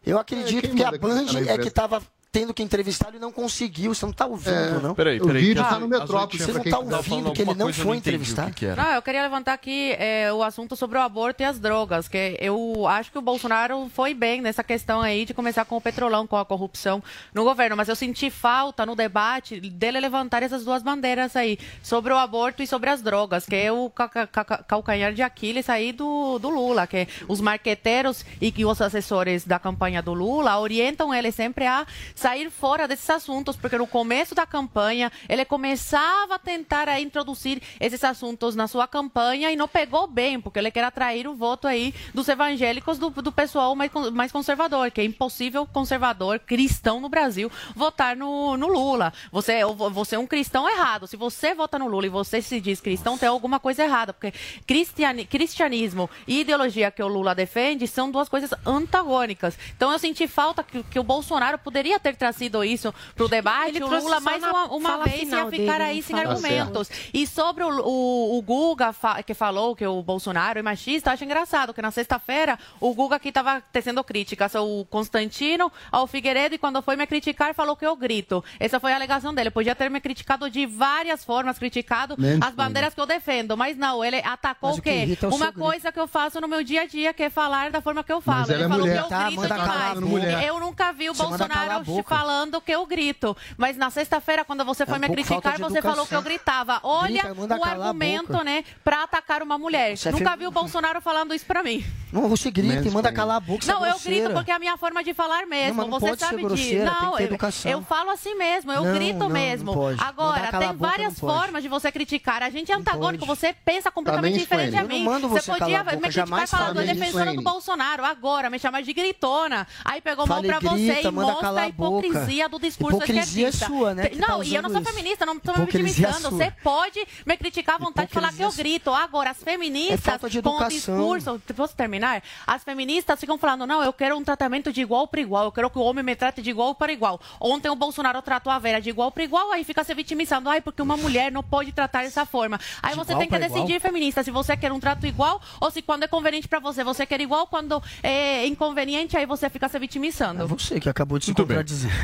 [0.05, 3.31] Eu É, acredito quem que a Band é que estava tendo que entrevistá-lo e não
[3.31, 3.93] conseguiu.
[3.93, 4.79] Você não está ouvindo, É.
[4.81, 4.93] não?
[4.93, 5.41] Peraí, O peraí.
[5.41, 7.73] vídeo que tá a- no Metrópolis, Você não tá falando ouvindo que ele não foi
[7.73, 8.51] entendi o que entrevistar?
[8.53, 8.67] que.
[8.67, 12.37] Não, eu queria levantar aqui é, o assunto sobre o aborto e as drogas, que
[12.39, 16.27] eu acho que o Bolsonaro foi bem nessa questão aí de começar com o petrolão,
[16.27, 17.01] com a corrupção
[17.33, 22.13] no governo, mas eu senti falta no debate dele levantar essas duas bandeiras aí, sobre
[22.13, 25.67] o aborto e sobre as drogas, que é o ca- ca- ca- calcanhar de Aquiles
[25.67, 30.59] aí do, do Lula, que os marqueteiros e que os assessores da campanha do Lula
[30.59, 31.87] orientam ele sempre a
[32.19, 37.61] sair fora desses assuntos, porque no começo da campanha ele começava a tentar a introduzir
[37.79, 41.67] esses assuntos na sua campanha e não pegou bem, porque ele quer atrair o voto
[41.67, 47.07] aí dos evangélicos do, do pessoal mais, mais conservador, que é impossível conservador cristão no
[47.07, 49.13] Brasil votar no, no Lula.
[49.31, 51.07] Você, você é um cristão errado.
[51.07, 54.33] Se você vota no Lula e você se diz cristão, tem alguma coisa errada, porque
[54.67, 59.57] cristiani, cristianismo e ideologia que o Lula defende são duas coisas antagônicas.
[59.75, 63.69] Então eu senti falta que, que o Bolsonaro poderia ter trazido isso para o debate.
[63.75, 66.89] Ele o trouxe Lula mais uma, uma vez ia ficar dele, aí sem argumentos.
[67.13, 71.23] E sobre o, o, o Guga, fa- que falou que o Bolsonaro é machista, acho
[71.23, 76.57] engraçado que na sexta-feira o Guga aqui estava tecendo críticas ao Constantino, ao Figueiredo, e
[76.57, 78.43] quando foi me criticar, falou que eu grito.
[78.59, 79.49] Essa foi a alegação dele.
[79.51, 83.77] Podia ter me criticado de várias formas, criticado Menos as bandeiras que eu defendo, mas
[83.77, 84.97] não, ele atacou Mas o que quê?
[85.03, 87.71] irrita é Uma coisa que eu faço no meu dia a dia, que é falar
[87.71, 88.39] da forma que eu falo.
[88.41, 88.97] Mas ela ele é falou mulher.
[88.99, 90.45] que eu Tá, grito demais.
[90.47, 92.15] Eu nunca vi o Você Bolsonaro boca.
[92.15, 93.35] falando que eu grito.
[93.57, 96.79] Mas na sexta-feira, quando você É foi um me criticar, você falou que eu gritava.
[96.83, 99.97] Olha Grita, o argumento, né, pra atacar uma mulher.
[99.97, 101.83] Você é Nunca vi o Bolsonaro falando isso pra mim.
[102.11, 104.55] Não, você grita e manda calar a boca, você Não, é eu grito porque é
[104.55, 105.81] a minha forma de falar mesmo.
[105.83, 106.69] Não, você sabe disso.
[106.69, 109.73] tem Não, que ter eu, eu falo assim mesmo, eu Não, grito não, não mesmo.
[109.73, 110.01] pode.
[110.01, 112.41] Agora, tem boca, várias formas de você criticar.
[112.41, 115.03] A gente é antagônico, você pensa completamente diferente a mim.
[115.03, 117.41] você podia me criticar jamais falando, é defensora do.
[117.41, 118.03] Bolsonaro.
[118.03, 119.67] Agora, me chamar de gritona.
[119.85, 123.65] Aí pegou mal pra você e mostra a e boca, hipocrisia do discurso Hipocrisia esquerdista.
[123.67, 124.91] sua, né, que tá Não, e eu não sou isso.
[124.93, 126.19] feminista, não estou me vitimizando.
[126.19, 126.31] sua.
[126.31, 128.91] Você pode me criticar à vontade e falar que eu grito.
[128.91, 131.41] Agora, as É feministas de com o discurso.
[131.55, 132.21] Posso terminar?
[132.47, 135.69] As feministas ficam falando, não, eu quero um tratamento de igual para igual, eu quero
[135.69, 137.19] que o homem me trate de igual para igual.
[137.39, 140.61] Ontem o Bolsonaro tratou a Vera de igual para igual, aí fica se vitimizando, ai,
[140.61, 142.59] porque uma mulher não pode tratar dessa forma.
[142.81, 143.79] Aí De você tem que decidir, igual?
[143.79, 147.05] feminista, se você quer um trato igual ou se quando é conveniente para você, você
[147.05, 150.43] quer igual, quando é inconveniente, aí você fica se vitimizando.
[150.43, 151.33] É você que acabou de se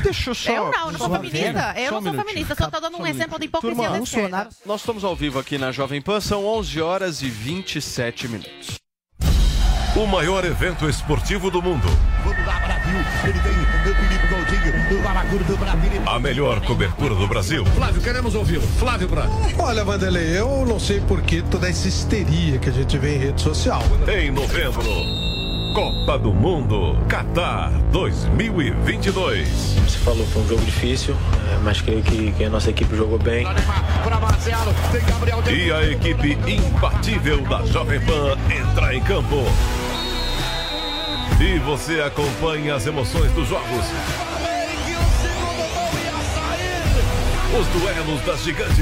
[0.02, 0.50] Deixa eu só.
[0.50, 1.74] Eu não, eu não sou feminista.
[1.76, 4.48] Eu não sou feminista, só tô dando um exemplo de hipocrisia Turma, da esquerda.
[4.64, 8.76] nós estamos ao vivo aqui na Jovem Pan, são 11 horas e 27 minutos.
[9.96, 11.88] O maior evento esportivo do mundo.
[12.22, 12.98] Vamos lá, Brasil.
[13.24, 16.02] Ele tem o Felipe Coutinho, o Babacuro do Brasil.
[16.04, 17.64] A melhor cobertura do Brasil.
[17.64, 18.66] Flávio, queremos ouvi-lo.
[18.78, 19.30] Flávio Prado.
[19.58, 23.18] Olha, Vanderlei, eu não sei por que toda essa histeria que a gente vê em
[23.18, 23.80] rede social.
[24.06, 24.82] Em novembro,
[25.76, 29.46] Copa do Mundo, Qatar 2022.
[29.84, 31.14] Você falou, foi um jogo difícil,
[31.52, 33.46] é, mas creio que, que a nossa equipe jogou bem.
[35.52, 39.44] E a equipe imbatível da Jovem Pan entra em campo.
[41.38, 44.45] E você acompanha as emoções dos jogos.
[47.54, 48.76] Os duelos das gigantes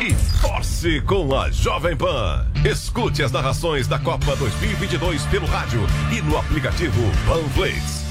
[0.00, 2.46] e torce com a Jovem Pan.
[2.64, 5.80] Escute as narrações da Copa 2022 pelo rádio
[6.10, 8.07] e no aplicativo Panflix.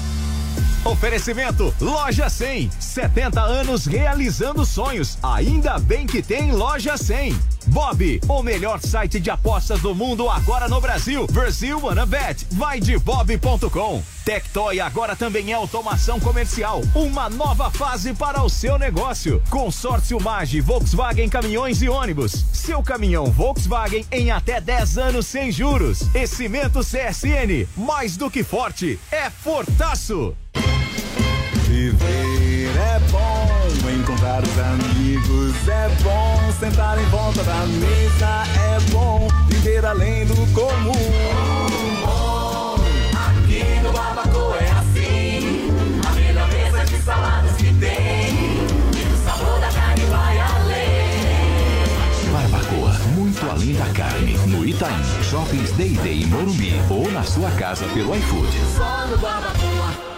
[0.84, 2.70] Oferecimento Loja 100.
[2.78, 5.18] 70 anos realizando sonhos.
[5.22, 7.36] Ainda bem que tem Loja 100.
[7.66, 11.26] Bob, o melhor site de apostas do mundo agora no Brasil.
[11.26, 12.46] Brasil Wanna Bet.
[12.52, 14.02] Vai de bob.com.
[14.24, 16.82] Tectoy agora também é automação comercial.
[16.94, 19.42] Uma nova fase para o seu negócio.
[19.50, 22.44] Consórcio Mage, Volkswagen Caminhões e Ônibus.
[22.52, 26.02] Seu caminhão Volkswagen em até 10 anos sem juros.
[26.14, 27.66] E Cimento CSN.
[27.76, 30.34] Mais do que forte, é fortaço.
[31.66, 39.28] Viver é bom, encontrar os amigos é bom, sentar em volta da mesa é bom,
[39.48, 40.92] viver além do comum.
[43.14, 45.70] Aqui no Barbacoa é assim.
[46.08, 48.34] A melhor mesa de saladas que tem.
[48.96, 50.88] E o sabor da carne vai além.
[52.32, 54.36] Barbacoa, muito além da carne.
[54.46, 58.52] No Itaim, Shoppings Day Day em Morumbi ou na sua casa pelo iFood.
[58.76, 60.17] Só no Barbacoa.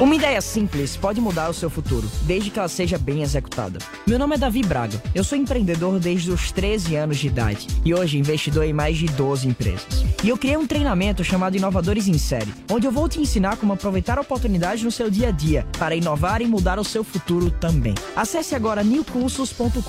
[0.00, 3.80] Uma ideia simples pode mudar o seu futuro, desde que ela seja bem executada.
[4.06, 7.92] Meu nome é Davi Braga, eu sou empreendedor desde os 13 anos de idade e
[7.92, 10.04] hoje investidor em mais de 12 empresas.
[10.22, 13.72] E eu criei um treinamento chamado Inovadores em Série, onde eu vou te ensinar como
[13.72, 17.50] aproveitar a oportunidade no seu dia a dia para inovar e mudar o seu futuro
[17.50, 17.94] também.
[18.14, 19.82] Acesse agora newcursos.com.br,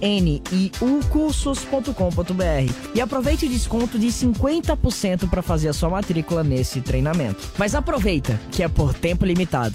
[0.00, 7.48] N-I-U cursos.com.br e aproveite o desconto de 50% para fazer a sua matrícula nesse treinamento.
[7.56, 9.74] Mas aproveita, que é por tempo limitado.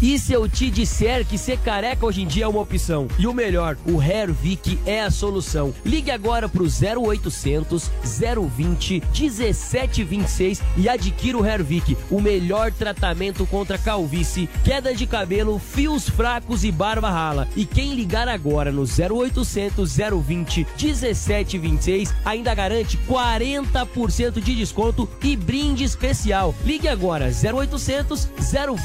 [0.00, 3.08] E se eu te disser que ser careca hoje em dia é uma opção?
[3.18, 5.72] E o melhor, o Hervik é a solução.
[5.86, 14.50] Ligue agora pro 0800 020 1726 e adquira o Hervik, o melhor tratamento contra calvície,
[14.62, 17.48] queda de cabelo, fios fracos e barba rala.
[17.56, 25.84] E quem ligar agora no 0800 020 1726 ainda garante 40% de desconto e brinde
[25.84, 26.54] especial.
[26.66, 28.28] Ligue agora 0800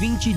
[0.00, 0.32] 020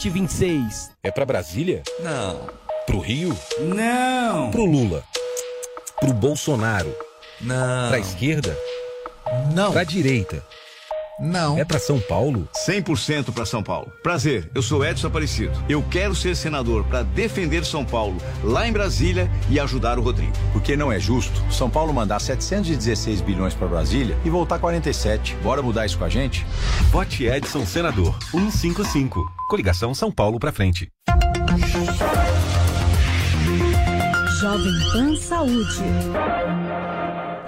[0.00, 0.90] 1726.
[1.02, 1.82] É pra Brasília?
[2.00, 2.48] Não.
[2.86, 3.36] Pro Rio?
[3.60, 4.50] Não.
[4.50, 5.04] Pro Lula?
[6.00, 6.94] Pro Bolsonaro?
[7.40, 7.88] Não.
[7.90, 8.56] Pra esquerda?
[9.54, 9.72] Não.
[9.72, 10.42] Pra direita?
[11.20, 11.58] Não.
[11.58, 12.48] É pra São Paulo?
[12.66, 13.92] 100% para São Paulo.
[14.02, 15.52] Prazer, eu sou Edson Aparecido.
[15.68, 20.32] Eu quero ser senador para defender São Paulo lá em Brasília e ajudar o Rodrigo.
[20.52, 25.36] Porque não é justo São Paulo mandar 716 bilhões para Brasília e voltar 47.
[25.42, 26.46] Bora mudar isso com a gente?
[26.90, 29.30] Vote Edson Senador 155.
[29.48, 30.88] Coligação São Paulo pra frente.
[34.40, 35.84] Jovem Pan Saúde.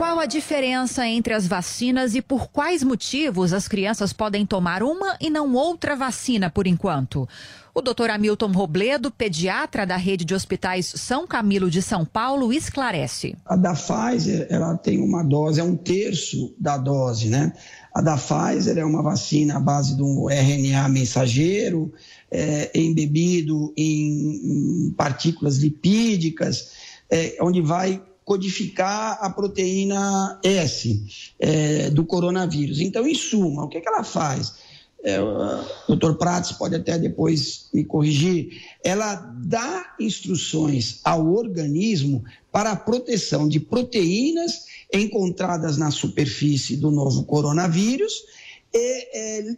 [0.03, 5.17] Qual a diferença entre as vacinas e por quais motivos as crianças podem tomar uma
[5.21, 7.29] e não outra vacina por enquanto?
[7.73, 8.11] O Dr.
[8.11, 13.37] Hamilton Robledo, pediatra da rede de hospitais São Camilo de São Paulo, esclarece.
[13.47, 17.53] A da Pfizer, ela tem uma dose, é um terço da dose, né?
[17.95, 21.93] A da Pfizer é uma vacina à base de um RNA mensageiro,
[22.29, 26.73] é, embebido em, em partículas lipídicas,
[27.09, 32.81] é, onde vai codificar a proteína S é, do coronavírus.
[32.81, 34.55] Então, em suma, o que, é que ela faz?
[35.03, 42.71] é, o doutor Prates pode até depois me corrigir, ela dá instruções ao organismo para
[42.71, 48.13] a proteção de proteínas encontradas na superfície do novo coronavírus,
[48.73, 49.57] e, é,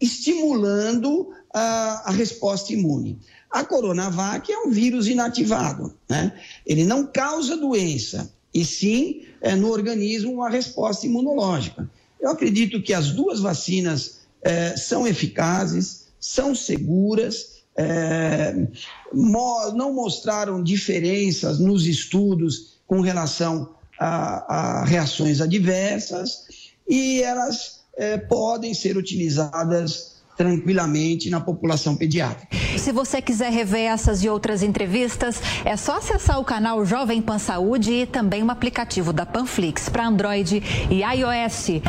[0.00, 3.18] estimulando a, a resposta imune.
[3.50, 6.32] A Coronavac é um vírus inativado, né?
[6.64, 11.90] Ele não causa doença, e sim é, no organismo uma resposta imunológica.
[12.20, 18.68] Eu acredito que as duas vacinas é, são eficazes, são seguras, é,
[19.12, 26.46] mo não mostraram diferenças nos estudos com relação a, a reações adversas
[26.88, 30.09] e elas é, podem ser utilizadas
[30.40, 32.56] tranquilamente na população pediátrica.
[32.78, 37.38] Se você quiser rever essas e outras entrevistas, é só acessar o canal Jovem Pan
[37.38, 41.82] Saúde e também o aplicativo da Panflix para Android e iOS.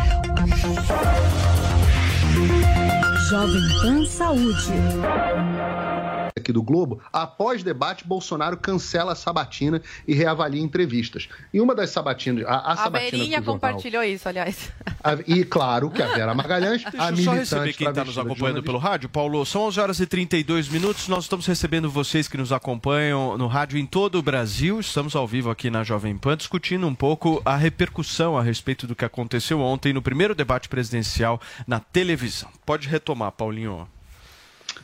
[3.29, 4.73] Jovem Pan Saúde.
[6.37, 11.27] Aqui do Globo, após debate, Bolsonaro cancela a sabatina e reavalia entrevistas.
[11.53, 14.71] E uma das sabatinas, a, a A sabatina Beirinha do jornal- compartilhou isso, aliás.
[15.03, 18.03] a- e claro que a Vera Magalhães, Deixa a eu só militante receber quem está
[18.05, 19.09] nos acompanhando pelo rádio.
[19.09, 21.07] Paulo, são 11 horas e 32 minutos.
[21.07, 24.79] Nós estamos recebendo vocês que nos acompanham no rádio em todo o Brasil.
[24.79, 28.95] Estamos ao vivo aqui na Jovem Pan discutindo um pouco a repercussão a respeito do
[28.95, 32.49] que aconteceu ontem no primeiro debate presidencial na televisão.
[32.65, 33.87] Pode retomar, Paulinho.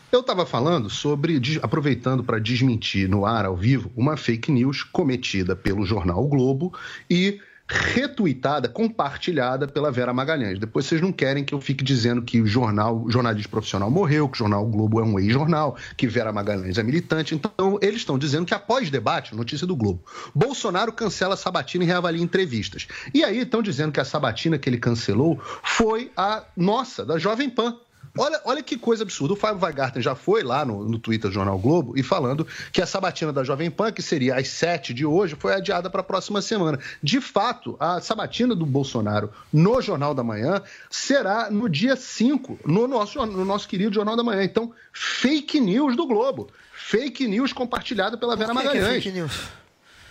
[0.09, 5.53] Eu estava falando sobre, aproveitando para desmentir no ar, ao vivo, uma fake news cometida
[5.53, 6.73] pelo jornal O Globo
[7.09, 10.57] e retuitada, compartilhada pela Vera Magalhães.
[10.57, 14.29] Depois vocês não querem que eu fique dizendo que o jornal, o jornalista profissional morreu,
[14.29, 17.35] que o jornal O Globo é um ex-jornal, que Vera Magalhães é militante.
[17.35, 20.01] Então, eles estão dizendo que após debate, notícia do Globo,
[20.33, 22.87] Bolsonaro cancela a sabatina e reavalia entrevistas.
[23.13, 27.49] E aí estão dizendo que a sabatina que ele cancelou foi a nossa, da Jovem
[27.49, 27.77] Pan.
[28.17, 29.33] Olha, olha que coisa absurda.
[29.33, 32.81] O Fábio Weingarten já foi lá no, no Twitter do Jornal Globo e falando que
[32.81, 36.03] a sabatina da Jovem Pan, que seria às 7 de hoje, foi adiada para a
[36.03, 36.79] próxima semana.
[37.01, 42.87] De fato, a sabatina do Bolsonaro no Jornal da Manhã será no dia 5, no
[42.87, 44.43] nosso, no nosso querido Jornal da Manhã.
[44.43, 46.49] Então, fake news do Globo.
[46.73, 49.03] Fake news compartilhada pela Vera que é Magalhães.
[49.03, 49.47] fake news?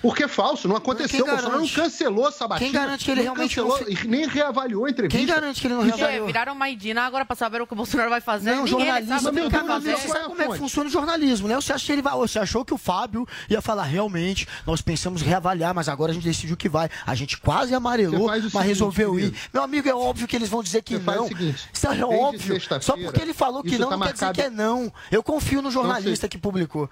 [0.06, 1.24] Porque é falso, não aconteceu.
[1.24, 2.70] O Bolsonaro não cancelou a sabatina.
[2.70, 5.18] Quem garante que ele realmente cancelou, não e nem reavaliou a entrevista.
[5.18, 6.10] Quem garante que ele não reavaliou?
[6.20, 8.50] Porque viraram Maidina agora pra saber o que o Bolsonaro vai fazer.
[8.50, 10.08] Não, Ninguém jornalista, sabe o meu que Deus, vai você fazer.
[10.08, 11.56] sabe como é que funciona o jornalismo, né?
[11.56, 15.74] Você achou, ele vai, você achou que o Fábio ia falar realmente, nós pensamos reavaliar,
[15.74, 16.88] mas agora a gente decidiu que vai.
[17.04, 19.30] A gente quase amarelou, mas seguinte, resolveu ir.
[19.30, 19.38] querido.
[19.52, 21.24] Meu amigo, é óbvio que eles vão dizer que Você faz não.
[21.24, 22.60] o seguinte, Isso é óbvio.
[22.80, 24.92] Só porque ele falou que não, tá não quer dizer marcado- que é não.
[25.10, 26.28] Eu confio no jornalista Não sei.
[26.28, 26.88] que publicou.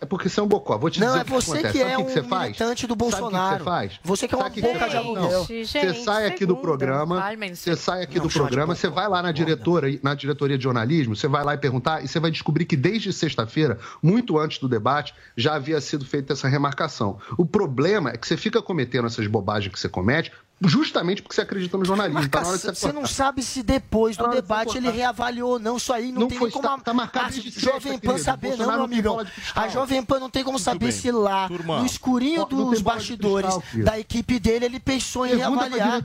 [0.00, 0.78] É porque você é um bocó.
[0.78, 1.72] Vou te Não, dizer é o que você acontece.
[1.72, 2.42] que Sabe é o que, que você um faz?
[2.44, 3.58] militante do Sabe o que que Bolsonaro.
[3.58, 4.00] você faz?
[4.02, 4.94] Você que é uma Sabe o boca você de faz?
[5.06, 5.44] aluguel.
[5.44, 9.30] Você sai aqui do programa, você sai aqui Não, do programa, você vai lá na
[9.30, 12.76] diretora, na diretoria de jornalismo, você vai lá e perguntar, e você vai descobrir que
[12.76, 17.18] desde sexta-feira, muito antes do debate, já havia sido feita essa remarcação.
[17.36, 21.40] O problema é que você fica cometendo essas bobagens que você comete justamente porque você
[21.40, 22.28] acredita no jornalismo.
[22.28, 24.76] Tá na hora de Marcação, você você não sabe se depois Tá do de debate
[24.76, 25.76] ele reavaliou ou não.
[25.76, 28.18] Isso aí não, Não tem foi, nem como tá- a, tá a Jovem Pan querido.
[28.18, 29.26] saber, não, meu amigão.
[29.54, 30.92] A Jovem Pan não tem como saber bem.
[30.92, 31.78] se lá, Turma.
[31.80, 36.02] no escurinho dos bastidores cristal, da equipe dele, ele pensou em Pergunta reavaliar.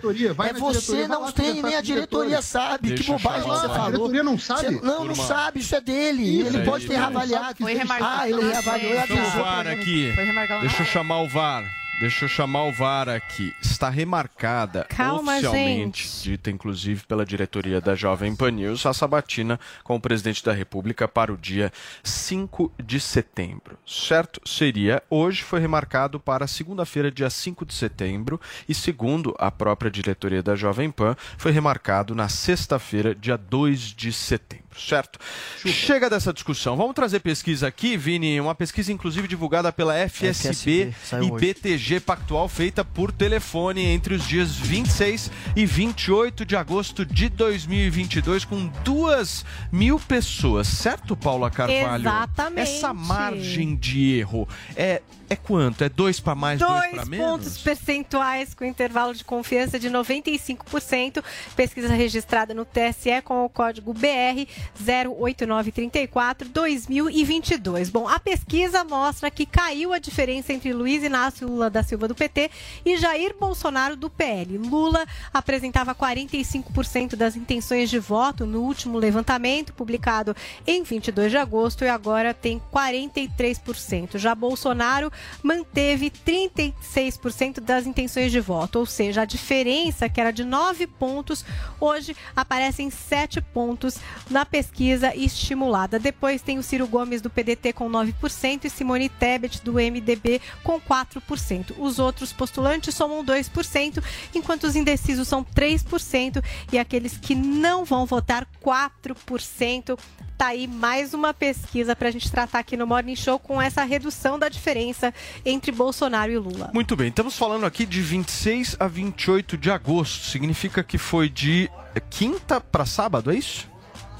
[0.49, 2.89] é você não tem, nem a diretoria sabe.
[2.89, 3.91] Deixa que bobagem você o- A falou.
[3.91, 4.79] diretoria não sabe?
[4.81, 6.39] Não, não sabe, isso é dele.
[6.41, 7.01] Ele é pode ter isso.
[7.01, 7.57] reavaliado.
[7.61, 9.17] Foi remarcado Ah, ele reavaliou e avisou.
[9.41, 10.11] o VAR aqui.
[10.15, 11.63] Foi remarcado Deixa eu chamar o VAR.
[11.97, 13.55] Deixa eu chamar o VAR aqui.
[13.61, 16.23] Está remarcada Calma, oficialmente, gente.
[16.23, 21.07] dita inclusive pela diretoria da Jovem Pan News, a sabatina com o presidente da República
[21.07, 21.71] para o dia
[22.03, 23.77] 5 de setembro.
[23.87, 24.41] Certo?
[24.45, 30.43] Seria hoje, foi remarcado para segunda-feira, dia 5 de setembro, e segundo a própria diretoria
[30.43, 34.64] da Jovem Pan, foi remarcado na sexta-feira, dia 2 de setembro.
[34.77, 35.19] Certo?
[35.65, 36.75] Chega dessa discussão.
[36.75, 41.53] Vamos trazer pesquisa aqui, Vini, uma pesquisa inclusive divulgada pela FSB, FSB, e hoje.
[41.53, 48.43] BTG Pactual feita por telefone entre os dias 26 e 28 de agosto de 2022
[48.43, 52.01] com duas mil pessoas, certo, Paula Carvalho?
[52.01, 52.61] Exatamente.
[52.61, 55.83] Essa margem de erro é, é quanto?
[55.83, 57.57] É dois para mais, dois, Dois para pontos menos?
[57.59, 61.23] percentuais com intervalo de confiança de 95%.
[61.55, 64.45] Pesquisa registrada no TSE com o código BR
[64.79, 67.89] 08934 2022.
[67.89, 72.15] Bom, a pesquisa mostra que caiu a diferença entre Luiz Inácio Lula da Silva do
[72.15, 72.49] PT
[72.85, 74.57] e Jair Bolsonaro do PL.
[74.57, 80.35] Lula apresentava 45% das intenções de voto no último levantamento publicado
[80.65, 84.17] em 22 de agosto e agora tem 43%.
[84.17, 85.11] Já Bolsonaro
[85.41, 91.45] manteve 36% das intenções de voto, ou seja, a diferença que era de 9 pontos,
[91.79, 93.97] hoje aparece em 7 pontos
[94.29, 95.99] na pesquisa estimulada.
[95.99, 100.79] Depois tem o Ciro Gomes do PDT com 9% e Simone Tebet do MDB com
[100.79, 101.73] 4%.
[101.77, 108.05] Os outros postulantes somam 2%, enquanto os indecisos são 3% e aqueles que não vão
[108.05, 109.97] votar 4%.
[110.37, 113.83] Tá aí mais uma pesquisa para a gente tratar aqui no Morning Show com essa
[113.83, 115.13] redução da diferença
[115.45, 116.71] entre Bolsonaro e Lula.
[116.73, 120.25] Muito bem, estamos falando aqui de 26 a 28 de agosto.
[120.25, 121.69] Significa que foi de
[122.09, 123.69] quinta para sábado, é isso?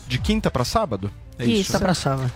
[0.08, 1.12] De quinta para sábado?
[1.38, 2.32] É Isso, tá pra sábado.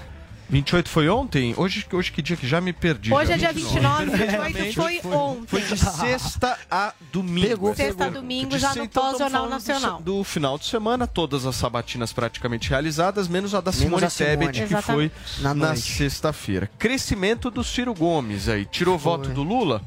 [0.50, 1.54] 28 foi ontem?
[1.56, 3.14] Hoje, hoje que dia que já me perdi?
[3.14, 3.34] Hoje já.
[3.36, 4.12] é dia 29,
[4.54, 5.46] 28 foi ontem.
[5.48, 7.76] Foi de sexta a domingo.
[7.76, 9.98] Sexta a domingo, De já no então, pós-jornal do nacional.
[9.98, 14.06] se- Do, final de semana, todas as sabatinas praticamente realizadas, menos a da Menos Simone
[14.06, 14.38] a Simone.
[14.52, 15.12] Tebet, que foi.
[15.40, 16.70] Na na, sexta-feira.
[16.80, 18.66] Crescimento do Ciro Gomes aí.
[18.66, 19.82] Tirou voto do Lula?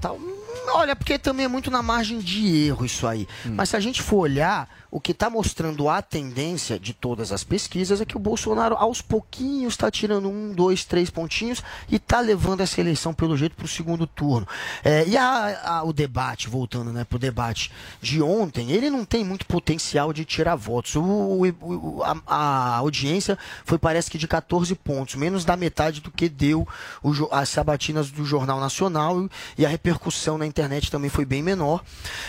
[0.74, 3.26] Olha, porque também é muito na margem de erro isso aí.
[3.44, 3.54] Hum.
[3.56, 7.42] Mas se a gente for olhar, o que está mostrando a tendência de todas as
[7.42, 12.20] pesquisas é que o Bolsonaro, aos pouquinhos, está tirando um, dois, três pontinhos e está
[12.20, 14.46] levando essa eleição, pelo jeito, para o segundo turno.
[14.84, 19.02] É, e a- a- o debate, voltando né, para o debate de ontem, ele não
[19.02, 20.94] tem muito potencial de tirar votos.
[20.94, 26.10] O, o- a, a audiência foi, parece que, de 14 pontos, menos da metade do
[26.10, 26.68] que deu
[27.02, 31.82] o as sabatinas do Jornal Nacional e a repercussão na internet também foi bem menor.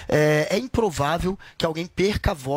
[0.07, 2.52] É, é improvável que alguém perca votos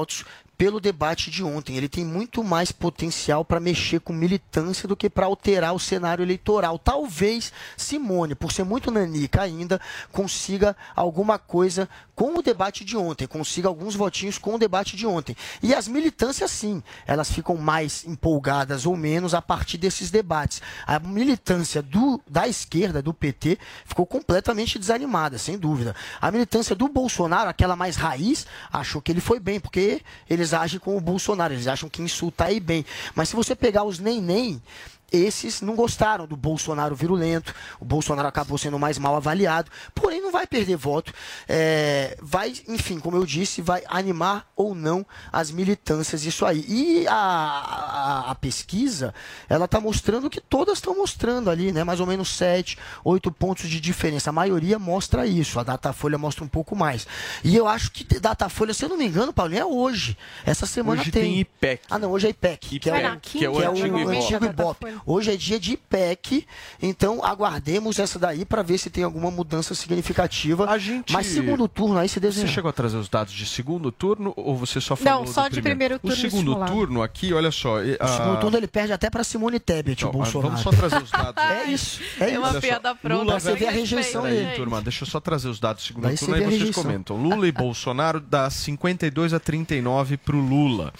[0.57, 1.77] pelo debate de ontem.
[1.77, 6.23] Ele tem muito mais potencial para mexer com militância do que para alterar o cenário
[6.23, 6.79] eleitoral.
[6.79, 9.81] Talvez Simone, por ser muito nanica ainda,
[10.13, 15.07] consiga alguma coisa com o debate de ontem, consiga alguns votinhos com o debate de
[15.07, 15.37] ontem.
[15.63, 20.63] E as militâncias, sim, elas ficam mais empolgadas ou menos a partir desses debates.
[20.87, 25.95] A militância do, da esquerda, do PT, ficou completamente desanimada, sem dúvida.
[26.19, 30.81] A militância do Bolsonaro, aquela mais raiz, achou que ele foi bem, porque eles agem
[30.81, 32.87] com o Bolsonaro, eles acham que insultar é bem.
[33.15, 34.63] Mas se você pegar os nem-nem,
[35.13, 40.33] esses não gostaram do Bolsonaro virulento, o Bolsonaro acabou sendo mais mal avaliado, porém não
[40.33, 41.13] vai perder voto,
[41.49, 46.65] é, vai, enfim, como eu disse, vai animar ou não as militâncias, isso aí.
[46.69, 49.15] E a, a, a pesquisa,
[49.49, 51.85] ela está mostrando o que todas estão mostrando ali, né?
[51.85, 54.31] Mais ou menos 7, 8 pontos de diferença.
[54.31, 57.07] A maioria mostra isso, a Datafolha mostra um pouco mais.
[57.45, 60.17] E eu acho que Datafolha, se eu não me engano, Paulinho, é hoje.
[60.45, 61.23] Essa semana Hoje tem.
[61.23, 61.83] tem IPEC.
[61.91, 64.17] Ah, não, hoje é IPEC, que, é o, que é o antigo Ibope.
[64.17, 64.96] antigo Ibope.
[65.05, 66.47] Hoje é dia de IPEC,
[66.83, 70.67] então aguardemos essa daí para ver se tem alguma mudança significativa.
[71.11, 72.47] Mas segundo turno aí se Você desenha.
[72.49, 75.55] chegou a trazer os dados de segundo turno ou você só falou Não, só do
[75.55, 76.73] de primeiro turno O segundo estimulado.
[76.73, 77.83] turno aqui, olha só.
[77.83, 80.49] e- No segundo a- turno ele perde até para Simone Tebet, o Não, Bolsonaro.
[80.49, 81.43] Vamos só trazer os dados.
[81.47, 82.39] É isso, é É isso.
[82.39, 83.23] uma Olha só, piada pronta.
[83.25, 84.57] Lula você ver a rejeição dele.
[84.57, 86.59] turma, deixa eu só trazer os dados do segundo Daí você turno, aí vê a
[86.59, 87.17] vocês comentam.
[87.17, 90.93] Lula e Bolsonaro dá 52 a 39 pro Lula.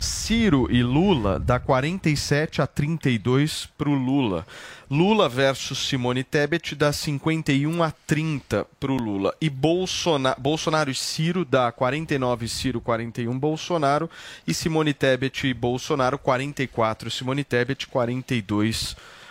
[0.00, 3.41] Ciro e Lula dá 47 a 32
[3.76, 4.46] pro Lula.
[4.90, 9.34] Lula versus Simone Tebet dá 51 a 30 pro Lula.
[9.40, 14.10] E Bolsonaro, Bolsonaro e Ciro dá 49 Ciro, 41 Bolsonaro.
[14.46, 19.21] E Simone Tebet e Bolsonaro 44 Simone Tebet, 42 Bolsonaro.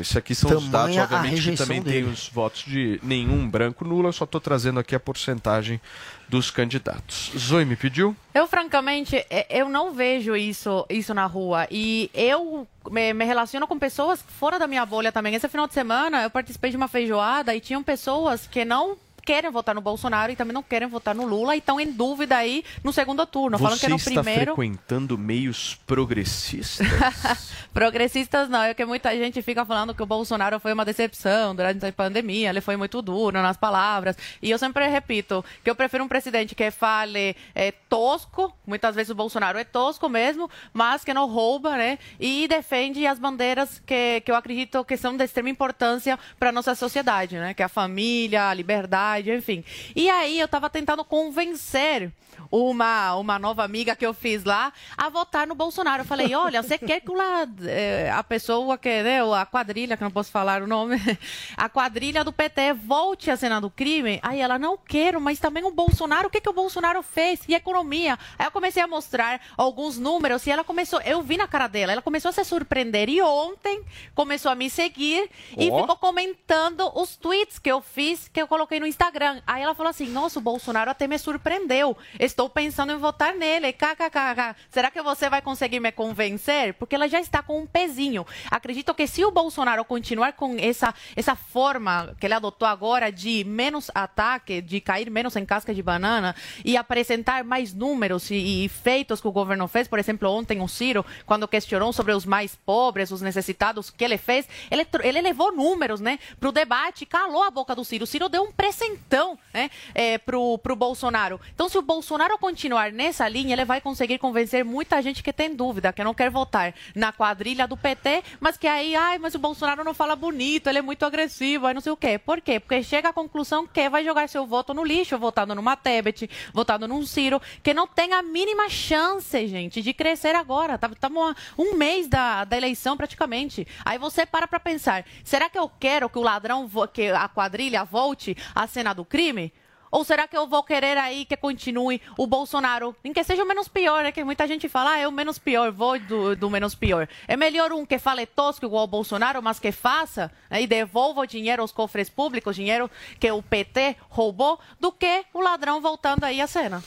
[0.00, 2.04] Isso aqui são os dados, Tamanha obviamente, que também dele.
[2.04, 4.08] tem os votos de nenhum branco Lula.
[4.08, 5.80] Eu só estou trazendo aqui a porcentagem
[6.28, 7.30] dos candidatos.
[7.36, 8.16] Zoe me pediu?
[8.34, 11.66] Eu, francamente, é- eu não vejo isso, isso na rua.
[11.70, 15.34] E eu me, me relaciono com pessoas fora da minha bolha também.
[15.34, 19.50] Esse final de semana eu participei de uma feijoada e tinham pessoas que não querem
[19.50, 22.64] votar no Bolsonaro e também não querem votar no Lula e estão em dúvida aí
[22.82, 23.58] no segundo turno.
[23.58, 24.54] Falando Você que no está primeiro.
[24.54, 26.86] frequentando meios progressistas?
[27.72, 31.84] Progressistas não, é que muita gente fica falando que o Bolsonaro foi uma decepção durante
[31.86, 34.16] a pandemia, ele foi muito duro nas palavras.
[34.40, 39.10] E eu sempre repito que eu prefiro um presidente que fale é, tosco, muitas vezes
[39.10, 41.98] o Bolsonaro é tosco mesmo, mas que não rouba, né?
[42.18, 46.52] E defende as bandeiras que, que eu acredito que são de extrema importância para a
[46.52, 47.54] nossa sociedade, né?
[47.54, 49.64] Que é a família, a liberdade cidade, enfim.
[49.94, 52.10] E aí eu tava tentando convencer
[52.50, 56.02] uma, uma nova amiga que eu fiz lá a votar no Bolsonaro.
[56.02, 60.04] Eu falei, olha, você quer que lá, eh, a pessoa que, né, a quadrilha, que
[60.04, 60.96] não posso falar o nome,
[61.56, 64.18] a quadrilha do PT volte a cena do crime?
[64.22, 67.40] Aí ela, não quero, mas também o Bolsonaro, o que, que o Bolsonaro fez?
[67.48, 68.18] E a economia?
[68.38, 71.92] Aí eu comecei a mostrar alguns números e ela começou, eu vi na cara dela,
[71.92, 73.08] ela começou a se surpreender.
[73.08, 73.82] E ontem
[74.14, 75.80] começou a me seguir e Ó.
[75.80, 79.01] ficou comentando os tweets que eu fiz, que eu coloquei no Instagram.
[79.46, 81.96] Aí ela falou assim: Nossa, o Bolsonaro até me surpreendeu.
[82.20, 83.72] Estou pensando em votar nele.
[83.72, 84.56] KKK.
[84.70, 86.74] Será que você vai conseguir me convencer?
[86.74, 88.24] Porque ela já está com um pezinho.
[88.50, 93.44] Acredito que se o Bolsonaro continuar com essa, essa forma que ele adotou agora de
[93.44, 96.34] menos ataque, de cair menos em casca de banana
[96.64, 100.68] e apresentar mais números e, e feitos que o governo fez, por exemplo, ontem o
[100.68, 105.52] Ciro, quando questionou sobre os mais pobres, os necessitados, que ele fez, ele, ele levou
[105.52, 108.04] números, né, para o debate, calou a boca do Ciro.
[108.04, 108.52] O Ciro deu um
[108.92, 111.40] presentão, né, é, pro, pro Bolsonaro.
[111.54, 115.54] Então, se o Bolsonaro continuar nessa linha, ele vai conseguir convencer muita gente que tem
[115.54, 119.38] dúvida, que não quer votar na quadrilha do PT, mas que aí, ai, mas o
[119.38, 122.18] Bolsonaro não fala bonito, ele é muito agressivo, aí não sei o quê.
[122.18, 122.60] Por quê?
[122.60, 126.86] Porque chega à conclusão que vai jogar seu voto no lixo, votando numa Tebet, votando
[126.86, 130.78] num Ciro, que não tem a mínima chance, gente, de crescer agora.
[130.92, 133.66] Estamos a um mês da, da eleição praticamente.
[133.84, 137.84] Aí você para pra pensar, será que eu quero que o ladrão, que a quadrilha
[137.84, 139.52] volte à cena do crime?
[139.90, 143.46] Ou será que eu vou querer aí que continue o Bolsonaro, em que seja o
[143.46, 144.10] menos pior, né?
[144.10, 147.06] Que muita gente fala, ah, é o menos pior, vou do, do menos pior.
[147.28, 151.20] É melhor um que fale tosco igual o Bolsonaro, mas que faça né, e devolva
[151.20, 152.90] o dinheiro aos cofres públicos, dinheiro
[153.20, 156.82] que o PT roubou, do que o ladrão voltando aí à cena.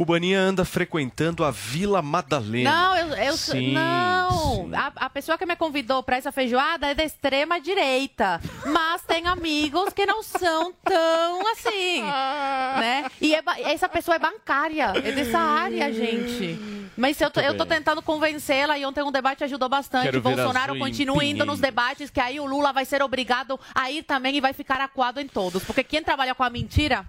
[0.00, 2.70] Cubaninha anda frequentando a Vila Madalena.
[2.70, 4.70] Não, eu, eu Sim, não.
[4.74, 9.26] A, a pessoa que me convidou para essa feijoada é da extrema direita, mas tem
[9.26, 13.10] amigos que não são tão assim, né?
[13.20, 16.58] E é essa pessoa é bancária, é dessa área, gente.
[16.96, 20.04] Mas eu tô, eu tô tentando convencê-la e ontem um debate ajudou bastante.
[20.04, 24.02] Quero Bolsonaro continua indo nos debates, que aí o Lula vai ser obrigado a ir
[24.04, 25.62] também e vai ficar acuado em todos.
[25.62, 27.06] Porque quem trabalha com a mentira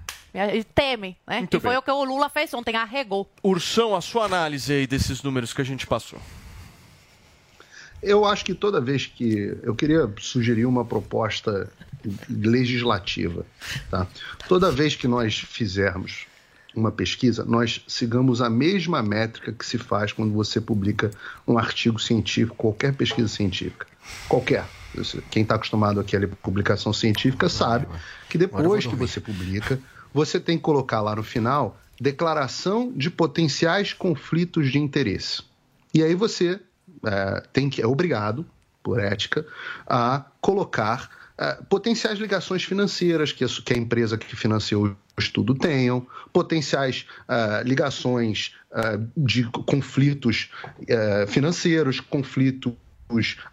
[0.74, 1.40] teme, né?
[1.40, 1.80] Muito e foi bem.
[1.80, 3.30] o que o Lula fez ontem, arregou.
[3.44, 6.20] Ursão, a sua análise aí desses números que a gente passou.
[8.02, 9.56] Eu acho que toda vez que.
[9.62, 11.72] Eu queria sugerir uma proposta
[12.30, 13.45] legislativa.
[13.90, 14.08] Tá?
[14.48, 16.26] Toda vez que nós fizermos
[16.76, 21.12] uma pesquisa, nós sigamos a mesma métrica que se faz quando você publica
[21.48, 23.86] um artigo científico, qualquer pesquisa científica.
[24.28, 24.66] Qualquer.
[25.30, 27.88] Quem está acostumado aqui a ler publicação científica sabe
[28.30, 29.80] que depois que você publica,
[30.14, 35.44] você tem que colocar lá no final declaração de potenciais conflitos de interesse.
[35.94, 36.60] E aí você
[37.06, 38.44] é, tem que é obrigado,
[38.82, 39.45] por ética,
[39.86, 45.53] a colocar é, potenciais ligações financeiras que a, que a empresa que financiou o estudo
[45.53, 50.49] tenham, potenciais é, ligações é, de co- conflitos
[50.88, 52.73] é, financeiros, conflitos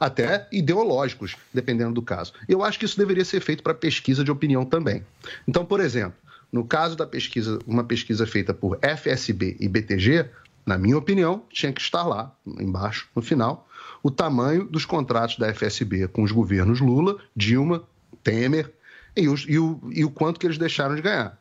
[0.00, 2.32] até ideológicos, dependendo do caso.
[2.48, 5.04] Eu acho que isso deveria ser feito para pesquisa de opinião também.
[5.46, 6.16] Então, por exemplo,
[6.52, 10.26] no caso da pesquisa, uma pesquisa feita por FSB e BTG,
[10.64, 13.66] na minha opinião, tinha que estar lá, embaixo, no final,
[14.02, 17.82] o tamanho dos contratos da FSB com os governos Lula, Dilma,
[18.22, 18.72] Temer
[19.16, 21.38] e, os- e o, e o quanto que eles deixaram de ganhar.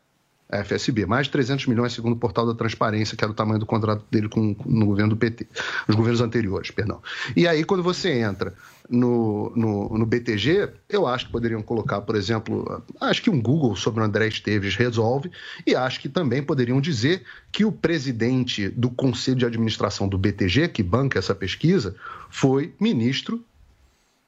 [0.49, 3.59] A FSB, mais de 300 milhões, segundo o portal da Transparência, que era o tamanho
[3.59, 5.45] do contrato dele com, no governo do PT,
[5.87, 7.01] os governos anteriores, perdão.
[7.35, 8.53] E aí, quando você entra
[8.89, 13.75] no, no, no BTG, eu acho que poderiam colocar, por exemplo, acho que um Google
[13.75, 15.29] sobre o André Esteves resolve,
[15.65, 20.69] e acho que também poderiam dizer que o presidente do Conselho de Administração do BTG,
[20.69, 21.95] que banca essa pesquisa,
[22.29, 23.43] foi ministro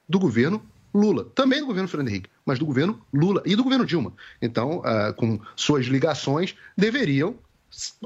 [0.08, 0.60] do governo
[0.92, 1.24] Lula.
[1.34, 4.12] Também do governo Fernando Henrique, mas do governo Lula e do governo Dilma.
[4.40, 7.36] Então, ah, com suas ligações, deveriam.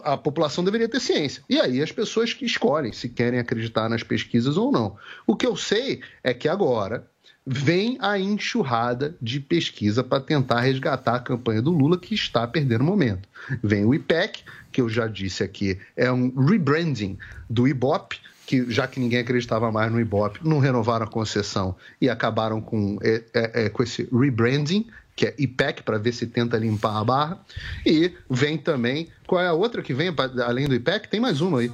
[0.02, 1.42] A população deveria ter ciência.
[1.48, 4.96] E aí as pessoas que escolhem se querem acreditar nas pesquisas ou não.
[5.26, 7.08] O que eu sei é que agora
[7.46, 12.84] vem a enxurrada de pesquisa para tentar resgatar a campanha do Lula, que está perdendo
[12.84, 13.28] momento.
[13.62, 14.42] Vem o IPEC,
[14.72, 19.70] que eu já disse aqui, é um rebranding do IBOP, que já que ninguém acreditava
[19.72, 24.08] mais no Ibope, não renovaram a concessão e acabaram com, é, é, é, com esse
[24.12, 27.38] rebranding, que é IPEC, para ver se tenta limpar a barra.
[27.86, 29.08] E vem também.
[29.26, 30.12] Qual é a outra que vem,
[30.44, 31.08] além do IPEC?
[31.08, 31.70] Tem mais uma aí.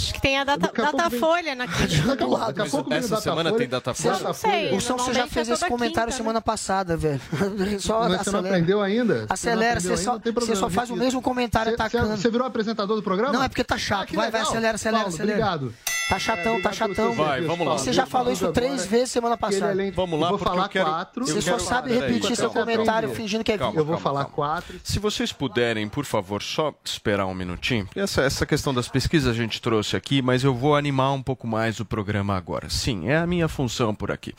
[0.00, 3.04] Acho que tem a data, Datafolha na Daqui a pouco- daqui a pouco vem o
[3.04, 4.14] Essa semana tem Datafolha?
[4.14, 4.34] Datafolha.
[4.54, 7.20] sei, O São, você já normalmente fez é esse comentário quinta, semana passada, velho.
[7.80, 8.48] Só Mas você não acelera.
[8.48, 9.26] aprendeu ainda?
[9.28, 10.32] Acelera, Você só, ainda?
[10.32, 12.16] Você só faz o mesmo comentário Você- atacando.
[12.16, 13.32] Você virou apresentador do programa?
[13.32, 14.10] Não, é porque tá chato.
[14.12, 15.38] Ah, vai, vai, acelera, acelera, Paulo, acelera.
[15.38, 15.74] Obrigado.
[16.08, 17.12] Tá chatão, tá chatão.
[17.12, 17.74] Vai, vamos lá.
[17.78, 19.76] Você já falou isso três vezes semana passada.
[19.94, 20.84] Vamos lá, Eu vou falar eu quero...
[20.86, 21.22] quatro.
[21.22, 23.14] eu Você só sabe repetir seu calma, comentário calma.
[23.22, 23.80] fingindo que é Calma, vídeo.
[23.82, 24.34] Eu vou calma, falar calma.
[24.34, 24.80] quatro.
[24.82, 27.88] Se vocês puderem, por favor, só esperar um minutinho.
[27.94, 31.46] Essa, essa questão das pesquisas a gente trouxe aqui, mas eu vou animar um pouco
[31.46, 32.68] mais o programa agora.
[32.70, 34.34] Sim, é a minha função por aqui.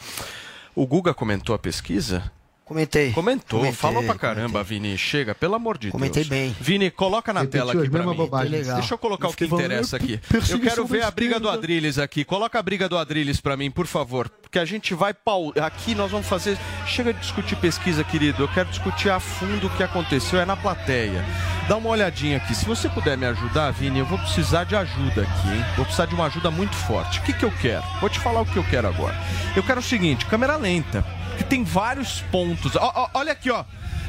[0.75, 2.31] O Guga comentou a pesquisa?
[2.71, 3.11] Comentei.
[3.11, 4.97] Comentou, Comentei, falou pra caramba, Vini.
[4.97, 6.29] Chega, pelo amor de Comentei Deus.
[6.29, 6.55] bem.
[6.57, 8.15] Vini, coloca na Repetiu tela aqui pra mim.
[8.15, 8.67] bobagens.
[8.67, 10.17] Deixa eu colocar Eu o que interessa aqui.
[10.49, 11.49] Eu quero ver a briga do.
[11.49, 12.23] Adrilles aqui.
[12.23, 14.29] Coloca a briga do Adrilles pra mim, por favor.
[14.29, 15.51] Porque a gente vai pau...
[15.61, 16.57] Aqui nós vamos fazer.
[16.87, 18.43] Chega de discutir pesquisa, querido.
[18.43, 20.39] Eu quero discutir a fundo o que aconteceu.
[20.39, 21.25] É na plateia.
[21.67, 22.55] Dá uma olhadinha aqui.
[22.55, 25.65] Se você puder me ajudar, Vini, eu vou precisar de ajuda aqui, hein?
[25.75, 27.19] Vou precisar de uma ajuda muito forte.
[27.19, 27.83] O que, que eu quero?
[27.99, 29.15] Vou te falar o que eu quero agora.
[29.57, 31.05] Eu quero o seguinte: câmera lenta.
[31.41, 32.75] Que tem vários pontos.
[32.75, 33.63] Ó, ó, olha aqui, ó.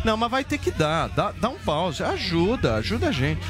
[0.05, 1.09] Não, mas vai ter que dar.
[1.09, 2.03] Dá, dá um pause.
[2.03, 3.41] Ajuda, ajuda a gente.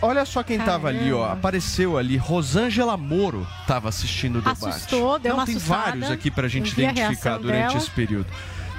[0.00, 1.32] Olha só quem tava ali, ó.
[1.32, 2.16] Apareceu ali.
[2.16, 4.68] Rosângela Moro tava assistindo o debate.
[4.68, 5.82] Assustou, deu Não, uma tem assustada.
[5.82, 7.76] vários aqui pra gente identificar durante dela.
[7.76, 8.26] esse período.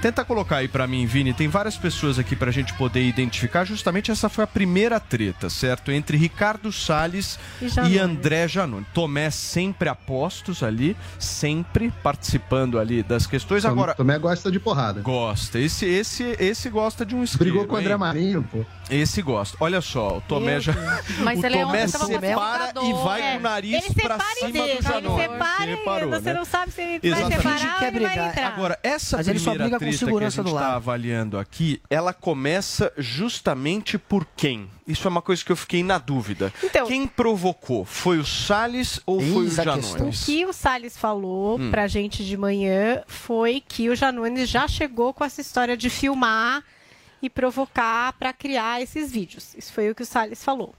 [0.01, 1.33] Tenta colocar aí pra mim, Vini.
[1.33, 3.65] Tem várias pessoas aqui pra gente poder identificar.
[3.65, 5.91] Justamente essa foi a primeira treta, certo?
[5.91, 7.99] Entre Ricardo Salles E e.
[7.99, 8.85] André Janone.
[8.93, 13.65] Tomé sempre apostos ali, sempre participando ali das questões.
[13.65, 15.01] Agora, Tomé gosta de porrada.
[15.01, 15.59] Gosta.
[15.59, 17.97] Esse, esse, esse gosta de um isqueiro, Brigou com o André?
[17.97, 18.65] Marinho, pô.
[18.89, 19.57] Esse gosta.
[19.59, 20.73] Olha só, o Tomé Meu já.
[21.19, 23.31] Mas o ele é Tomé separa e vai É.
[23.33, 25.21] com o nariz Ele pra separa cima do ele Janone.
[25.21, 26.33] separa e reparou, você né?
[26.33, 27.43] não sabe se ele Exatamente.
[27.43, 28.29] vai separar quer ele brigar.
[28.29, 28.47] entrar.
[28.47, 32.13] Agora, essa Mas ele só primeira briga treta que a gente está avaliando aqui, ela
[32.13, 34.69] começa justamente por quem?
[34.87, 36.53] Isso é uma coisa que eu fiquei na dúvida.
[36.63, 37.85] Então- quem provocou?
[37.85, 40.23] Foi o Salles ou foi o Eis a O Janones?
[40.25, 41.69] que o Salles falou Hum.
[41.71, 46.63] pra gente de manhã foi que o Janones já chegou com essa história de filmar
[47.21, 49.53] e provocar pra criar esses vídeos.
[49.55, 50.73] Isso foi o que o Salles falou.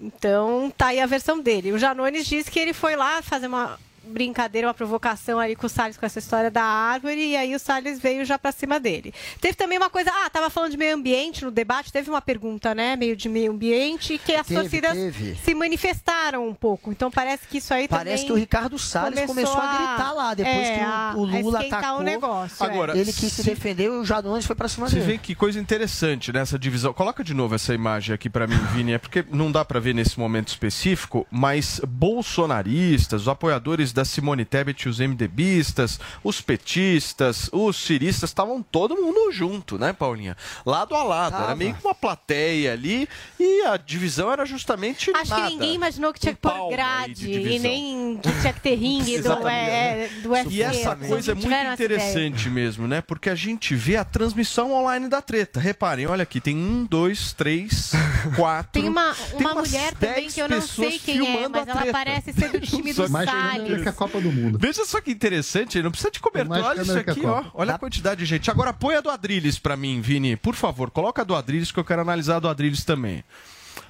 [0.00, 1.72] Então, tá aí a versão dele.
[1.72, 5.70] O Janones disse que ele foi lá fazer uma brincadeira, uma provocação ali com o
[5.70, 9.12] Salles com essa história da árvore, e aí o Salles veio já pra cima dele.
[9.40, 12.74] Teve também uma coisa, ah, tava falando de meio ambiente no debate, teve uma pergunta,
[12.74, 15.34] né, meio de meio ambiente, que as Teve, torcidas teve.
[15.36, 16.90] se manifestaram um pouco.
[16.90, 20.34] Então parece que isso aí Parece também que o Ricardo Salles começou a gritar lá,
[20.34, 21.98] depois é, que o- a- o, a Lula atacou.
[21.98, 22.62] o negócio.
[22.64, 22.66] é.
[22.66, 25.12] Agora, ele quis se se- defender e o Janones foi pra cima Você dele.
[25.12, 26.92] vê que coisa interessante nessa divisão.
[26.92, 29.94] Coloca de novo essa imagem aqui pra mim, Vini, é porque não dá pra ver
[29.94, 37.76] nesse momento específico, mas bolsonaristas, os apoiadores da Simone Tebet, os MDBistas, os petistas, os
[37.76, 40.36] ciristas, estavam todo mundo junto, né, Paulinha?
[40.64, 41.56] Lado a lado, era Tava.
[41.56, 43.08] meio que uma plateia ali
[43.40, 45.46] e a divisão era justamente Acho nada.
[45.46, 48.74] que ninguém imaginou que tinha que pôr grade de e nem que tinha que ter
[48.74, 49.70] ringue do, Exatamente.
[49.70, 50.50] é, do UFC.
[50.50, 53.00] E essa Não coisa é muito interessante mesmo, né?
[53.00, 55.58] Porque a gente vê a transmissão online da treta.
[55.58, 57.92] Reparem, olha aqui, tem um, dois, três,
[58.36, 58.72] quatro.
[58.72, 61.66] Tem uma, tem uma umas mulher também 10 que eu não sei quem é, mas
[61.66, 63.85] ela parece ser do time do Salles.
[63.86, 64.58] Que a Copa do Mundo.
[64.60, 66.48] Veja só que interessante, não precisa de cobertor.
[66.50, 67.44] mais Olha isso aqui, ó.
[67.54, 68.50] Olha a quantidade de gente.
[68.50, 70.36] Agora põe a do Adrilles pra mim, Vini.
[70.36, 73.22] Por favor, coloca a do Adrilles que eu quero analisar a do Adrilles também.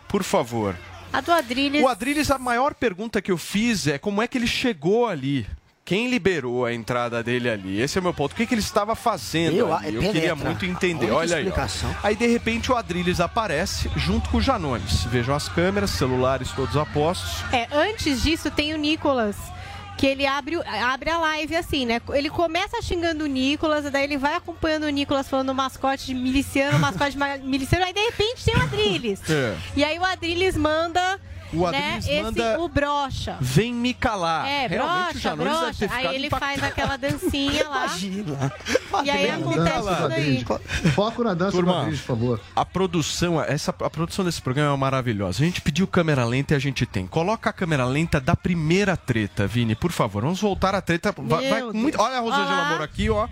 [0.08, 0.76] Por favor.
[1.12, 1.82] A do Adrilles.
[1.82, 5.46] O Adrilles, a maior pergunta que eu fiz é como é que ele chegou ali?
[5.84, 7.80] Quem liberou a entrada dele ali?
[7.80, 8.32] Esse é o meu ponto.
[8.32, 9.94] O que, que ele estava fazendo Eu- ali?
[9.94, 11.12] Eu queria muito entender.
[11.12, 11.48] Olha aí.
[11.48, 11.88] ó.
[12.02, 15.04] Aí, de repente, o Adrilles aparece junto com o Janones.
[15.04, 17.44] Vejam as câmeras, celulares todos apostos.
[17.52, 19.36] É, antes disso tem o Nicolas.
[19.96, 22.00] Que ele abre, abre a live assim, né?
[22.10, 26.78] Ele começa xingando o Nicolas, daí ele vai acompanhando o Nicolas falando mascote de miliciano,
[26.78, 29.20] mascote de miliciano, aí de repente tem o Adrilles.
[29.30, 29.56] É.
[29.74, 31.18] E aí o Adrilles manda,
[31.52, 33.36] O né, Adrilles esse, manda- o brocha.
[33.40, 34.46] Vem me calar.
[34.46, 35.94] É, Realmente, o brocha, Janones brocha.
[35.94, 36.52] Aí ele impactado.
[36.60, 37.84] faz aquela dancinha lá.
[37.86, 38.52] Imagina.
[39.04, 40.44] E aí acontece isso daí.
[40.92, 42.40] Foco na dança Turma, do Adriles, por favor.
[42.54, 45.42] A produção, essa, a produção desse programa é maravilhosa.
[45.42, 47.06] A gente pediu câmera lenta e a gente tem.
[47.06, 50.22] Coloca a câmera lenta da primeira treta, Vini, por favor.
[50.22, 51.14] Vamos voltar à treta.
[51.16, 52.64] Vai, vai muito- Olha a Rosângela.
[52.70, 53.28] Moro aqui, ó.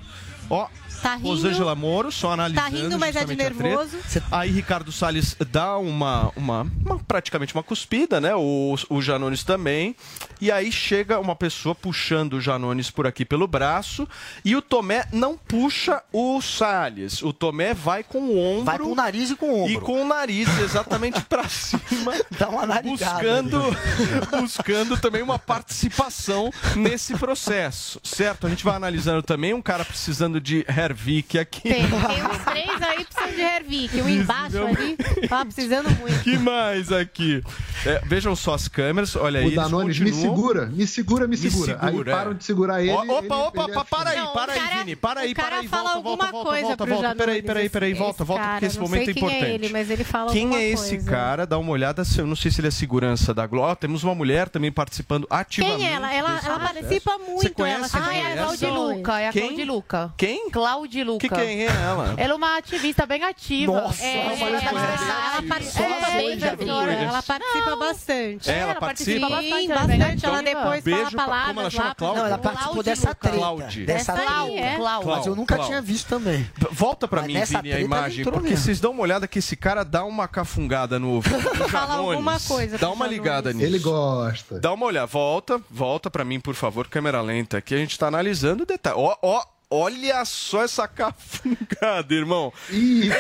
[0.51, 0.69] Ó.
[1.03, 1.29] Tá rindo.
[1.29, 2.71] Rosângela Moro, só analisando.
[2.71, 3.97] Tá rindo, mas é de nervoso.
[4.31, 8.35] Aí Ricardo Salles dá uma, uma, uma- praticamente uma cuspida, né?
[8.35, 9.95] O, o Janones também.
[10.41, 14.09] E aí chega uma pessoa puxando o Janones por aqui pelo braço.
[14.45, 17.23] E o Tomé não puxa o Salles.
[17.23, 18.65] O Tomé vai com o ombro.
[18.65, 19.73] Vai com o nariz e com o ombro.
[19.73, 22.13] E com o nariz exatamente pra cima.
[22.39, 23.43] Dá uma narigada.
[23.43, 23.61] buscando,
[24.41, 28.47] buscando também uma participação nesse processo, certo?
[28.47, 31.63] A gente vai analisando também um cara precisando de Hervik aqui.
[31.63, 34.03] Tem, tem uns três aí precisando de Hervik.
[34.03, 34.67] Um embaixo Não.
[34.69, 34.97] ali,
[35.29, 36.23] tava precisando muito.
[36.23, 37.43] que mais aqui?
[37.87, 39.47] É, vejam só as câmeras, olha aí.
[39.49, 41.79] O Danone me segura, me segura, me segura.
[41.81, 42.35] Aí segura, param é.
[42.35, 42.93] de segurar ele.
[42.93, 45.35] Opa, ele- opa, ele opa, para aí, Não, para aí, cara- Vini, para aí, o
[45.35, 47.69] cara para aí, fala volta, volta, alguma volta, coisa volta, pro volta, peraí, Janones, peraí,
[47.69, 49.51] peraí, esse- volta, volta, porque esse momento é quem é importante.
[49.53, 51.11] ele, mas ele fala Quem alguma é esse coisa.
[51.11, 51.47] cara?
[51.47, 54.49] Dá uma olhada, eu não sei se ele é segurança da Glória, temos uma mulher
[54.49, 55.79] também participando ativamente.
[55.79, 56.15] Quem é ela?
[56.15, 57.53] Ela, ela participa Você muito.
[57.55, 58.37] conhece ela Ah, é a mulher?
[58.45, 60.51] Claudia Luca, é a Quem?
[60.51, 61.29] Claudia Claudia Luca.
[61.29, 62.15] Que quem é ela?
[62.17, 63.73] Ela é uma ativista bem ativa.
[63.81, 68.51] Nossa, é, ela ela, uma ela, participa é, ela participa bastante.
[68.51, 69.27] É, ela participa?
[69.27, 70.27] Sim, bastante, bastante.
[70.27, 70.43] Ela ativa.
[70.43, 71.85] depois Beijo fala palavras como ela chama?
[71.89, 71.95] lá.
[71.95, 72.23] Cláudia?
[72.23, 73.37] Não, ela Cláudia participou dessa treta.
[73.37, 73.87] Cláudia.
[73.87, 74.31] Dessa treta.
[74.31, 74.79] é.
[74.79, 75.67] Mas eu Cláudia, nunca Cláudia.
[75.67, 76.51] tinha visto também.
[76.73, 80.05] Volta pra mim, Vini, a imagem, porque vocês dão uma olhada que esse cara dá
[80.05, 83.65] uma cafungada no ouvido do Fala alguma coisa Dá uma ligada nisso.
[83.65, 84.59] Ele gosta.
[84.59, 87.75] Dá uma olhada, volta, volta pra mim, por favor, câmera lenta aqui.
[87.75, 88.97] A gente tá analisando o detalhe.
[88.99, 89.45] Ó, ó,
[89.77, 92.53] olha só essa cafungada, irmão.
[92.71, 93.11] Ih,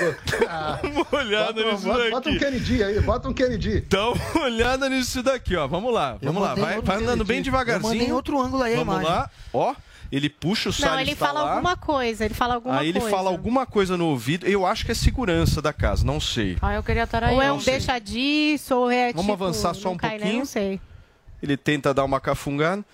[0.49, 2.11] ah, Dá uma olhada bota, nisso bota, daqui.
[2.11, 3.81] bota um Kennedy aí, bota um Kennedy.
[3.83, 5.67] Dá uma olhada nisso daqui, ó.
[5.67, 6.55] Vamos lá, Eu vamos lá.
[6.55, 7.87] Vai, vai andando bem devagarzinho.
[7.87, 9.11] Eu mandei em outro ângulo aí Vamos imagem.
[9.11, 9.75] lá, ó.
[10.13, 11.51] Ele puxa o Não, Salles ele tá fala lá.
[11.53, 12.25] alguma coisa.
[12.25, 13.17] Ele fala alguma Aí ele coisa.
[13.17, 14.47] fala alguma coisa no ouvido.
[14.47, 16.57] Eu acho que é segurança da casa, não sei.
[16.63, 17.35] Ah, eu queria estar aí.
[17.35, 20.11] Ou é Não um deixa disso, ou é Vamos tipo, avançar só não um cai,
[20.13, 20.19] né?
[20.19, 20.39] pouquinho.
[20.41, 20.81] Não sei.
[21.43, 22.85] Ele tenta dar uma cafungada.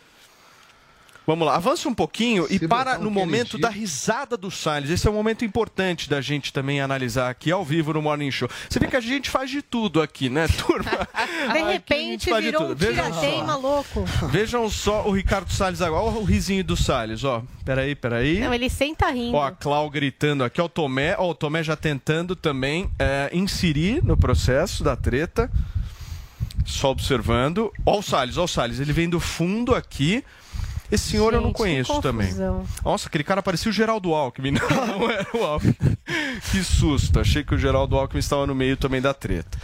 [1.30, 3.60] Vamos lá, avança um pouquinho e para no momento Kennedy.
[3.60, 4.90] da risada do Salles.
[4.90, 8.48] Esse é um momento importante da gente também analisar aqui ao vivo no Morning Show.
[8.68, 10.90] Você vê que a gente faz de tudo aqui, né, turma?
[10.90, 14.04] De Aqui repente faz de virou um tirateima louco.
[14.28, 16.02] Vejam só o Ricardo Salles agora.
[16.02, 17.44] Olha o risinho do Salles, ó.
[17.64, 18.40] Peraí, peraí.
[18.40, 19.36] Não, ele senta rindo.
[19.36, 23.30] Ó, a Clau gritando aqui, ó, o Tomé, ó, o Tomé já tentando também é,
[23.32, 25.48] inserir no processo da treta.
[26.66, 27.72] Só observando.
[27.86, 30.24] Ó o Salles, ó o Salles, ele vem do fundo aqui.
[30.90, 32.30] Esse senhor eu não Gente, que conheço também.
[32.84, 34.52] Nossa, aquele cara parecia o Geraldo Alckmin.
[34.70, 35.74] Não, não era o Alckmin.
[36.50, 37.20] Que susto.
[37.20, 39.58] Achei que o Geraldo Alckmin estava no meio também da treta.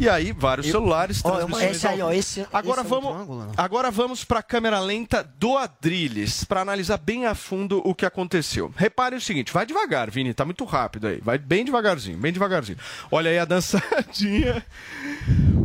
[0.00, 2.20] E aí, vários celulares, Ó, transmissões esse aí, ao ó, vivo.
[2.20, 3.52] esse- Agora esse é vamos, ângulo, não?
[3.56, 8.06] agora vamos para a câmera lenta do Adrilles, para analisar bem a fundo o que
[8.06, 8.72] aconteceu.
[8.76, 11.20] Repare o seguinte, vai devagar, Vini, tá muito rápido aí.
[11.20, 12.78] Vai bem devagarzinho, bem devagarzinho.
[13.10, 14.64] Olha aí a dançadinha.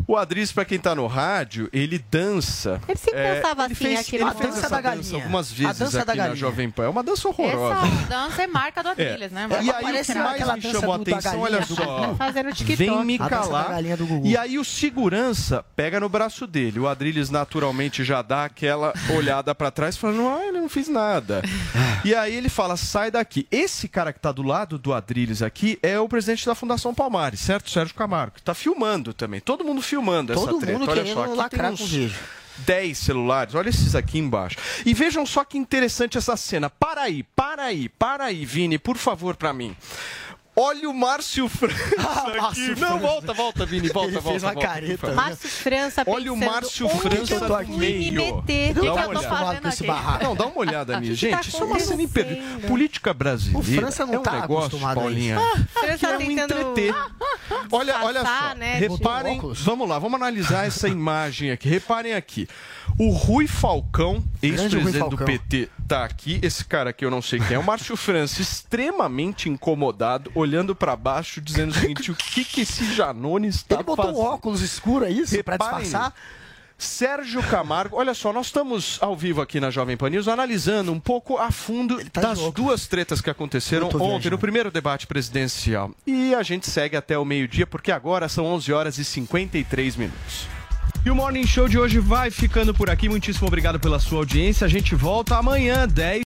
[0.07, 2.81] O Adrilles, para quem tá no rádio, ele dança.
[2.87, 5.23] Ele sempre dançava ele assim fez, aqui ele fez dança essa da dança galinha.
[5.25, 6.35] algumas A vezes dança da aqui na galinha.
[6.35, 6.83] Jovem Pan.
[6.85, 7.87] É uma dança horrorosa.
[7.87, 9.47] Essa dança é marca do Adrilles, né?
[9.49, 12.15] E aí o que mais aquela me dança chamou a atenção, galinha olha do só.
[12.53, 12.75] TikTok.
[12.75, 13.69] Vem me dança calar.
[13.69, 14.27] galinha do Gugu.
[14.27, 16.79] E aí o segurança pega no braço dele.
[16.79, 21.41] O Adrilles naturalmente já dá aquela olhada pra trás, falando: "Ah, eu não fiz nada".
[22.05, 23.47] e aí ele fala: "Sai daqui".
[23.51, 27.39] Esse cara que tá do lado do Adrilles aqui é o presidente da Fundação Palmares,
[27.39, 27.69] certo?
[27.69, 29.39] Sérgio Camargo, que tá filmando também.
[29.39, 30.79] Todo mundo filmando essa Todo treta.
[30.79, 31.89] mundo olha querendo só, aqui lacrar tem com uns.
[32.59, 33.55] 10 celulares.
[33.55, 34.57] Olha esses aqui embaixo.
[34.85, 36.69] E vejam só que interessante essa cena.
[36.69, 39.75] Para aí, para aí, para aí, Vini, por favor, pra mim.
[40.55, 41.83] Olha o Márcio França
[42.27, 42.39] aqui.
[42.39, 42.97] Márcio Não, França.
[42.97, 44.29] volta, volta, Vini, volta, Ele volta.
[44.29, 45.15] fez uma volta, careta, favor.
[45.15, 48.13] Márcio França Olha o Márcio França eu no fui me meio.
[48.35, 48.73] meter?
[48.75, 49.35] Dá O que uma eu tô olhada.
[49.35, 49.87] fazendo com esse aqui?
[49.87, 50.23] barraco.
[50.23, 51.19] Não, dá uma olhada nisso.
[51.25, 52.69] que tá Gente, isso é uma cena imperdível.
[52.69, 55.39] Política brasileira O França não é um tá negócio, Paulinha.
[55.73, 56.95] França que é um tentando entreter.
[57.71, 58.55] Olha, olha só.
[58.55, 58.75] né?
[58.77, 61.67] Reparem, vamos lá, vamos analisar essa imagem aqui.
[61.67, 62.47] Reparem aqui.
[62.97, 65.17] O Rui Falcão, ex-presidente do.
[65.17, 66.39] PT, tá aqui.
[66.41, 67.59] Esse cara aqui eu não sei quem é.
[67.59, 72.93] O Márcio França, extremamente incomodado, olhando pra baixo, dizendo o seguinte: o que que esse
[72.93, 74.19] Janone está Ele botou fazendo?
[74.19, 75.35] um óculos escuro, é isso?
[75.35, 76.13] Reparem disfarçar?
[76.75, 80.99] Sérgio Camargo, olha só, nós estamos ao vivo aqui na Jovem Pan News analisando um
[80.99, 82.53] pouco a fundo tá das óculos.
[82.53, 84.31] duas tretas que aconteceram ontem viajando.
[84.31, 85.91] no primeiro debate presidencial.
[86.05, 90.47] E a gente segue até o meio-dia, porque agora são 11 horas e 53 minutos.
[91.05, 93.09] E o Morning Show de hoje vai ficando por aqui.
[93.09, 94.63] Muitíssimo obrigado pela sua audiência.
[94.63, 96.21] A gente volta amanhã, 10